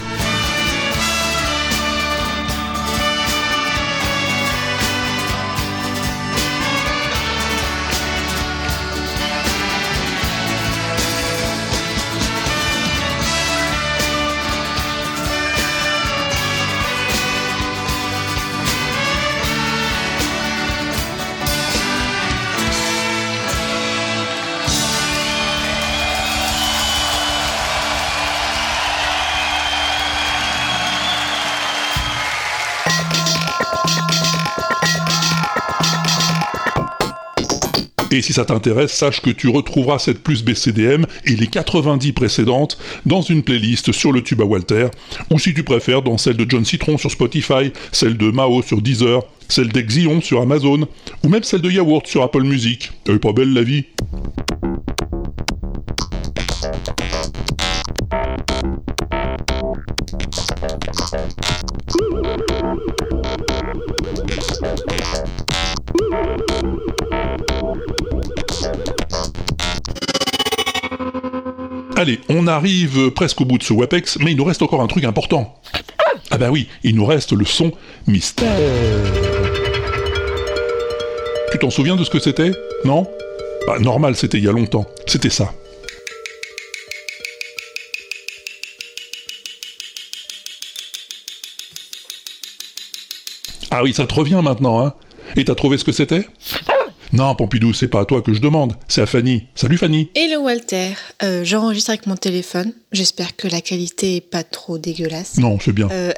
Et 38.18 38.24
si 38.24 38.34
ça 38.34 38.46
t'intéresse, 38.46 38.94
sache 38.94 39.22
que 39.22 39.30
tu 39.30 39.48
retrouveras 39.48 40.00
cette 40.00 40.24
plus 40.24 40.44
BCDM 40.44 41.06
et 41.26 41.36
les 41.36 41.46
90 41.46 42.14
précédentes 42.14 42.80
dans 43.06 43.22
une 43.22 43.44
playlist 43.44 43.92
sur 43.92 44.12
le 44.12 44.24
tube 44.24 44.42
à 44.42 44.44
Walter, 44.44 44.88
ou 45.30 45.38
si 45.38 45.54
tu 45.54 45.62
préfères 45.62 46.02
dans 46.02 46.18
celle 46.18 46.36
de 46.36 46.50
John 46.50 46.66
Citron 46.66 46.98
sur 46.98 47.12
Spotify, 47.12 47.72
celle 47.92 48.18
de 48.18 48.32
Mao 48.32 48.64
sur 48.64 48.82
Deezer, 48.82 49.22
celle 49.50 49.68
d'Exion 49.68 50.20
sur 50.20 50.42
Amazon, 50.42 50.88
ou 51.24 51.30
même 51.30 51.44
celle 51.44 51.62
de 51.62 51.70
Yaourt 51.70 52.08
sur 52.08 52.24
Apple 52.24 52.42
Music. 52.42 52.92
Elle 53.08 53.18
est 53.18 53.20
pas 53.20 53.34
belle 53.34 53.54
la 53.54 53.62
vie 53.62 53.86
Allez, 71.98 72.20
on 72.30 72.46
arrive 72.46 73.10
presque 73.10 73.42
au 73.42 73.46
bout 73.46 73.58
de 73.58 73.64
ce 73.64 73.74
WAPEX, 73.74 74.20
mais 74.20 74.30
il 74.30 74.38
nous 74.38 74.44
reste 74.44 74.62
encore 74.62 74.84
un 74.84 74.88
truc 74.88 75.04
important. 75.04 75.60
Ah 76.30 76.38
bah 76.38 76.52
oui, 76.52 76.68
il 76.84 76.96
nous 76.96 77.08
reste 77.08 77.32
le 77.32 77.44
son 77.44 77.72
mystère. 78.06 78.56
Tu 81.52 81.58
t'en 81.58 81.72
souviens 81.72 81.96
de 81.96 82.04
ce 82.04 82.12
que 82.12 82.20
c'était? 82.20 82.52
Non? 82.86 83.08
Bah 83.66 83.80
normal, 83.80 84.16
c'était 84.16 84.38
il 84.38 84.44
y 84.44 84.48
a 84.48 84.52
longtemps. 84.52 84.86
C'était 85.08 85.32
ça. 85.32 85.52
Ah 93.72 93.82
oui, 93.82 93.92
ça 93.96 94.06
te 94.06 94.14
revient 94.14 94.42
maintenant, 94.44 94.86
hein? 94.86 94.94
Et 95.36 95.46
t'as 95.46 95.56
trouvé 95.56 95.80
ce 95.80 95.84
que 95.84 95.92
c'était? 95.92 96.28
Non, 97.14 97.36
Pompidou, 97.36 97.74
c'est 97.74 97.88
pas 97.88 98.02
à 98.02 98.06
toi 98.06 98.22
que 98.22 98.34
je 98.34 98.40
demande, 98.42 98.74
c'est 98.90 99.02
à 99.02 99.06
Fanny. 99.06 99.48
Salut 99.56 99.78
Fanny 99.78 100.10
Hello 100.14 100.42
Walter, 100.42 100.90
Euh, 101.24 101.44
j'enregistre 101.46 101.92
avec 101.92 102.06
mon 102.06 102.18
téléphone. 102.18 102.74
J'espère 102.92 103.36
que 103.36 103.48
la 103.48 103.62
qualité 103.62 104.18
est 104.18 104.22
pas 104.22 104.44
trop 104.44 104.78
dégueulasse. 104.78 105.38
Non, 105.38 105.58
c'est 105.60 105.72
bien. 105.72 105.88
Euh, 105.92 106.12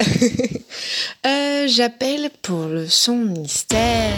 euh, 1.26 1.68
J'appelle 1.68 2.30
pour 2.42 2.64
le 2.66 2.88
son 2.88 3.14
mystère. 3.16 4.12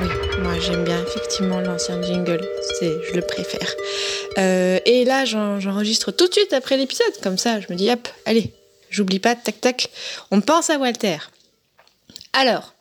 Oui, 0.00 0.08
moi 0.42 0.52
j'aime 0.60 0.84
bien 0.84 1.02
effectivement 1.02 1.60
l'ancien 1.60 2.00
jingle, 2.02 2.40
c'est, 2.78 2.92
je 3.10 3.14
le 3.16 3.22
préfère. 3.22 3.74
Et 4.86 5.04
là 5.04 5.24
j'en- 5.24 5.58
j'enregistre 5.60 6.12
tout 6.12 6.28
de 6.28 6.32
suite 6.32 6.52
après 6.52 6.76
l'épisode, 6.76 7.12
comme 7.22 7.38
ça 7.38 7.60
je 7.60 7.66
me 7.70 7.76
dis 7.76 7.90
hop, 7.90 8.06
allez, 8.26 8.52
j'oublie 8.90 9.18
pas, 9.18 9.34
tac 9.34 9.60
tac, 9.60 9.88
on 10.30 10.40
pense 10.40 10.70
à 10.70 10.78
Walter. 10.78 11.16
Alors, 12.32 12.73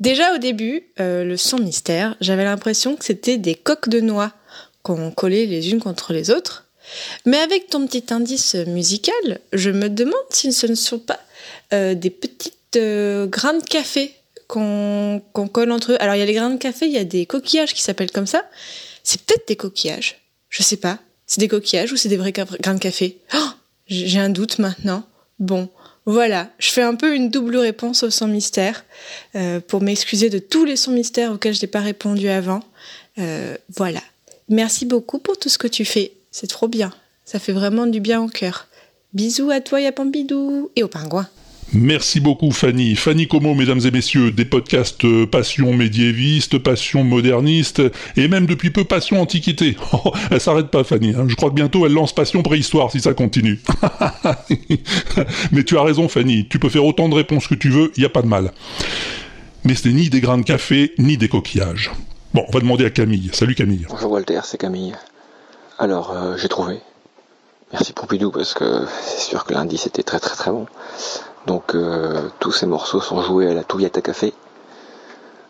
déjà 0.00 0.34
au 0.34 0.38
début, 0.38 0.84
euh, 1.00 1.24
le 1.24 1.36
son 1.36 1.58
mystère, 1.58 2.16
j'avais 2.20 2.44
l'impression 2.44 2.96
que 2.96 3.04
c'était 3.04 3.38
des 3.38 3.54
coques 3.54 3.88
de 3.88 4.00
noix 4.00 4.32
qu'on 4.82 5.10
collait 5.10 5.46
les 5.46 5.70
unes 5.70 5.80
contre 5.80 6.12
les 6.12 6.30
autres. 6.30 6.66
Mais 7.26 7.38
avec 7.38 7.68
ton 7.68 7.86
petit 7.86 8.04
indice 8.10 8.54
musical, 8.54 9.40
je 9.52 9.70
me 9.70 9.88
demande 9.88 10.14
si 10.30 10.52
ce 10.52 10.66
ne 10.66 10.74
sont 10.74 10.98
pas 10.98 11.20
euh, 11.72 11.94
des 11.94 12.10
petites 12.10 12.54
euh, 12.76 13.26
grains 13.26 13.58
de 13.58 13.64
café 13.64 14.14
qu'on 14.46 15.20
colle 15.52 15.70
entre 15.70 15.92
eux. 15.92 15.96
Alors 16.00 16.14
il 16.14 16.20
y 16.20 16.22
a 16.22 16.26
les 16.26 16.32
grains 16.32 16.50
de 16.50 16.56
café, 16.56 16.86
il 16.86 16.92
y 16.92 16.98
a 16.98 17.04
des 17.04 17.26
coquillages 17.26 17.74
qui 17.74 17.82
s'appellent 17.82 18.10
comme 18.10 18.26
ça. 18.26 18.42
C'est 19.02 19.20
peut-être 19.20 19.46
des 19.46 19.56
coquillages. 19.56 20.22
Je 20.48 20.62
sais 20.62 20.78
pas. 20.78 20.98
C'est 21.26 21.40
des 21.40 21.48
coquillages 21.48 21.92
ou 21.92 21.96
c'est 21.96 22.08
des 22.08 22.16
vrais 22.16 22.32
grains 22.32 22.74
de 22.74 22.78
café? 22.78 23.18
Oh, 23.34 23.48
j'ai 23.86 24.18
un 24.18 24.30
doute 24.30 24.58
maintenant. 24.58 25.04
Bon, 25.38 25.68
voilà. 26.08 26.48
Je 26.58 26.70
fais 26.70 26.80
un 26.80 26.94
peu 26.94 27.14
une 27.14 27.28
double 27.28 27.58
réponse 27.58 28.02
au 28.02 28.08
son 28.08 28.28
mystère 28.28 28.86
euh, 29.36 29.60
pour 29.60 29.82
m'excuser 29.82 30.30
de 30.30 30.38
tous 30.38 30.64
les 30.64 30.76
sons 30.76 30.92
mystères 30.92 31.32
auxquels 31.32 31.54
je 31.54 31.60
n'ai 31.60 31.66
pas 31.68 31.80
répondu 31.80 32.30
avant. 32.30 32.62
Euh, 33.18 33.54
voilà. 33.76 34.00
Merci 34.48 34.86
beaucoup 34.86 35.18
pour 35.18 35.38
tout 35.38 35.50
ce 35.50 35.58
que 35.58 35.68
tu 35.68 35.84
fais. 35.84 36.12
C'est 36.30 36.46
trop 36.46 36.66
bien. 36.66 36.94
Ça 37.26 37.38
fait 37.38 37.52
vraiment 37.52 37.86
du 37.86 38.00
bien 38.00 38.22
au 38.22 38.28
cœur. 38.28 38.68
Bisous 39.12 39.50
à 39.50 39.60
toi, 39.60 39.82
Yapambidou, 39.82 40.70
et 40.76 40.82
au 40.82 40.88
pingouin. 40.88 41.28
Merci 41.74 42.20
beaucoup 42.20 42.50
Fanny. 42.50 42.94
Fanny 42.96 43.28
Como, 43.28 43.54
mesdames 43.54 43.80
et 43.84 43.90
messieurs, 43.90 44.30
des 44.30 44.46
podcasts 44.46 45.04
euh, 45.04 45.26
passion 45.26 45.74
médiéviste, 45.74 46.58
passion 46.58 47.04
moderniste, 47.04 47.82
et 48.16 48.26
même 48.26 48.46
depuis 48.46 48.70
peu 48.70 48.84
passion 48.84 49.20
antiquité. 49.20 49.76
Oh, 49.92 50.12
elle 50.30 50.40
s'arrête 50.40 50.68
pas 50.68 50.84
Fanny, 50.84 51.14
hein. 51.14 51.24
je 51.26 51.34
crois 51.34 51.50
que 51.50 51.54
bientôt 51.54 51.84
elle 51.84 51.92
lance 51.92 52.14
passion 52.14 52.42
préhistoire 52.42 52.90
si 52.90 53.00
ça 53.00 53.14
continue. 53.14 53.60
Mais 55.52 55.64
tu 55.64 55.76
as 55.76 55.82
raison 55.82 56.08
Fanny, 56.08 56.46
tu 56.48 56.58
peux 56.58 56.68
faire 56.68 56.84
autant 56.84 57.08
de 57.08 57.14
réponses 57.14 57.48
que 57.48 57.54
tu 57.54 57.68
veux, 57.68 57.90
il 57.96 58.00
n'y 58.00 58.06
a 58.06 58.10
pas 58.10 58.22
de 58.22 58.28
mal. 58.28 58.52
Mais 59.64 59.74
ce 59.74 59.88
n'est 59.88 59.94
ni 59.94 60.08
des 60.08 60.20
grains 60.20 60.38
de 60.38 60.44
café, 60.44 60.92
ni 60.98 61.16
des 61.16 61.28
coquillages. 61.28 61.90
Bon, 62.32 62.44
on 62.48 62.52
va 62.52 62.60
demander 62.60 62.84
à 62.84 62.90
Camille. 62.90 63.30
Salut 63.32 63.54
Camille. 63.54 63.86
Bonjour 63.88 64.12
Walter, 64.12 64.40
c'est 64.44 64.58
Camille. 64.58 64.94
Alors, 65.78 66.12
euh, 66.12 66.36
j'ai 66.36 66.48
trouvé. 66.48 66.78
Merci 67.72 67.92
Pompidou 67.92 68.30
parce 68.30 68.54
que 68.54 68.86
c'est 69.02 69.20
sûr 69.20 69.44
que 69.44 69.52
l'indice 69.52 69.86
était 69.86 70.02
très 70.02 70.20
très 70.20 70.36
très 70.36 70.50
bon. 70.50 70.66
Donc 71.48 71.74
euh, 71.74 72.28
tous 72.40 72.52
ces 72.52 72.66
morceaux 72.66 73.00
sont 73.00 73.22
joués 73.22 73.48
à 73.50 73.54
la 73.54 73.64
touillette 73.64 73.96
à 73.96 74.02
café. 74.02 74.34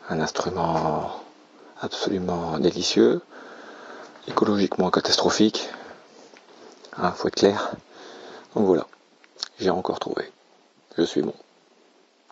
Un 0.08 0.20
instrument 0.20 1.10
absolument 1.82 2.60
délicieux, 2.60 3.20
écologiquement 4.28 4.90
catastrophique. 4.92 5.68
Hein, 6.96 7.12
faut 7.16 7.26
être 7.26 7.34
clair. 7.34 7.72
Donc 8.54 8.66
voilà, 8.66 8.86
j'ai 9.58 9.70
encore 9.70 9.98
trouvé. 9.98 10.22
Je 10.96 11.02
suis 11.02 11.22
bon. 11.22 11.34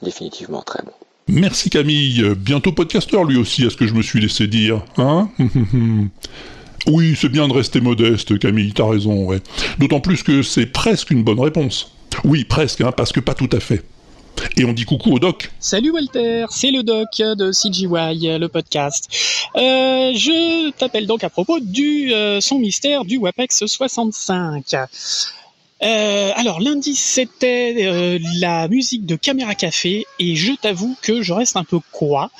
Définitivement 0.01 0.63
très 0.63 0.85
bon. 0.85 0.93
Merci 1.27 1.69
Camille, 1.69 2.37
bientôt 2.37 2.71
podcasteur 2.71 3.25
lui 3.25 3.37
aussi, 3.37 3.67
à 3.67 3.71
ce 3.71 3.77
que 3.77 3.89
je 3.89 3.95
me 3.95 4.03
suis 4.03 4.21
laissé 4.21 4.47
dire, 4.47 4.85
hein 4.97 5.29
Oui, 6.87 7.19
c'est 7.21 7.31
bien 7.31 7.49
de 7.49 7.53
rester 7.53 7.81
modeste, 7.81 8.39
Camille, 8.39 8.73
t'as 8.73 8.89
raison. 8.89 9.37
D'autant 9.81 9.99
plus 9.99 10.23
que 10.23 10.43
c'est 10.43 10.67
presque 10.67 11.11
une 11.11 11.25
bonne 11.25 11.41
réponse. 11.41 11.96
Oui, 12.25 12.45
presque, 12.45 12.81
hein, 12.81 12.93
parce 12.93 13.13
que 13.13 13.21
pas 13.21 13.35
tout 13.35 13.51
à 13.53 13.61
fait. 13.61 13.85
Et 14.57 14.65
on 14.65 14.73
dit 14.73 14.85
coucou 14.85 15.13
au 15.13 15.19
doc. 15.19 15.51
Salut 15.61 15.91
Walter, 15.91 16.47
c'est 16.51 16.71
le 16.71 16.83
doc 16.83 17.09
de 17.19 17.53
CGY, 17.53 18.39
le 18.39 18.47
podcast. 18.49 19.09
Euh, 19.57 20.13
je 20.15 20.71
t'appelle 20.73 21.07
donc 21.07 21.25
à 21.25 21.31
propos 21.31 21.61
du 21.61 22.13
euh, 22.13 22.41
son 22.41 22.59
mystère 22.59 23.05
du 23.05 23.19
WAPEX 23.19 23.67
65. 23.67 24.75
Euh, 25.83 26.33
alors 26.37 26.61
lundi 26.61 26.95
c'était 26.95 28.19
la 28.41 28.67
musique 28.67 29.05
de 29.05 29.15
Caméra 29.15 29.55
Café 29.55 30.07
et 30.19 30.35
je 30.35 30.53
t'avoue 30.55 30.97
que 31.03 31.21
je 31.21 31.35
reste 31.35 31.57
un 31.57 31.65
peu 31.65 31.81
quoi. 31.93 32.31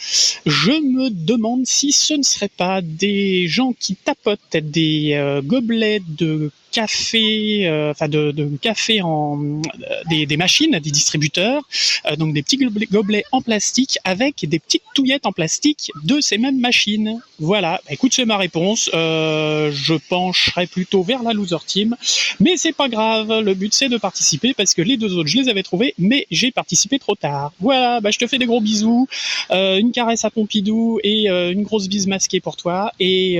Je 0.47 0.73
me 0.73 1.11
demande 1.11 1.67
si 1.67 1.93
ce 1.93 2.15
ne 2.15 2.23
serait 2.23 2.49
pas 2.49 2.81
des 2.81 3.47
gens 3.47 3.75
qui 3.79 3.95
tapotent 3.95 4.57
des 4.57 5.41
gobelets 5.45 6.03
de 6.07 6.51
café, 6.71 7.67
euh, 7.67 7.91
enfin 7.91 8.09
de, 8.09 8.33
café 8.61 9.03
en 9.03 9.41
euh, 9.41 10.03
des, 10.11 10.27
des 10.27 10.37
machines, 10.37 10.73
des 10.73 10.91
distributeurs, 10.91 11.63
euh, 12.07 12.17
donc 12.17 12.35
des 12.35 12.43
petits 12.43 12.59
gobelets, 12.59 13.25
en 13.33 13.41
plastique 13.41 13.99
avec 14.05 14.49
des 14.49 14.59
petites 14.59 14.83
touillettes 14.95 15.27
en 15.27 15.33
plastique 15.33 15.91
de 16.05 16.21
ces 16.21 16.39
mêmes 16.39 16.59
machines. 16.59 17.21
Voilà. 17.39 17.81
Bah, 17.85 17.93
écoute, 17.93 18.13
c'est 18.15 18.25
ma 18.25 18.37
réponse. 18.37 18.91
Je 18.93 19.95
pencherai 20.09 20.67
plutôt 20.67 21.03
vers 21.03 21.23
la 21.23 21.33
loser 21.33 21.65
team, 21.67 21.97
mais 22.41 22.57
c'est 22.57 22.73
pas 22.73 22.89
grave. 22.89 23.41
Le 23.41 23.55
but 23.55 23.73
c'est 23.73 23.89
de 23.89 23.99
participer 23.99 24.55
parce 24.55 24.75
que 24.75 24.83
les 24.83 24.97
deux 24.97 25.17
autres 25.17 25.29
je 25.29 25.39
les 25.39 25.49
avais 25.49 25.63
trouvés, 25.63 25.95
mais 25.99 26.27
j'ai 26.31 26.51
participé 26.51 26.99
trop 26.99 27.15
tard. 27.15 27.53
Voilà. 27.61 28.01
Bah, 28.01 28.11
je 28.11 28.19
te 28.19 28.27
fais 28.27 28.39
des 28.39 28.47
gros 28.47 28.61
bisous, 28.61 29.09
une 29.51 29.93
caresse 29.93 30.25
à 30.25 30.31
Pompidou 30.31 30.99
et 31.03 31.29
une 31.29 31.63
grosse 31.63 31.89
bise 31.89 32.07
masquée 32.07 32.41
pour 32.41 32.57
toi 32.57 32.93
et 33.01 33.39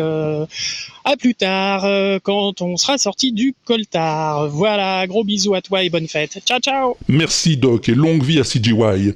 à 1.07 1.17
plus 1.17 1.35
tard 1.35 1.85
euh, 1.85 2.19
quand 2.23 2.61
on 2.61 2.77
sera 2.77 2.99
sorti 2.99 3.33
du 3.33 3.55
coltard. 3.65 4.49
Voilà. 4.49 5.07
Gros 5.07 5.25
bisous 5.25 5.55
à 5.55 5.63
toi 5.63 5.83
et 5.83 5.89
bonne 5.89 6.09
fête. 6.09 6.43
Ciao 6.45 6.59
ciao. 6.61 6.97
Merci 7.09 7.57
Doc 7.57 7.89
et 7.89 7.95
longue 7.95 8.23
vie 8.23 8.41
à 8.41 8.43
CGY. 8.43 9.15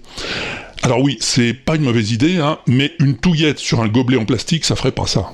Alors 0.82 1.02
oui, 1.02 1.18
c'est 1.20 1.52
pas 1.52 1.76
une 1.76 1.82
mauvaise 1.82 2.12
idée, 2.12 2.38
hein, 2.38 2.58
mais 2.66 2.92
une 3.00 3.16
touillette 3.16 3.58
sur 3.58 3.82
un 3.82 3.88
gobelet 3.88 4.16
en 4.16 4.24
plastique, 4.24 4.64
ça 4.64 4.76
ferait 4.76 4.92
pas 4.92 5.06
ça. 5.06 5.32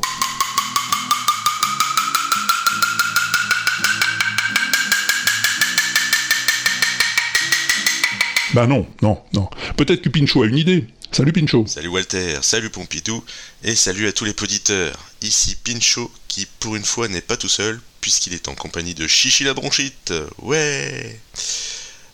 Bah 8.55 8.67
non, 8.67 8.87
non, 9.03 9.19
non. 9.35 9.49
Peut-être 9.77 10.01
que 10.01 10.09
Pinchot 10.09 10.43
a 10.43 10.47
une 10.47 10.57
idée. 10.57 10.87
Salut 11.17 11.33
Pinchot. 11.33 11.67
Salut 11.67 11.89
Walter, 11.89 12.41
salut 12.43 12.69
Pompidou, 12.69 13.25
et 13.63 13.75
salut 13.75 14.07
à 14.07 14.13
tous 14.13 14.27
les 14.27 14.35
poditeurs. 14.35 14.95
Ici 15.23 15.57
Pinchot, 15.65 16.13
qui 16.29 16.45
pour 16.45 16.77
une 16.77 16.85
fois 16.85 17.09
n'est 17.09 17.23
pas 17.23 17.39
tout 17.39 17.49
seul, 17.49 17.81
puisqu'il 18.03 18.35
est 18.35 18.49
en 18.49 18.55
compagnie 18.55 18.95
de 18.95 19.07
Chichi 19.07 19.43
la 19.43 19.55
bronchite. 19.55 20.13
Ouais 20.41 21.19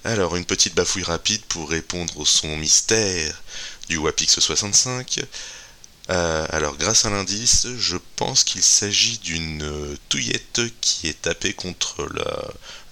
Alors, 0.05 0.37
une 0.37 0.45
petite 0.45 0.77
bafouille 0.77 1.03
rapide 1.03 1.45
pour 1.47 1.69
répondre 1.69 2.17
au 2.17 2.25
son 2.25 2.57
mystère 2.57 3.43
du 3.89 3.97
Wapix 3.97 4.39
65. 4.39 5.19
Euh, 6.11 6.47
alors, 6.51 6.77
grâce 6.77 7.05
à 7.05 7.11
l'indice, 7.11 7.67
je 7.77 7.97
pense 8.15 8.45
qu'il 8.45 8.63
s'agit 8.63 9.19
d'une 9.19 9.99
touillette 10.11 10.61
qui 10.81 11.09
est 11.09 11.23
tapée 11.23 11.55
contre 11.55 12.09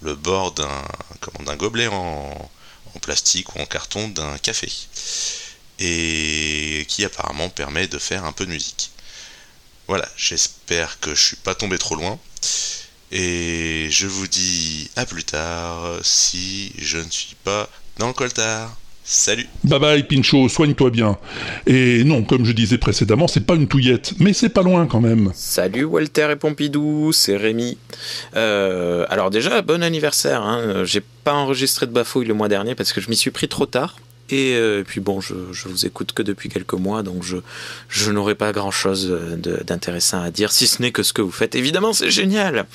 le, 0.02 0.16
bord 0.16 0.50
d'un 0.50 1.56
gobelet 1.56 1.86
en 1.86 2.50
plastique 3.00 3.54
ou 3.54 3.60
en 3.60 3.66
carton 3.66 4.08
d'un 4.08 4.38
café 4.38 4.68
et 5.80 6.84
qui 6.88 7.04
apparemment 7.04 7.48
permet 7.48 7.88
de 7.88 7.98
faire 7.98 8.24
un 8.24 8.32
peu 8.32 8.46
de 8.46 8.50
musique. 8.50 8.90
Voilà, 9.88 10.08
j'espère 10.16 11.00
que 11.00 11.14
je 11.14 11.20
suis 11.20 11.36
pas 11.36 11.54
tombé 11.54 11.78
trop 11.78 11.96
loin. 11.96 12.18
Et 13.12 13.88
je 13.90 14.06
vous 14.06 14.28
dis 14.28 14.88
à 14.94 15.04
plus 15.04 15.24
tard 15.24 15.98
si 16.02 16.72
je 16.78 16.98
ne 16.98 17.10
suis 17.10 17.34
pas 17.42 17.68
dans 17.98 18.06
le 18.06 18.12
coltard. 18.12 18.76
Salut 19.02 19.48
Bye 19.64 19.80
bye 19.80 20.02
Pinchot, 20.04 20.48
soigne-toi 20.48 20.90
bien. 20.90 21.18
Et 21.66 22.04
non, 22.04 22.22
comme 22.22 22.44
je 22.44 22.52
disais 22.52 22.78
précédemment, 22.78 23.26
c'est 23.26 23.44
pas 23.44 23.56
une 23.56 23.66
touillette, 23.66 24.12
mais 24.20 24.32
c'est 24.32 24.50
pas 24.50 24.62
loin 24.62 24.86
quand 24.86 25.00
même. 25.00 25.32
Salut 25.34 25.82
Walter 25.82 26.28
et 26.30 26.36
Pompidou, 26.36 27.10
c'est 27.12 27.36
Rémi. 27.36 27.76
Euh, 28.36 29.06
alors 29.08 29.30
déjà, 29.30 29.62
bon 29.62 29.82
anniversaire. 29.82 30.42
Hein. 30.42 30.84
J'ai 30.84 31.02
pas 31.24 31.32
enregistré 31.32 31.86
de 31.86 31.92
bafouille 31.92 32.26
le 32.26 32.34
mois 32.34 32.48
dernier 32.48 32.76
parce 32.76 32.92
que 32.92 33.00
je 33.00 33.10
m'y 33.10 33.16
suis 33.16 33.32
pris 33.32 33.48
trop 33.48 33.66
tard. 33.66 33.96
Et 34.30 34.54
euh, 34.54 34.82
puis 34.86 35.00
bon, 35.00 35.20
je, 35.20 35.34
vous 35.66 35.86
écoute 35.86 36.12
que 36.12 36.22
depuis 36.22 36.48
quelques 36.48 36.74
mois, 36.74 37.02
donc 37.02 37.22
je, 37.24 38.10
n'aurai 38.10 38.34
pas 38.34 38.52
grand-chose 38.52 39.08
de- 39.08 39.62
d'intéressant 39.66 40.22
à 40.22 40.30
dire, 40.30 40.52
si 40.52 40.66
ce 40.66 40.80
n'est 40.82 40.92
que 40.92 41.02
ce 41.02 41.12
que 41.12 41.22
vous 41.22 41.30
faites. 41.32 41.54
Évidemment, 41.54 41.92
c'est 41.92 42.10
génial. 42.10 42.66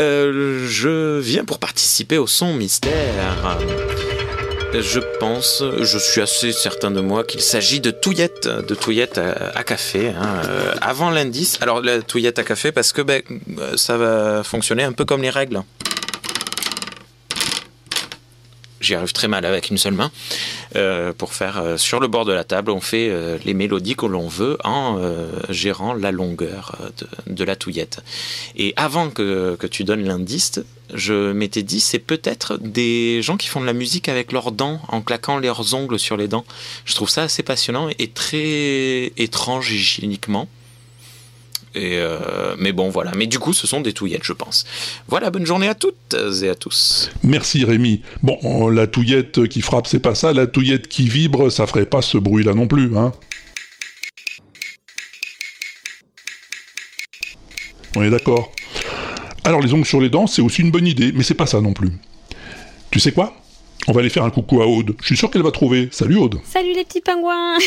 Euh, 0.00 0.66
je 0.68 1.18
viens 1.20 1.44
pour 1.44 1.58
participer 1.58 2.18
au 2.18 2.26
son 2.26 2.54
mystère. 2.54 3.58
Je 4.74 5.00
pense, 5.20 5.62
je 5.80 5.98
suis 5.98 6.22
assez 6.22 6.50
certain 6.50 6.90
de 6.90 7.00
moi 7.00 7.24
qu'il 7.24 7.42
s'agit 7.42 7.80
de 7.80 7.90
touillettes, 7.90 8.48
de 8.48 8.74
touillettes 8.74 9.18
à, 9.18 9.62
café. 9.64 10.08
hein, 10.08 10.40
euh, 10.46 10.72
avant 10.80 11.10
l'indice, 11.10 11.58
alors 11.60 11.82
la 11.82 12.00
touillette 12.00 12.38
à 12.38 12.42
café 12.42 12.72
parce 12.72 12.92
que 12.92 13.02
ben, 13.02 13.20
euh, 13.58 13.76
ça 13.76 13.98
va 13.98 14.42
fonctionner 14.42 14.82
un 14.82 14.92
peu 14.92 15.04
comme 15.04 15.20
les 15.20 15.30
règles. 15.30 15.60
J'y 18.82 18.96
arrive 18.96 19.12
très 19.12 19.28
mal 19.28 19.46
avec 19.46 19.70
une 19.70 19.78
seule 19.78 19.94
main. 19.94 20.10
Euh, 20.74 21.12
pour 21.12 21.34
faire 21.34 21.58
euh, 21.58 21.76
sur 21.76 22.00
le 22.00 22.08
bord 22.08 22.24
de 22.24 22.32
la 22.32 22.42
table, 22.42 22.72
on 22.72 22.80
fait 22.80 23.08
euh, 23.08 23.38
les 23.44 23.54
mélodies 23.54 23.94
que 23.94 24.06
l'on 24.06 24.26
veut 24.26 24.58
en 24.64 25.00
gérant 25.48 25.94
la 25.94 26.10
longueur 26.10 26.76
de, 26.98 27.32
de 27.32 27.44
la 27.44 27.56
touillette. 27.56 28.00
Et 28.56 28.74
avant 28.76 29.10
que, 29.10 29.56
que 29.58 29.66
tu 29.66 29.84
donnes 29.84 30.04
l'indice, 30.04 30.60
je 30.92 31.32
m'étais 31.32 31.62
dit 31.62 31.80
c'est 31.80 31.98
peut-être 31.98 32.58
des 32.58 33.22
gens 33.22 33.36
qui 33.36 33.48
font 33.48 33.60
de 33.60 33.66
la 33.66 33.72
musique 33.72 34.08
avec 34.08 34.32
leurs 34.32 34.52
dents 34.52 34.80
en 34.88 35.00
claquant 35.00 35.38
leurs 35.38 35.74
ongles 35.74 35.98
sur 35.98 36.16
les 36.16 36.28
dents. 36.28 36.44
Je 36.84 36.94
trouve 36.94 37.08
ça 37.08 37.22
assez 37.22 37.42
passionnant 37.42 37.88
et 37.98 38.08
très 38.08 39.12
étrange 39.16 39.70
hygiéniquement. 39.70 40.48
Euh, 41.76 42.54
mais 42.58 42.72
bon 42.72 42.90
voilà, 42.90 43.12
mais 43.16 43.26
du 43.26 43.38
coup 43.38 43.52
ce 43.52 43.66
sont 43.66 43.80
des 43.80 43.92
touillettes 43.92 44.24
je 44.24 44.32
pense. 44.32 44.66
Voilà, 45.08 45.30
bonne 45.30 45.46
journée 45.46 45.68
à 45.68 45.74
toutes 45.74 46.14
et 46.42 46.48
à 46.48 46.54
tous. 46.54 47.10
Merci 47.22 47.64
Rémi. 47.64 48.02
Bon, 48.22 48.38
euh, 48.44 48.70
la 48.70 48.86
touillette 48.86 49.48
qui 49.48 49.62
frappe, 49.62 49.86
c'est 49.86 50.00
pas 50.00 50.14
ça. 50.14 50.32
La 50.32 50.46
touillette 50.46 50.88
qui 50.88 51.08
vibre, 51.08 51.50
ça 51.50 51.66
ferait 51.66 51.86
pas 51.86 52.02
ce 52.02 52.18
bruit-là 52.18 52.54
non 52.54 52.66
plus, 52.66 52.96
hein. 52.96 53.12
On 57.94 58.02
est 58.02 58.10
d'accord. 58.10 58.52
Alors 59.44 59.60
les 59.60 59.74
ongles 59.74 59.86
sur 59.86 60.00
les 60.00 60.08
dents, 60.08 60.26
c'est 60.26 60.40
aussi 60.40 60.62
une 60.62 60.70
bonne 60.70 60.86
idée, 60.86 61.12
mais 61.12 61.22
c'est 61.22 61.34
pas 61.34 61.46
ça 61.46 61.60
non 61.60 61.72
plus. 61.72 61.90
Tu 62.90 63.00
sais 63.00 63.12
quoi? 63.12 63.41
On 63.88 63.92
va 63.92 64.00
aller 64.00 64.10
faire 64.10 64.24
un 64.24 64.30
coucou 64.30 64.62
à 64.62 64.66
Aude. 64.66 64.94
Je 65.00 65.06
suis 65.06 65.16
sûr 65.16 65.30
qu'elle 65.30 65.42
va 65.42 65.50
trouver. 65.50 65.88
Salut 65.90 66.16
Aude. 66.16 66.38
Salut 66.44 66.72
les 66.72 66.84
petits 66.84 67.00
pingouins 67.00 67.58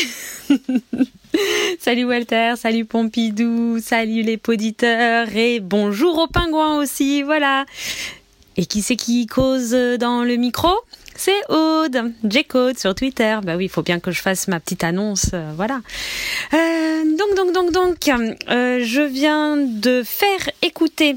Salut 1.78 2.06
Walter, 2.06 2.54
salut 2.56 2.86
Pompidou, 2.86 3.78
salut 3.80 4.22
les 4.22 4.38
poditeurs 4.38 5.28
et 5.36 5.60
bonjour 5.60 6.16
aux 6.18 6.26
pingouins 6.26 6.78
aussi, 6.78 7.22
voilà. 7.22 7.66
Et 8.56 8.64
qui 8.64 8.80
c'est 8.80 8.96
qui 8.96 9.26
cause 9.26 9.72
dans 10.00 10.22
le 10.22 10.36
micro? 10.36 10.70
C'est 11.14 11.50
Aude, 11.50 12.12
J-Code 12.24 12.78
sur 12.78 12.94
Twitter. 12.94 13.38
Bah 13.42 13.56
oui, 13.56 13.66
il 13.66 13.68
faut 13.68 13.82
bien 13.82 14.00
que 14.00 14.10
je 14.10 14.20
fasse 14.20 14.48
ma 14.48 14.60
petite 14.60 14.84
annonce, 14.84 15.30
euh, 15.34 15.52
voilà. 15.56 15.80
Euh, 16.54 17.04
donc, 17.18 17.36
donc, 17.36 17.52
donc, 17.52 17.72
donc, 17.72 18.08
euh, 18.48 18.80
je 18.82 19.02
viens 19.02 19.56
de 19.56 20.02
faire 20.02 20.50
écouter 20.62 21.16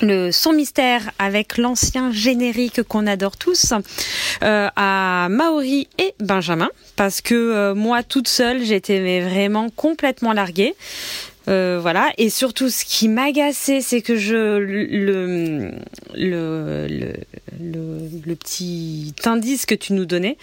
le 0.00 0.30
son 0.32 0.52
mystère 0.52 1.10
avec 1.18 1.58
l'ancien 1.58 2.12
générique 2.12 2.82
qu'on 2.82 3.06
adore 3.06 3.36
tous 3.36 3.72
euh, 4.42 4.68
à 4.74 5.28
Maori 5.30 5.88
et 5.98 6.14
Benjamin 6.18 6.70
parce 6.96 7.20
que 7.20 7.34
euh, 7.34 7.74
moi 7.74 8.02
toute 8.02 8.28
seule 8.28 8.64
j'étais 8.64 9.20
vraiment 9.20 9.68
complètement 9.70 10.32
larguée. 10.32 10.74
Euh, 11.48 11.80
voilà. 11.82 12.10
Et 12.18 12.30
surtout 12.30 12.68
ce 12.70 12.84
qui 12.84 13.08
m'agaçait 13.08 13.80
c'est 13.80 14.00
que 14.00 14.16
je 14.16 14.58
le 14.58 14.84
le, 16.14 16.86
le 16.88 17.12
le 17.60 17.98
le 18.24 18.36
petit 18.36 19.14
indice 19.24 19.66
que 19.66 19.74
tu 19.74 19.92
nous 19.92 20.06
donnais 20.06 20.36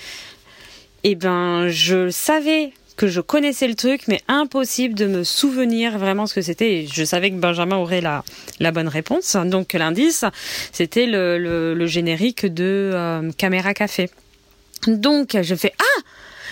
eh 1.04 1.16
ben 1.16 1.70
je 1.70 2.10
savais 2.10 2.74
que 3.00 3.08
je 3.08 3.22
connaissais 3.22 3.70
le 3.70 3.76
truc, 3.76 4.10
mais 4.10 4.20
impossible 4.28 4.94
de 4.94 5.08
me 5.08 5.24
souvenir 5.24 5.98
vraiment 5.98 6.28
ce 6.28 6.34
que 6.34 6.42
c'était. 6.42 6.86
Je 6.86 7.06
savais 7.06 7.32
que 7.32 7.38
Benjamin 7.38 7.78
aurait 7.78 8.02
la, 8.02 8.26
la 8.60 8.74
bonne 8.74 8.90
réponse. 8.90 9.38
Donc 9.46 9.72
l'indice, 9.72 10.26
c'était 10.74 11.06
le, 11.06 11.38
le, 11.38 11.74
le 11.74 11.88
générique 11.88 12.46
de 12.46 12.92
euh, 12.94 13.32
Caméra 13.38 13.74
Café. 13.74 14.10
Donc 14.86 15.38
je 15.42 15.56
fais 15.56 15.72
Ah 15.80 16.02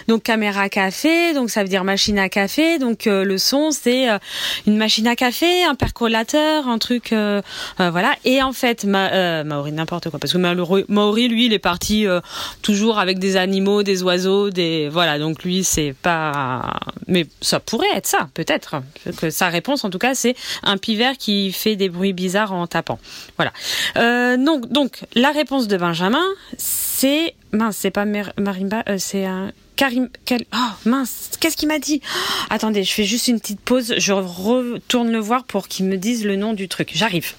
donc 0.08 0.24
caméra 0.24 0.70
café, 0.70 1.34
donc 1.34 1.50
ça 1.50 1.64
veut 1.64 1.70
dire 1.70 1.84
machine 1.84 2.18
à 2.20 2.30
café. 2.30 2.80
Donc 2.80 3.08
euh, 3.08 3.24
le 3.24 3.38
son 3.38 3.72
c'est 3.72 4.10
euh, 4.10 4.18
une 4.66 4.78
machine 4.78 5.08
à 5.08 5.16
café, 5.16 5.64
un 5.66 5.76
percolateur, 5.76 6.68
un 6.68 6.78
truc, 6.78 7.12
euh, 7.12 7.42
voilà. 7.78 8.14
Et 8.24 8.42
en 8.42 8.54
fait, 8.54 8.86
ma, 8.86 9.44
Maori 9.44 9.72
n'importe 9.72 10.10
quoi, 10.10 10.20
parce 10.20 10.34
que 10.34 10.38
Maori 10.38 11.28
lui 11.28 11.48
il 11.48 11.54
est 11.54 11.60
parti 11.60 12.06
toujours 12.62 13.00
avec 13.00 13.20
des 13.20 13.36
animaux, 13.36 13.84
des 13.84 14.04
oiseaux, 14.04 14.50
des 14.50 14.90
voilà. 14.90 15.20
Donc 15.20 15.44
lui 15.44 15.64
c'est 15.64 15.94
pas, 16.02 16.80
mais 17.08 17.28
ça 17.42 17.60
pourrait 17.60 17.88
être 17.94 18.08
ça 18.08 18.30
peut-être. 18.34 18.82
Que 19.18 19.30
sa 19.30 19.50
réponse 19.50 19.84
en 19.84 19.90
tout 19.90 20.00
cas 20.00 20.16
c'est 20.16 20.36
un 20.64 20.78
pivert 20.78 21.18
qui 21.18 21.52
fait 21.52 21.76
des 21.76 21.90
bruits 21.90 22.14
bizarres 22.14 22.54
en 22.54 22.68
tapant. 22.68 23.00
Voilà. 23.38 23.52
Donc 24.38 24.70
donc 24.70 25.04
la 25.16 25.32
réponse 25.32 25.68
de 25.68 25.78
Benjamin 25.78 26.26
c'est 26.58 27.36
mince 27.52 27.78
c'est 27.78 27.92
pas 27.92 28.06
marimba, 28.06 28.84
euh, 28.90 28.98
c'est 28.98 29.26
un 29.26 29.52
Karim, 29.76 30.10
quel, 30.26 30.44
oh 30.56 30.58
mince, 30.86 31.30
qu'est-ce 31.40 31.56
qu'il 31.56 31.68
m'a 31.68 31.78
dit? 31.78 32.02
Oh, 32.04 32.44
Attendez, 32.50 32.84
je 32.84 32.92
fais 32.92 33.04
juste 33.04 33.28
une 33.28 33.40
petite 33.40 33.60
pause, 33.60 33.94
je 33.98 34.12
retourne 34.12 35.12
le 35.12 35.20
voir 35.20 35.44
pour 35.44 35.68
qu'il 35.68 35.86
me 35.86 35.98
dise 35.98 36.26
le 36.26 36.36
nom 36.36 36.54
du 36.54 36.68
truc. 36.68 36.90
J'arrive. 36.96 37.34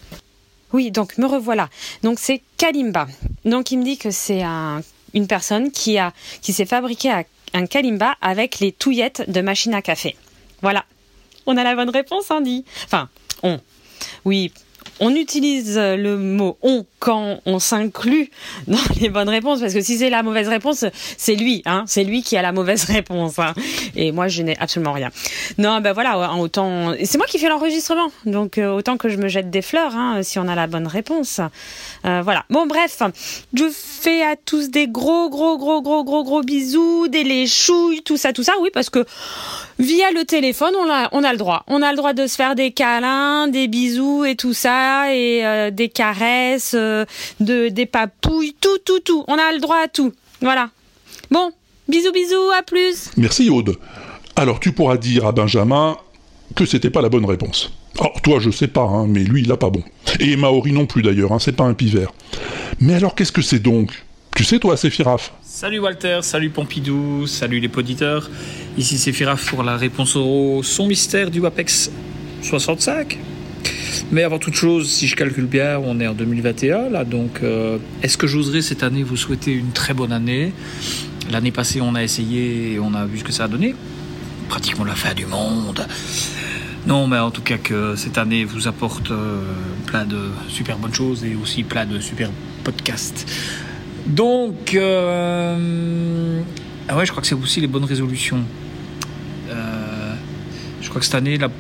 Oui, 0.73 0.91
donc 0.93 1.19
me 1.19 1.27
revoilà. 1.27 1.69
Donc 2.05 2.19
c'est 2.21 2.43
Kalimba. 2.57 3.09
Donc 3.45 3.73
il 3.73 3.79
me 3.79 3.85
dit 3.85 3.99
que 3.99 4.11
c'est 4.13 4.43
un- 4.43 4.83
une 5.15 5.27
personne 5.27 5.73
qui 5.73 5.99
s'est 6.43 6.67
fabriqué 6.67 7.11
un- 7.55 7.67
Kalimba 7.67 8.15
avec 8.21 8.61
les 8.61 8.71
touillettes 8.73 9.29
de 9.29 9.41
machine 9.41 9.75
à 9.75 9.83
café. 9.83 10.15
Voilà. 10.63 10.85
On 11.47 11.57
a 11.57 11.65
la 11.65 11.75
bonne 11.75 11.91
réponse, 11.91 12.31
Andy. 12.31 12.65
Enfin, 12.85 13.09
on. 13.43 13.59
Oui, 14.25 14.53
on 15.01 15.15
utilise 15.15 15.77
le 15.77 16.17
mot 16.19 16.57
on 16.63 16.85
quand 16.99 17.41
on 17.47 17.59
s'inclut 17.59 18.31
dans 18.67 18.79
les 19.01 19.09
bonnes 19.09 19.29
réponses 19.29 19.61
parce 19.61 19.75
que 19.75 19.81
si 19.81 19.99
c'est 19.99 20.11
la 20.11 20.23
mauvaise 20.23 20.49
réponse, 20.49 20.85
c'est 21.17 21.35
lui, 21.35 21.63
hein, 21.67 21.85
c'est 21.87 22.05
lui 22.05 22.23
qui 22.23 22.37
a 22.37 22.43
la 22.43 22.53
mauvaise 22.53 22.85
réponse. 22.91 23.39
hein. 23.39 23.55
Et 23.97 24.13
moi, 24.13 24.29
je 24.29 24.43
n'ai 24.43 24.59
absolument 24.59 24.93
rien. 24.93 25.11
Non, 25.59 25.81
ben 25.81 25.93
voilà, 25.93 26.35
autant. 26.37 26.95
C'est 27.05 27.19
moi 27.19 27.27
qui 27.27 27.39
fais 27.39 27.49
l'enregistrement, 27.49 28.09
donc 28.27 28.59
euh, 28.59 28.71
autant 28.71 28.97
que 28.97 29.09
je 29.09 29.17
me 29.17 29.29
jette 29.29 29.51
des 29.51 29.63
fleurs 29.63 29.97
hein, 29.97 30.23
si 30.23 30.39
on 30.39 30.49
a 30.49 30.55
la 30.55 30.67
bonne 30.67 30.87
réponse. 30.87 31.41
Euh, 32.05 32.21
voilà. 32.23 32.45
Bon, 32.51 32.67
bref, 32.67 32.99
je 33.55 33.65
fais 33.73 34.23
à 34.23 34.37
tous 34.37 34.71
des 34.71 34.89
gros, 34.89 35.31
gros, 35.31 35.59
gros, 35.59 35.83
gros, 35.83 36.05
gros, 36.05 36.25
gros 36.25 36.43
bisous, 36.43 37.09
des 37.09 37.25
léchouilles, 37.25 38.03
tout 38.03 38.17
ça, 38.17 38.33
tout 38.33 38.43
ça. 38.43 38.53
Oui, 38.61 38.71
parce 38.73 38.91
que 38.91 39.05
via 39.79 40.11
le 40.11 40.25
téléphone, 40.25 40.75
on 40.77 41.25
a, 41.25 41.33
le 41.33 41.39
droit. 41.39 41.65
On 41.69 41.83
a 41.83 41.91
le 41.91 41.97
droit 41.97 42.13
de 42.13 42.27
se 42.27 42.37
faire 42.37 42.55
des 42.55 42.73
câlins, 42.73 43.49
des 43.49 43.69
bisous 43.69 44.25
et 44.25 44.37
tout 44.37 44.53
ça, 44.55 45.15
et 45.15 45.45
euh, 45.45 45.71
des 45.71 45.89
caresses, 45.89 46.75
de, 47.41 47.68
des 47.68 47.86
papouilles, 47.86 48.55
tout, 48.61 48.78
tout, 48.84 49.01
tout. 49.01 49.24
On 49.28 49.34
a 49.34 49.53
le 49.53 49.61
droit 49.61 49.78
à 49.84 49.89
tout. 49.89 50.12
Voilà. 50.41 50.70
Bon, 51.30 51.53
bisous, 51.89 52.12
bisous, 52.12 52.51
à 52.59 52.62
plus. 52.62 53.11
Merci 53.16 53.51
Aude. 53.51 53.76
Alors 54.36 54.61
tu 54.61 54.72
pourras 54.72 54.97
dire 54.97 55.26
à 55.26 55.32
Benjamin 55.32 55.97
que 56.55 56.64
c'était 56.64 56.91
pas 56.91 57.03
la 57.03 57.09
bonne 57.09 57.24
réponse. 57.24 57.72
Alors 57.99 58.22
toi 58.22 58.39
je 58.39 58.51
sais 58.51 58.68
pas, 58.68 58.82
hein, 58.82 59.07
mais 59.09 59.24
lui 59.24 59.43
il 59.43 59.51
a 59.51 59.57
pas 59.57 59.70
bon. 59.70 59.82
Et 60.20 60.36
Maori 60.36 60.72
non 60.72 60.86
plus 60.86 61.03
d'ailleurs, 61.03 61.32
hein, 61.32 61.39
c'est 61.41 61.57
pas 61.57 61.64
un 61.64 61.74
pivert. 61.74 62.12
Mais 62.80 62.95
alors 62.95 63.16
qu'est-ce 63.16 63.32
que 63.32 63.43
c'est 63.43 63.59
donc? 63.59 64.05
Tu 64.36 64.45
sais 64.45 64.61
toi, 64.61 64.76
Séphiraf 64.76 65.34
Salut 65.43 65.80
Walter, 65.80 66.20
salut 66.22 66.51
Pompidou, 66.51 67.26
salut 67.26 67.59
les 67.59 67.68
poditeurs. 67.68 68.30
Ici 68.76 68.97
c'est 68.97 69.12
Firaf 69.12 69.51
pour 69.51 69.64
la 69.64 69.76
réponse 69.76 70.14
au 70.14 70.62
son 70.62 70.86
mystère 70.86 71.32
du 71.32 71.41
WAPEX 71.41 71.91
65. 72.43 73.18
Mais 74.11 74.23
avant 74.23 74.39
toute 74.39 74.55
chose, 74.55 74.89
si 74.89 75.07
je 75.07 75.17
calcule 75.17 75.47
bien, 75.47 75.79
on 75.79 76.01
est 76.01 76.07
en 76.07 76.15
2021 76.15 76.89
là, 76.89 77.05
donc 77.05 77.41
euh, 77.43 77.79
est-ce 78.03 78.17
que 78.17 78.27
j'oserais 78.27 78.63
cette 78.63 78.83
année 78.83 79.03
vous 79.03 79.17
souhaiter 79.17 79.53
une 79.53 79.73
très 79.73 79.93
bonne 79.93 80.13
année? 80.13 80.53
L'année 81.31 81.51
passée, 81.51 81.81
on 81.83 81.95
a 81.95 82.03
essayé 82.03 82.73
et 82.73 82.79
on 82.79 82.95
a 82.95 83.05
vu 83.05 83.19
ce 83.19 83.25
que 83.25 83.33
ça 83.33 83.45
a 83.45 83.49
donné. 83.49 83.75
Pratiquement 84.49 84.85
la 84.85 84.95
fin 84.95 85.13
du 85.13 85.27
monde. 85.27 85.87
Non, 86.87 87.07
mais 87.07 87.19
en 87.19 87.31
tout 87.31 87.43
cas 87.43 87.59
que 87.59 87.97
cette 87.97 88.17
année 88.17 88.45
vous 88.45 88.67
apporte 88.67 89.11
euh, 89.11 89.41
plein 89.87 90.07
de 90.07 90.31
super 90.49 90.79
bonnes 90.79 90.95
choses 90.95 91.23
et 91.25 91.35
aussi 91.35 91.63
plein 91.63 91.85
de 91.85 92.01
super 92.01 92.31
podcasts. 92.65 93.31
Donc, 94.07 94.75
euh, 94.75 96.41
ah 96.89 96.97
ouais, 96.97 97.05
je 97.05 97.11
crois 97.11 97.21
que 97.21 97.29
c'est 97.29 97.35
aussi 97.35 97.61
les 97.61 97.67
bonnes 97.67 97.85
résolutions. 97.85 98.43
Je 100.81 100.91
crois 100.91 101.01
que 101.01 101.05
cette 101.05 101.17
année, 101.17 101.37
la, 101.37 101.51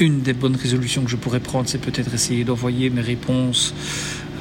une 0.00 0.20
des 0.20 0.32
bonnes 0.32 0.56
résolutions 0.56 1.02
que 1.02 1.10
je 1.10 1.16
pourrais 1.16 1.40
prendre, 1.40 1.68
c'est 1.68 1.78
peut-être 1.78 2.12
essayer 2.14 2.44
d'envoyer 2.44 2.90
mes 2.90 3.00
réponses 3.00 3.74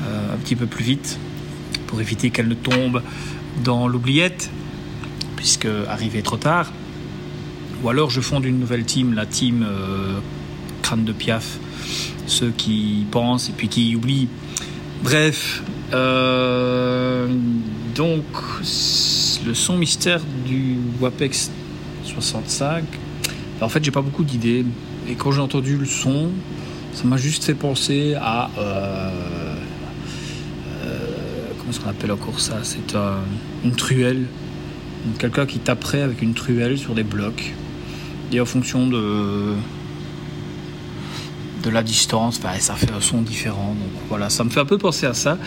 euh, 0.03 0.33
un 0.33 0.37
petit 0.37 0.55
peu 0.55 0.65
plus 0.65 0.83
vite 0.83 1.19
pour 1.87 2.01
éviter 2.01 2.29
qu'elles 2.29 2.47
ne 2.47 2.55
tombent 2.55 3.03
dans 3.63 3.87
l'oubliette, 3.87 4.49
puisque 5.35 5.67
arrivé 5.87 6.21
trop 6.21 6.37
tard. 6.37 6.71
Ou 7.83 7.89
alors 7.89 8.09
je 8.09 8.21
fonde 8.21 8.45
une 8.45 8.59
nouvelle 8.59 8.85
team, 8.85 9.13
la 9.13 9.25
team 9.25 9.65
euh, 9.67 10.19
Crâne 10.81 11.03
de 11.03 11.11
Piaf, 11.11 11.59
ceux 12.25 12.51
qui 12.51 13.05
pensent 13.11 13.49
et 13.49 13.53
puis 13.55 13.67
qui 13.67 13.95
oublient. 13.95 14.29
Bref, 15.03 15.61
euh, 15.93 17.27
donc 17.93 18.23
le 19.45 19.53
son 19.53 19.77
mystère 19.77 20.21
du 20.45 20.77
WAPEX 21.01 21.51
65, 22.05 22.85
en 23.61 23.69
fait 23.69 23.83
j'ai 23.83 23.91
pas 23.91 24.01
beaucoup 24.01 24.23
d'idées. 24.23 24.65
Et 25.09 25.15
quand 25.15 25.31
j'ai 25.31 25.41
entendu 25.41 25.77
le 25.77 25.85
son, 25.85 26.29
ça 26.93 27.03
m'a 27.05 27.17
juste 27.17 27.43
fait 27.43 27.53
penser 27.55 28.15
à... 28.15 28.49
euh, 28.57 29.09
euh, 30.85 31.07
comment 31.57 31.71
est-ce 31.71 31.79
qu'on 31.79 31.89
appelle 31.89 32.11
encore 32.11 32.39
ça? 32.39 32.59
C'est 32.63 32.95
une 33.63 33.75
truelle. 33.75 34.25
Quelqu'un 35.19 35.45
qui 35.45 35.59
taperait 35.59 36.01
avec 36.01 36.21
une 36.21 36.33
truelle 36.33 36.77
sur 36.77 36.95
des 36.95 37.03
blocs. 37.03 37.53
Et 38.31 38.39
en 38.39 38.45
fonction 38.45 38.87
de, 38.87 39.53
de 41.63 41.69
la 41.69 41.83
distance, 41.83 42.39
bah, 42.39 42.57
ça 42.59 42.75
fait 42.75 42.91
un 42.91 43.01
son 43.01 43.21
différent. 43.21 43.75
Donc 43.77 44.01
voilà, 44.09 44.29
ça 44.29 44.43
me 44.43 44.49
fait 44.49 44.61
un 44.61 44.65
peu 44.65 44.77
penser 44.77 45.05
à 45.05 45.13
ça. 45.13 45.37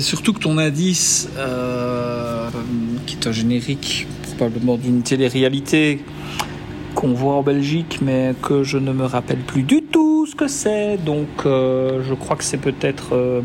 Surtout 0.00 0.34
que 0.34 0.40
ton 0.40 0.58
indice, 0.58 1.28
euh, 1.38 2.48
qui 3.06 3.16
est 3.16 3.26
un 3.26 3.32
générique 3.32 4.06
probablement 4.36 4.76
d'une 4.76 5.02
télé-réalité 5.02 6.04
qu'on 6.94 7.12
voit 7.14 7.34
en 7.34 7.42
Belgique, 7.42 8.00
mais 8.02 8.34
que 8.42 8.62
je 8.62 8.78
ne 8.78 8.92
me 8.92 9.04
rappelle 9.04 9.38
plus 9.38 9.62
du 9.62 9.82
tout 9.82 10.26
ce 10.26 10.34
que 10.34 10.48
c'est. 10.48 10.96
Donc 10.96 11.28
euh, 11.46 12.02
je 12.08 12.14
crois 12.14 12.36
que 12.36 12.44
c'est 12.44 12.58
peut-être 12.58 13.14
euh, 13.14 13.40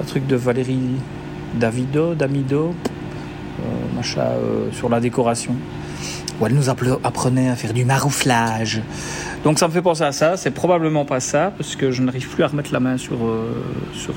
un 0.00 0.04
truc 0.04 0.26
de 0.26 0.36
Valérie 0.36 0.78
Davido, 1.54 2.14
Damido, 2.14 2.74
euh, 3.60 3.96
machin, 3.96 4.20
euh, 4.20 4.70
sur 4.72 4.88
la 4.88 5.00
décoration 5.00 5.54
où 6.40 6.46
elle 6.46 6.54
nous 6.54 6.68
appre- 6.68 7.00
apprenait 7.02 7.48
à 7.48 7.56
faire 7.56 7.72
du 7.72 7.84
marouflage. 7.84 8.80
Donc 9.42 9.58
ça 9.58 9.66
me 9.66 9.72
fait 9.72 9.82
penser 9.82 10.04
à 10.04 10.12
ça, 10.12 10.36
c'est 10.36 10.52
probablement 10.52 11.04
pas 11.04 11.18
ça, 11.18 11.52
parce 11.56 11.74
que 11.74 11.90
je 11.90 12.00
n'arrive 12.02 12.28
plus 12.28 12.44
à 12.44 12.46
remettre 12.48 12.72
la 12.72 12.78
main 12.78 12.96
sur, 12.96 13.18
sur, 13.92 14.14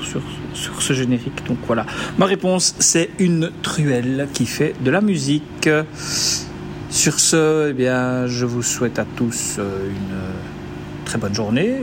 sur 0.54 0.82
ce 0.82 0.92
générique. 0.92 1.46
Donc 1.48 1.58
voilà. 1.66 1.84
Ma 2.18 2.26
réponse, 2.26 2.76
c'est 2.78 3.10
une 3.18 3.50
truelle 3.62 4.28
qui 4.32 4.46
fait 4.46 4.74
de 4.80 4.90
la 4.90 5.00
musique. 5.00 5.68
Sur 6.92 7.18
ce, 7.18 7.70
eh 7.70 7.72
bien, 7.72 8.26
je 8.26 8.44
vous 8.44 8.62
souhaite 8.62 8.98
à 8.98 9.06
tous 9.16 9.56
euh, 9.58 9.88
une 9.88 11.06
très 11.06 11.16
bonne 11.16 11.34
journée 11.34 11.80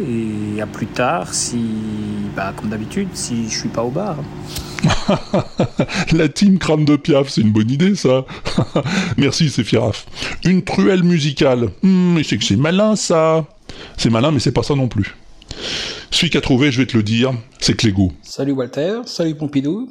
et 0.55 0.62
à 0.62 0.68
plus 0.68 0.86
tard 0.86 1.34
si, 1.34 1.66
bah, 2.36 2.53
comme 2.55 2.70
d'habitude, 2.70 3.07
si 3.14 3.49
je 3.49 3.57
suis 3.57 3.70
pas 3.70 3.82
au 3.82 3.89
bar. 3.89 4.18
La 6.12 6.30
team 6.30 6.60
crâne 6.60 6.86
de 6.86 6.95
Piaf, 6.95 7.28
c'est 7.28 7.41
une 7.41 7.51
bonne 7.51 7.72
idée 7.72 7.95
ça. 7.95 8.24
Merci 9.18 9.49
Séphiraf. 9.49 10.05
Une 10.45 10.64
truelle 10.64 11.01
musicale. 11.01 11.72
Hmm, 11.82 12.14
mais 12.14 12.24
c'est 12.24 12.38
que 12.38 12.43
c'est 12.43 12.55
malin 12.55 12.95
ça. 12.95 13.47
C'est 13.97 14.12
malin 14.12 14.30
mais 14.30 14.39
c'est 14.39 14.51
pas 14.51 14.64
ça 14.64 14.76
non 14.76 14.88
plus. 14.88 15.16
Celui 16.12 16.30
qui 16.30 16.38
a 16.38 16.41
trouvé, 16.41 16.72
je 16.72 16.82
vais 16.82 16.88
te 16.88 16.95
le 16.95 17.01
dire, 17.01 17.34
c'est 17.60 17.74
Clégo. 17.74 18.12
Salut 18.22 18.51
Walter, 18.51 18.99
salut 19.05 19.34
Pompidou, 19.34 19.89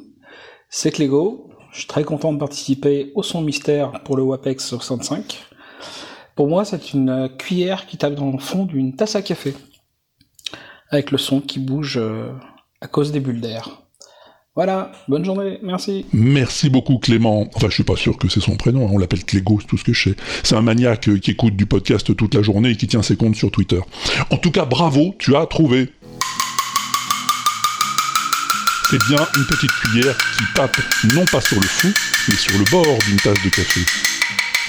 c'est 0.69 0.91
Clégo. 0.91 1.48
Je 1.71 1.79
suis 1.79 1.87
très 1.87 2.03
content 2.03 2.33
de 2.33 2.39
participer 2.39 3.11
au 3.15 3.23
son 3.23 3.41
mystère 3.41 3.91
pour 4.03 4.17
le 4.17 4.23
WAPEX 4.23 4.69
65. 4.69 5.45
Pour 6.35 6.47
moi, 6.47 6.65
c'est 6.65 6.93
une 6.93 7.29
cuillère 7.37 7.85
qui 7.85 7.97
tape 7.97 8.15
dans 8.15 8.31
le 8.31 8.39
fond 8.39 8.65
d'une 8.65 8.95
tasse 8.95 9.15
à 9.15 9.21
café, 9.21 9.53
avec 10.89 11.11
le 11.11 11.17
son 11.17 11.41
qui 11.41 11.59
bouge 11.59 11.97
euh, 11.97 12.31
à 12.81 12.87
cause 12.87 13.11
des 13.11 13.19
bulles 13.19 13.41
d'air. 13.41 13.83
Voilà, 14.55 14.91
bonne 15.07 15.23
journée, 15.23 15.59
merci. 15.61 16.05
Merci 16.11 16.69
beaucoup 16.69 16.97
Clément. 16.97 17.47
Enfin, 17.55 17.67
je 17.69 17.75
suis 17.75 17.83
pas 17.83 17.95
sûr 17.95 18.17
que 18.17 18.27
c'est 18.27 18.41
son 18.41 18.57
prénom, 18.57 18.87
hein, 18.87 18.91
on 18.91 18.97
l'appelle 18.97 19.23
Clégo, 19.23 19.59
c'est 19.61 19.67
tout 19.67 19.77
ce 19.77 19.83
que 19.83 19.93
je 19.93 20.09
sais. 20.09 20.15
C'est 20.43 20.55
un 20.55 20.61
maniaque 20.61 21.07
euh, 21.07 21.17
qui 21.17 21.31
écoute 21.31 21.55
du 21.55 21.65
podcast 21.65 22.15
toute 22.15 22.33
la 22.33 22.41
journée 22.41 22.71
et 22.71 22.75
qui 22.75 22.87
tient 22.87 23.03
ses 23.03 23.15
comptes 23.15 23.35
sur 23.35 23.51
Twitter. 23.51 23.79
En 24.31 24.37
tout 24.37 24.51
cas, 24.51 24.65
bravo, 24.65 25.15
tu 25.19 25.35
as 25.35 25.45
trouvé. 25.45 25.89
C'est 28.89 28.97
bien 29.07 29.23
une 29.37 29.45
petite 29.45 29.71
cuillère 29.71 30.17
qui 30.17 30.43
tape 30.55 30.75
non 31.13 31.23
pas 31.25 31.41
sur 31.41 31.57
le 31.57 31.67
fou, 31.67 31.89
mais 32.27 32.33
sur 32.33 32.57
le 32.57 32.65
bord 32.71 32.97
d'une 33.05 33.17
tasse 33.17 33.37
de 33.43 33.49
café. 33.49 33.81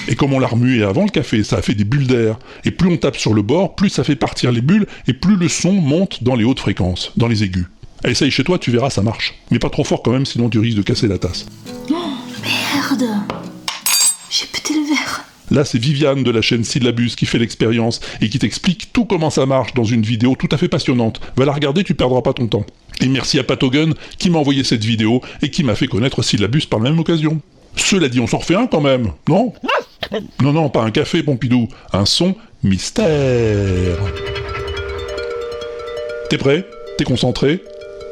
Et 0.07 0.15
comme 0.15 0.33
on 0.33 0.39
l'a 0.39 0.45
remué 0.45 0.83
avant 0.83 1.05
le 1.05 1.09
café, 1.09 1.43
ça 1.43 1.55
a 1.55 1.63
fait 1.63 1.73
des 1.73 1.85
bulles 1.85 2.05
d'air. 2.05 2.37
Et 2.63 2.69
plus 2.69 2.87
on 2.91 2.97
tape 2.97 3.17
sur 3.17 3.33
le 3.33 3.41
bord, 3.41 3.75
plus 3.75 3.89
ça 3.89 4.03
fait 4.03 4.15
partir 4.15 4.51
les 4.51 4.61
bulles, 4.61 4.85
et 5.07 5.13
plus 5.13 5.37
le 5.37 5.49
son 5.49 5.71
monte 5.71 6.23
dans 6.23 6.35
les 6.35 6.43
hautes 6.43 6.59
fréquences, 6.59 7.13
dans 7.17 7.27
les 7.27 7.43
aigus. 7.43 7.65
Essaye 8.03 8.29
chez 8.29 8.43
toi, 8.43 8.59
tu 8.59 8.69
verras, 8.69 8.91
ça 8.91 9.01
marche. 9.01 9.33
Mais 9.49 9.57
pas 9.57 9.71
trop 9.71 9.83
fort 9.83 10.03
quand 10.03 10.11
même, 10.11 10.27
sinon 10.27 10.49
tu 10.49 10.59
risques 10.59 10.77
de 10.77 10.83
casser 10.83 11.07
la 11.07 11.17
tasse. 11.17 11.47
Merde 11.89 13.09
J'ai 14.29 14.45
pété 14.45 14.75
le 14.75 14.87
verre. 14.87 15.00
Là, 15.51 15.65
c'est 15.65 15.77
Viviane 15.77 16.23
de 16.23 16.31
la 16.31 16.41
chaîne 16.41 16.63
Syllabus 16.63 17.09
qui 17.17 17.25
fait 17.25 17.37
l'expérience 17.37 17.99
et 18.21 18.29
qui 18.29 18.39
t'explique 18.39 18.93
tout 18.93 19.03
comment 19.03 19.29
ça 19.29 19.45
marche 19.45 19.73
dans 19.73 19.83
une 19.83 20.01
vidéo 20.01 20.35
tout 20.39 20.47
à 20.51 20.57
fait 20.57 20.69
passionnante. 20.69 21.19
Va 21.35 21.43
la 21.43 21.51
regarder, 21.51 21.83
tu 21.83 21.93
perdras 21.93 22.21
pas 22.21 22.31
ton 22.31 22.47
temps. 22.47 22.65
Et 23.01 23.07
merci 23.07 23.37
à 23.37 23.43
Patogun 23.43 23.91
qui 24.17 24.29
m'a 24.29 24.39
envoyé 24.39 24.63
cette 24.63 24.85
vidéo 24.85 25.21
et 25.41 25.51
qui 25.51 25.65
m'a 25.65 25.75
fait 25.75 25.87
connaître 25.87 26.21
Syllabus 26.21 26.67
par 26.69 26.79
la 26.79 26.89
même 26.89 26.99
occasion. 26.99 27.41
Cela 27.75 28.07
dit, 28.07 28.21
on 28.21 28.27
s'en 28.27 28.37
refait 28.37 28.55
un 28.55 28.67
quand 28.67 28.79
même, 28.79 29.11
non? 29.27 29.51
Non, 30.41 30.53
non, 30.53 30.69
pas 30.69 30.83
un 30.83 30.91
café, 30.91 31.21
Pompidou, 31.21 31.67
un 31.91 32.05
son 32.05 32.33
mystère. 32.63 33.97
T'es 36.29 36.37
prêt? 36.37 36.65
T'es 36.97 37.03
concentré? 37.03 37.61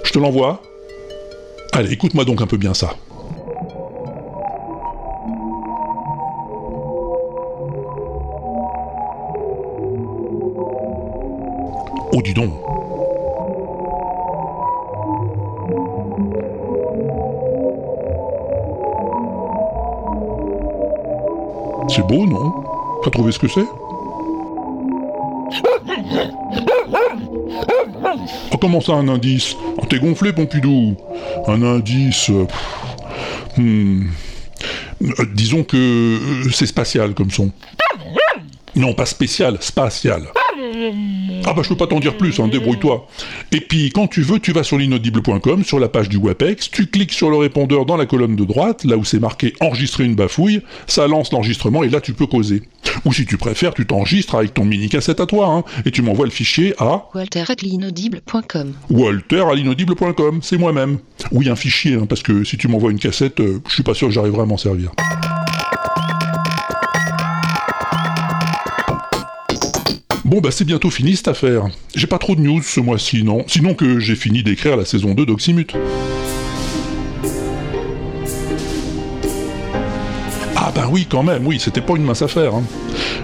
Je 0.04 0.12
te 0.12 0.20
l'envoie? 0.20 0.62
Allez, 1.72 1.94
écoute-moi 1.94 2.26
donc 2.26 2.42
un 2.42 2.48
peu 2.48 2.58
bien 2.58 2.74
ça. 2.74 2.96
Oh 12.12 12.22
dis 12.22 12.34
donc 12.34 12.52
C'est 21.88 22.06
beau, 22.06 22.26
non? 22.26 22.54
T'as 23.04 23.10
trouvé 23.10 23.32
ce 23.32 23.40
que 23.40 23.48
c'est? 23.48 23.66
Oh, 28.52 28.58
Comment 28.62 28.82
ça 28.82 28.94
un 28.94 29.08
indice? 29.08 29.56
Oh, 29.78 29.86
T'es 29.88 30.00
gonflé, 30.00 30.34
Pompidou 30.34 30.96
Un 31.48 31.64
indice... 31.64 32.30
Euh, 32.30 32.46
hmm. 33.58 34.04
Euh, 35.02 35.26
disons 35.34 35.64
que 35.64 35.78
euh, 35.78 36.50
c'est 36.52 36.66
spatial 36.66 37.14
comme 37.14 37.32
son. 37.32 37.52
Non, 38.76 38.94
pas 38.94 39.06
spécial, 39.06 39.58
spatial. 39.62 40.24
Ah 41.46 41.54
bah 41.54 41.62
je 41.64 41.70
peux 41.70 41.76
pas 41.76 41.88
t'en 41.88 42.00
dire 42.00 42.18
plus, 42.18 42.40
hein, 42.40 42.48
débrouille-toi. 42.48 43.08
Et 43.52 43.62
puis 43.62 43.90
quand 43.92 44.08
tu 44.08 44.22
veux, 44.22 44.40
tu 44.40 44.52
vas 44.52 44.64
sur 44.64 44.78
l'inaudible.com, 44.78 45.64
sur 45.64 45.80
la 45.80 45.90
page 45.90 46.10
du 46.10 46.18
WAPEX, 46.18 46.70
tu 46.72 46.88
cliques 46.88 47.14
sur 47.14 47.30
le 47.30 47.38
répondeur 47.38 47.86
dans 47.86 47.98
la 47.98 48.06
colonne 48.06 48.36
de 48.36 48.46
droite, 48.46 48.84
là 48.84 48.98
où 48.98 49.04
c'est 49.04 49.20
marqué 49.20 49.54
enregistrer 49.60 50.06
une 50.06 50.16
bafouille, 50.16 50.62
ça 50.88 51.08
lance 51.08 51.32
l'enregistrement 51.32 51.84
et 51.84 51.90
là 51.90 52.02
tu 52.02 52.14
peux 52.14 52.28
causer. 52.28 52.64
Ou 53.06 53.14
si 53.14 53.26
tu 53.26 53.38
préfères, 53.38 53.74
tu 53.74 53.86
t'enregistres 53.86 54.36
avec 54.36 54.54
ton 54.54 54.66
mini 54.66 54.90
cassette 54.90 55.20
à 55.20 55.26
toi, 55.26 55.48
hein, 55.48 55.64
et 55.86 55.92
tu 55.92 56.02
m'envoies 56.02 56.26
le 56.26 56.32
fichier 56.32 56.74
à 56.80 57.06
walter.l'inaudible.com. 57.14 58.74
walter 58.90 59.44
à 59.50 59.56
l'inaudible.com, 59.56 60.40
c'est 60.42 60.58
moi-même. 60.58 61.00
Oui, 61.32 61.50
un 61.50 61.56
fichier, 61.56 61.96
hein, 61.96 62.06
parce 62.08 62.24
que 62.24 62.44
si 62.44 62.58
tu 62.58 62.68
m'envoies 62.68 62.92
une 62.92 63.00
cassette, 63.00 63.40
euh, 63.40 63.62
je 63.68 63.74
suis 63.74 63.84
pas 63.84 63.94
sûr 63.94 64.08
que 64.08 64.14
j'arriverai 64.14 64.42
à 64.42 64.46
m'en 64.46 64.58
servir. 64.58 64.92
Bon 70.30 70.42
bah 70.42 70.52
c'est 70.52 70.64
bientôt 70.64 70.92
fini 70.92 71.16
cette 71.16 71.30
affaire. 71.30 71.64
J'ai 71.96 72.06
pas 72.06 72.20
trop 72.20 72.36
de 72.36 72.42
news 72.42 72.62
ce 72.62 72.80
mois-ci, 72.80 73.24
non 73.24 73.44
Sinon 73.48 73.74
que 73.74 73.98
j'ai 73.98 74.16
fini 74.16 74.44
d'écrire 74.44 74.78
la 74.78 74.86
saison 74.86 75.16
2 75.16 75.26
d'Oxymute. 75.26 75.74
Ah 80.56 80.72
bah 80.76 80.88
oui 80.92 81.08
quand 81.10 81.24
même, 81.24 81.48
oui, 81.48 81.60
c'était 81.60 81.82
pas 81.82 81.96
une 81.96 82.04
mince 82.04 82.22
affaire. 82.22 82.54
hein. 82.54 82.64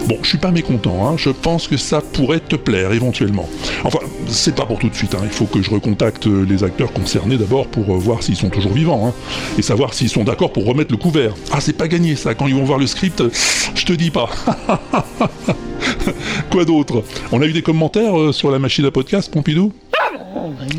Bon, 0.08 0.18
je 0.22 0.28
suis 0.28 0.38
pas 0.38 0.50
mécontent, 0.50 1.06
hein, 1.08 1.14
je 1.16 1.30
pense 1.30 1.68
que 1.68 1.76
ça 1.76 2.00
pourrait 2.00 2.40
te 2.40 2.56
plaire 2.56 2.90
éventuellement. 2.90 3.48
Enfin, 3.84 4.00
c'est 4.26 4.56
pas 4.56 4.66
pour 4.66 4.80
tout 4.80 4.88
de 4.88 4.94
suite, 4.96 5.14
hein, 5.14 5.20
il 5.22 5.30
faut 5.30 5.46
que 5.46 5.62
je 5.62 5.70
recontacte 5.70 6.26
euh, 6.26 6.44
les 6.44 6.64
acteurs 6.64 6.92
concernés 6.92 7.36
d'abord 7.36 7.68
pour 7.68 7.94
euh, 7.94 7.98
voir 7.98 8.24
s'ils 8.24 8.36
sont 8.36 8.50
toujours 8.50 8.72
vivants, 8.72 9.06
hein, 9.06 9.12
et 9.58 9.62
savoir 9.62 9.94
s'ils 9.94 10.08
sont 10.08 10.24
d'accord 10.24 10.52
pour 10.52 10.64
remettre 10.64 10.90
le 10.90 10.96
couvert. 10.96 11.34
Ah 11.52 11.60
c'est 11.60 11.76
pas 11.76 11.86
gagné 11.86 12.16
ça, 12.16 12.34
quand 12.34 12.48
ils 12.48 12.54
vont 12.56 12.64
voir 12.64 12.80
le 12.80 12.88
script, 12.88 13.20
euh, 13.20 13.30
je 13.76 13.84
te 13.84 13.92
dis 13.92 14.10
pas. 14.10 14.28
Quoi 16.50 16.64
d'autre 16.64 17.02
On 17.32 17.40
a 17.42 17.46
eu 17.46 17.52
des 17.52 17.62
commentaires 17.62 18.18
euh, 18.18 18.32
sur 18.32 18.50
la 18.50 18.58
machine 18.58 18.84
à 18.84 18.90
podcast, 18.90 19.30
Pompidou 19.32 19.72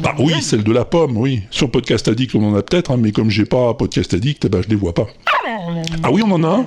Ah 0.04 0.16
oui, 0.20 0.34
celle 0.42 0.64
de 0.64 0.72
la 0.72 0.86
pomme, 0.86 1.18
oui. 1.18 1.44
Sur 1.52 1.70
Podcast 1.72 2.08
Addict, 2.08 2.36
on 2.36 2.44
en 2.44 2.56
a 2.56 2.62
peut-être, 2.62 2.92
hein, 2.92 2.98
mais 2.98 3.12
comme 3.12 3.30
j'ai 3.30 3.46
pas 3.46 3.74
Podcast 3.74 4.14
Addict, 4.14 4.48
ben, 4.48 4.62
je 4.64 4.70
les 4.70 4.76
vois 4.76 4.94
pas. 4.94 5.08
Ah 6.04 6.12
oui, 6.12 6.22
on 6.26 6.32
en 6.32 6.44
a 6.44 6.48
un 6.48 6.66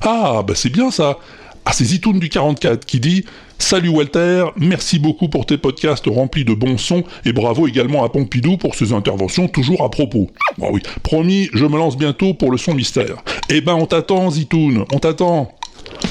Ah, 0.00 0.42
bah 0.46 0.54
c'est 0.56 0.70
bien 0.70 0.90
ça 0.90 1.18
Ah, 1.64 1.72
c'est 1.72 1.84
Zitoun 1.84 2.18
du 2.18 2.28
44 2.28 2.84
qui 2.84 3.00
dit 3.00 3.24
«Salut 3.58 3.88
Walter, 3.88 4.46
merci 4.56 4.98
beaucoup 4.98 5.28
pour 5.28 5.44
tes 5.46 5.58
podcasts 5.58 6.06
remplis 6.06 6.44
de 6.44 6.54
bons 6.54 6.78
sons 6.78 7.02
et 7.24 7.32
bravo 7.32 7.66
également 7.66 8.04
à 8.04 8.08
Pompidou 8.08 8.56
pour 8.56 8.74
ses 8.74 8.92
interventions 8.92 9.48
toujours 9.48 9.82
à 9.84 9.90
propos.» 9.90 10.30
Ah 10.62 10.66
oui, 10.70 10.80
promis, 11.02 11.48
je 11.52 11.66
me 11.66 11.76
lance 11.76 11.96
bientôt 11.98 12.34
pour 12.34 12.50
le 12.50 12.58
son 12.58 12.74
mystère. 12.74 13.16
Eh 13.50 13.60
ben, 13.60 13.74
on 13.74 13.86
t'attend 13.86 14.30
Zitoun, 14.30 14.84
on 14.92 14.98
t'attend 14.98 15.52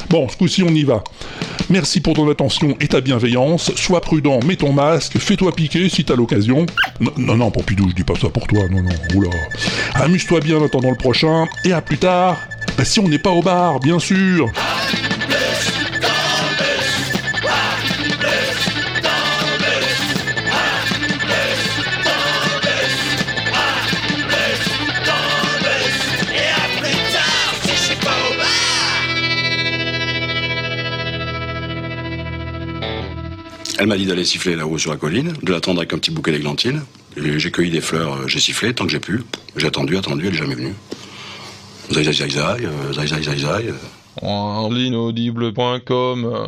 Bon, 0.10 0.28
ce 0.30 0.38
coup-ci, 0.38 0.64
on 0.64 0.70
y 0.70 0.84
va. 0.84 1.04
Merci 1.70 2.00
pour 2.00 2.14
ton 2.14 2.30
attention 2.30 2.78
et 2.80 2.88
ta 2.88 3.02
bienveillance. 3.02 3.76
Sois 3.76 4.00
prudent, 4.00 4.40
mets 4.46 4.56
ton 4.56 4.72
masque, 4.72 5.18
fais-toi 5.18 5.54
piquer 5.54 5.90
si 5.90 6.06
t'as 6.06 6.16
l'occasion. 6.16 6.66
Non, 7.00 7.12
non, 7.18 7.36
non, 7.36 7.52
Pompidou, 7.52 7.90
je 7.90 7.96
dis 7.96 8.04
pas 8.04 8.16
ça 8.16 8.30
pour 8.30 8.48
toi, 8.48 8.64
non, 8.70 8.84
non, 8.84 8.90
oula. 9.16 9.30
Amuse-toi 9.96 10.40
bien 10.40 10.58
en 10.58 10.66
attendant 10.66 10.92
le 10.92 10.98
prochain, 10.98 11.46
et 11.66 11.74
à 11.74 11.82
plus 11.82 11.98
tard. 11.98 12.38
Bah, 12.78 12.86
si 12.86 13.00
on 13.00 13.08
n'est 13.08 13.20
pas 13.20 13.32
au 13.32 13.42
bar, 13.42 13.80
bien 13.80 14.00
sûr. 14.00 14.50
Elle 33.80 33.86
m'a 33.88 33.98
dit 33.98 34.08
d'aller 34.08 34.26
siffler 34.26 34.56
là-haut 34.56 34.80
sur 34.80 34.90
la 34.92 34.98
colline, 34.98 35.34
de 35.44 35.52
l'attendre 35.52 35.80
avec 35.80 35.94
un 35.94 36.00
petit 36.00 36.10
bouquet 36.10 36.32
d'églantines. 36.32 36.82
J'ai 37.16 37.52
cueilli 37.52 37.70
des 37.70 37.82
fleurs, 37.82 38.14
euh, 38.14 38.28
j'ai 38.28 38.40
sifflé 38.40 38.74
tant 38.74 38.86
que 38.86 38.92
j'ai 38.92 39.00
pu. 39.00 39.24
J'ai 39.56 39.68
attendu, 39.68 39.98
attendu, 39.98 40.28
elle 40.28 40.34
est 40.34 40.38
jamais 40.38 40.56
venue. 40.56 40.74
Zai 41.92 42.04
zai 42.04 42.12
zai 42.12 42.30
zai, 42.30 42.40
euh, 42.40 42.94
euh. 46.26 46.48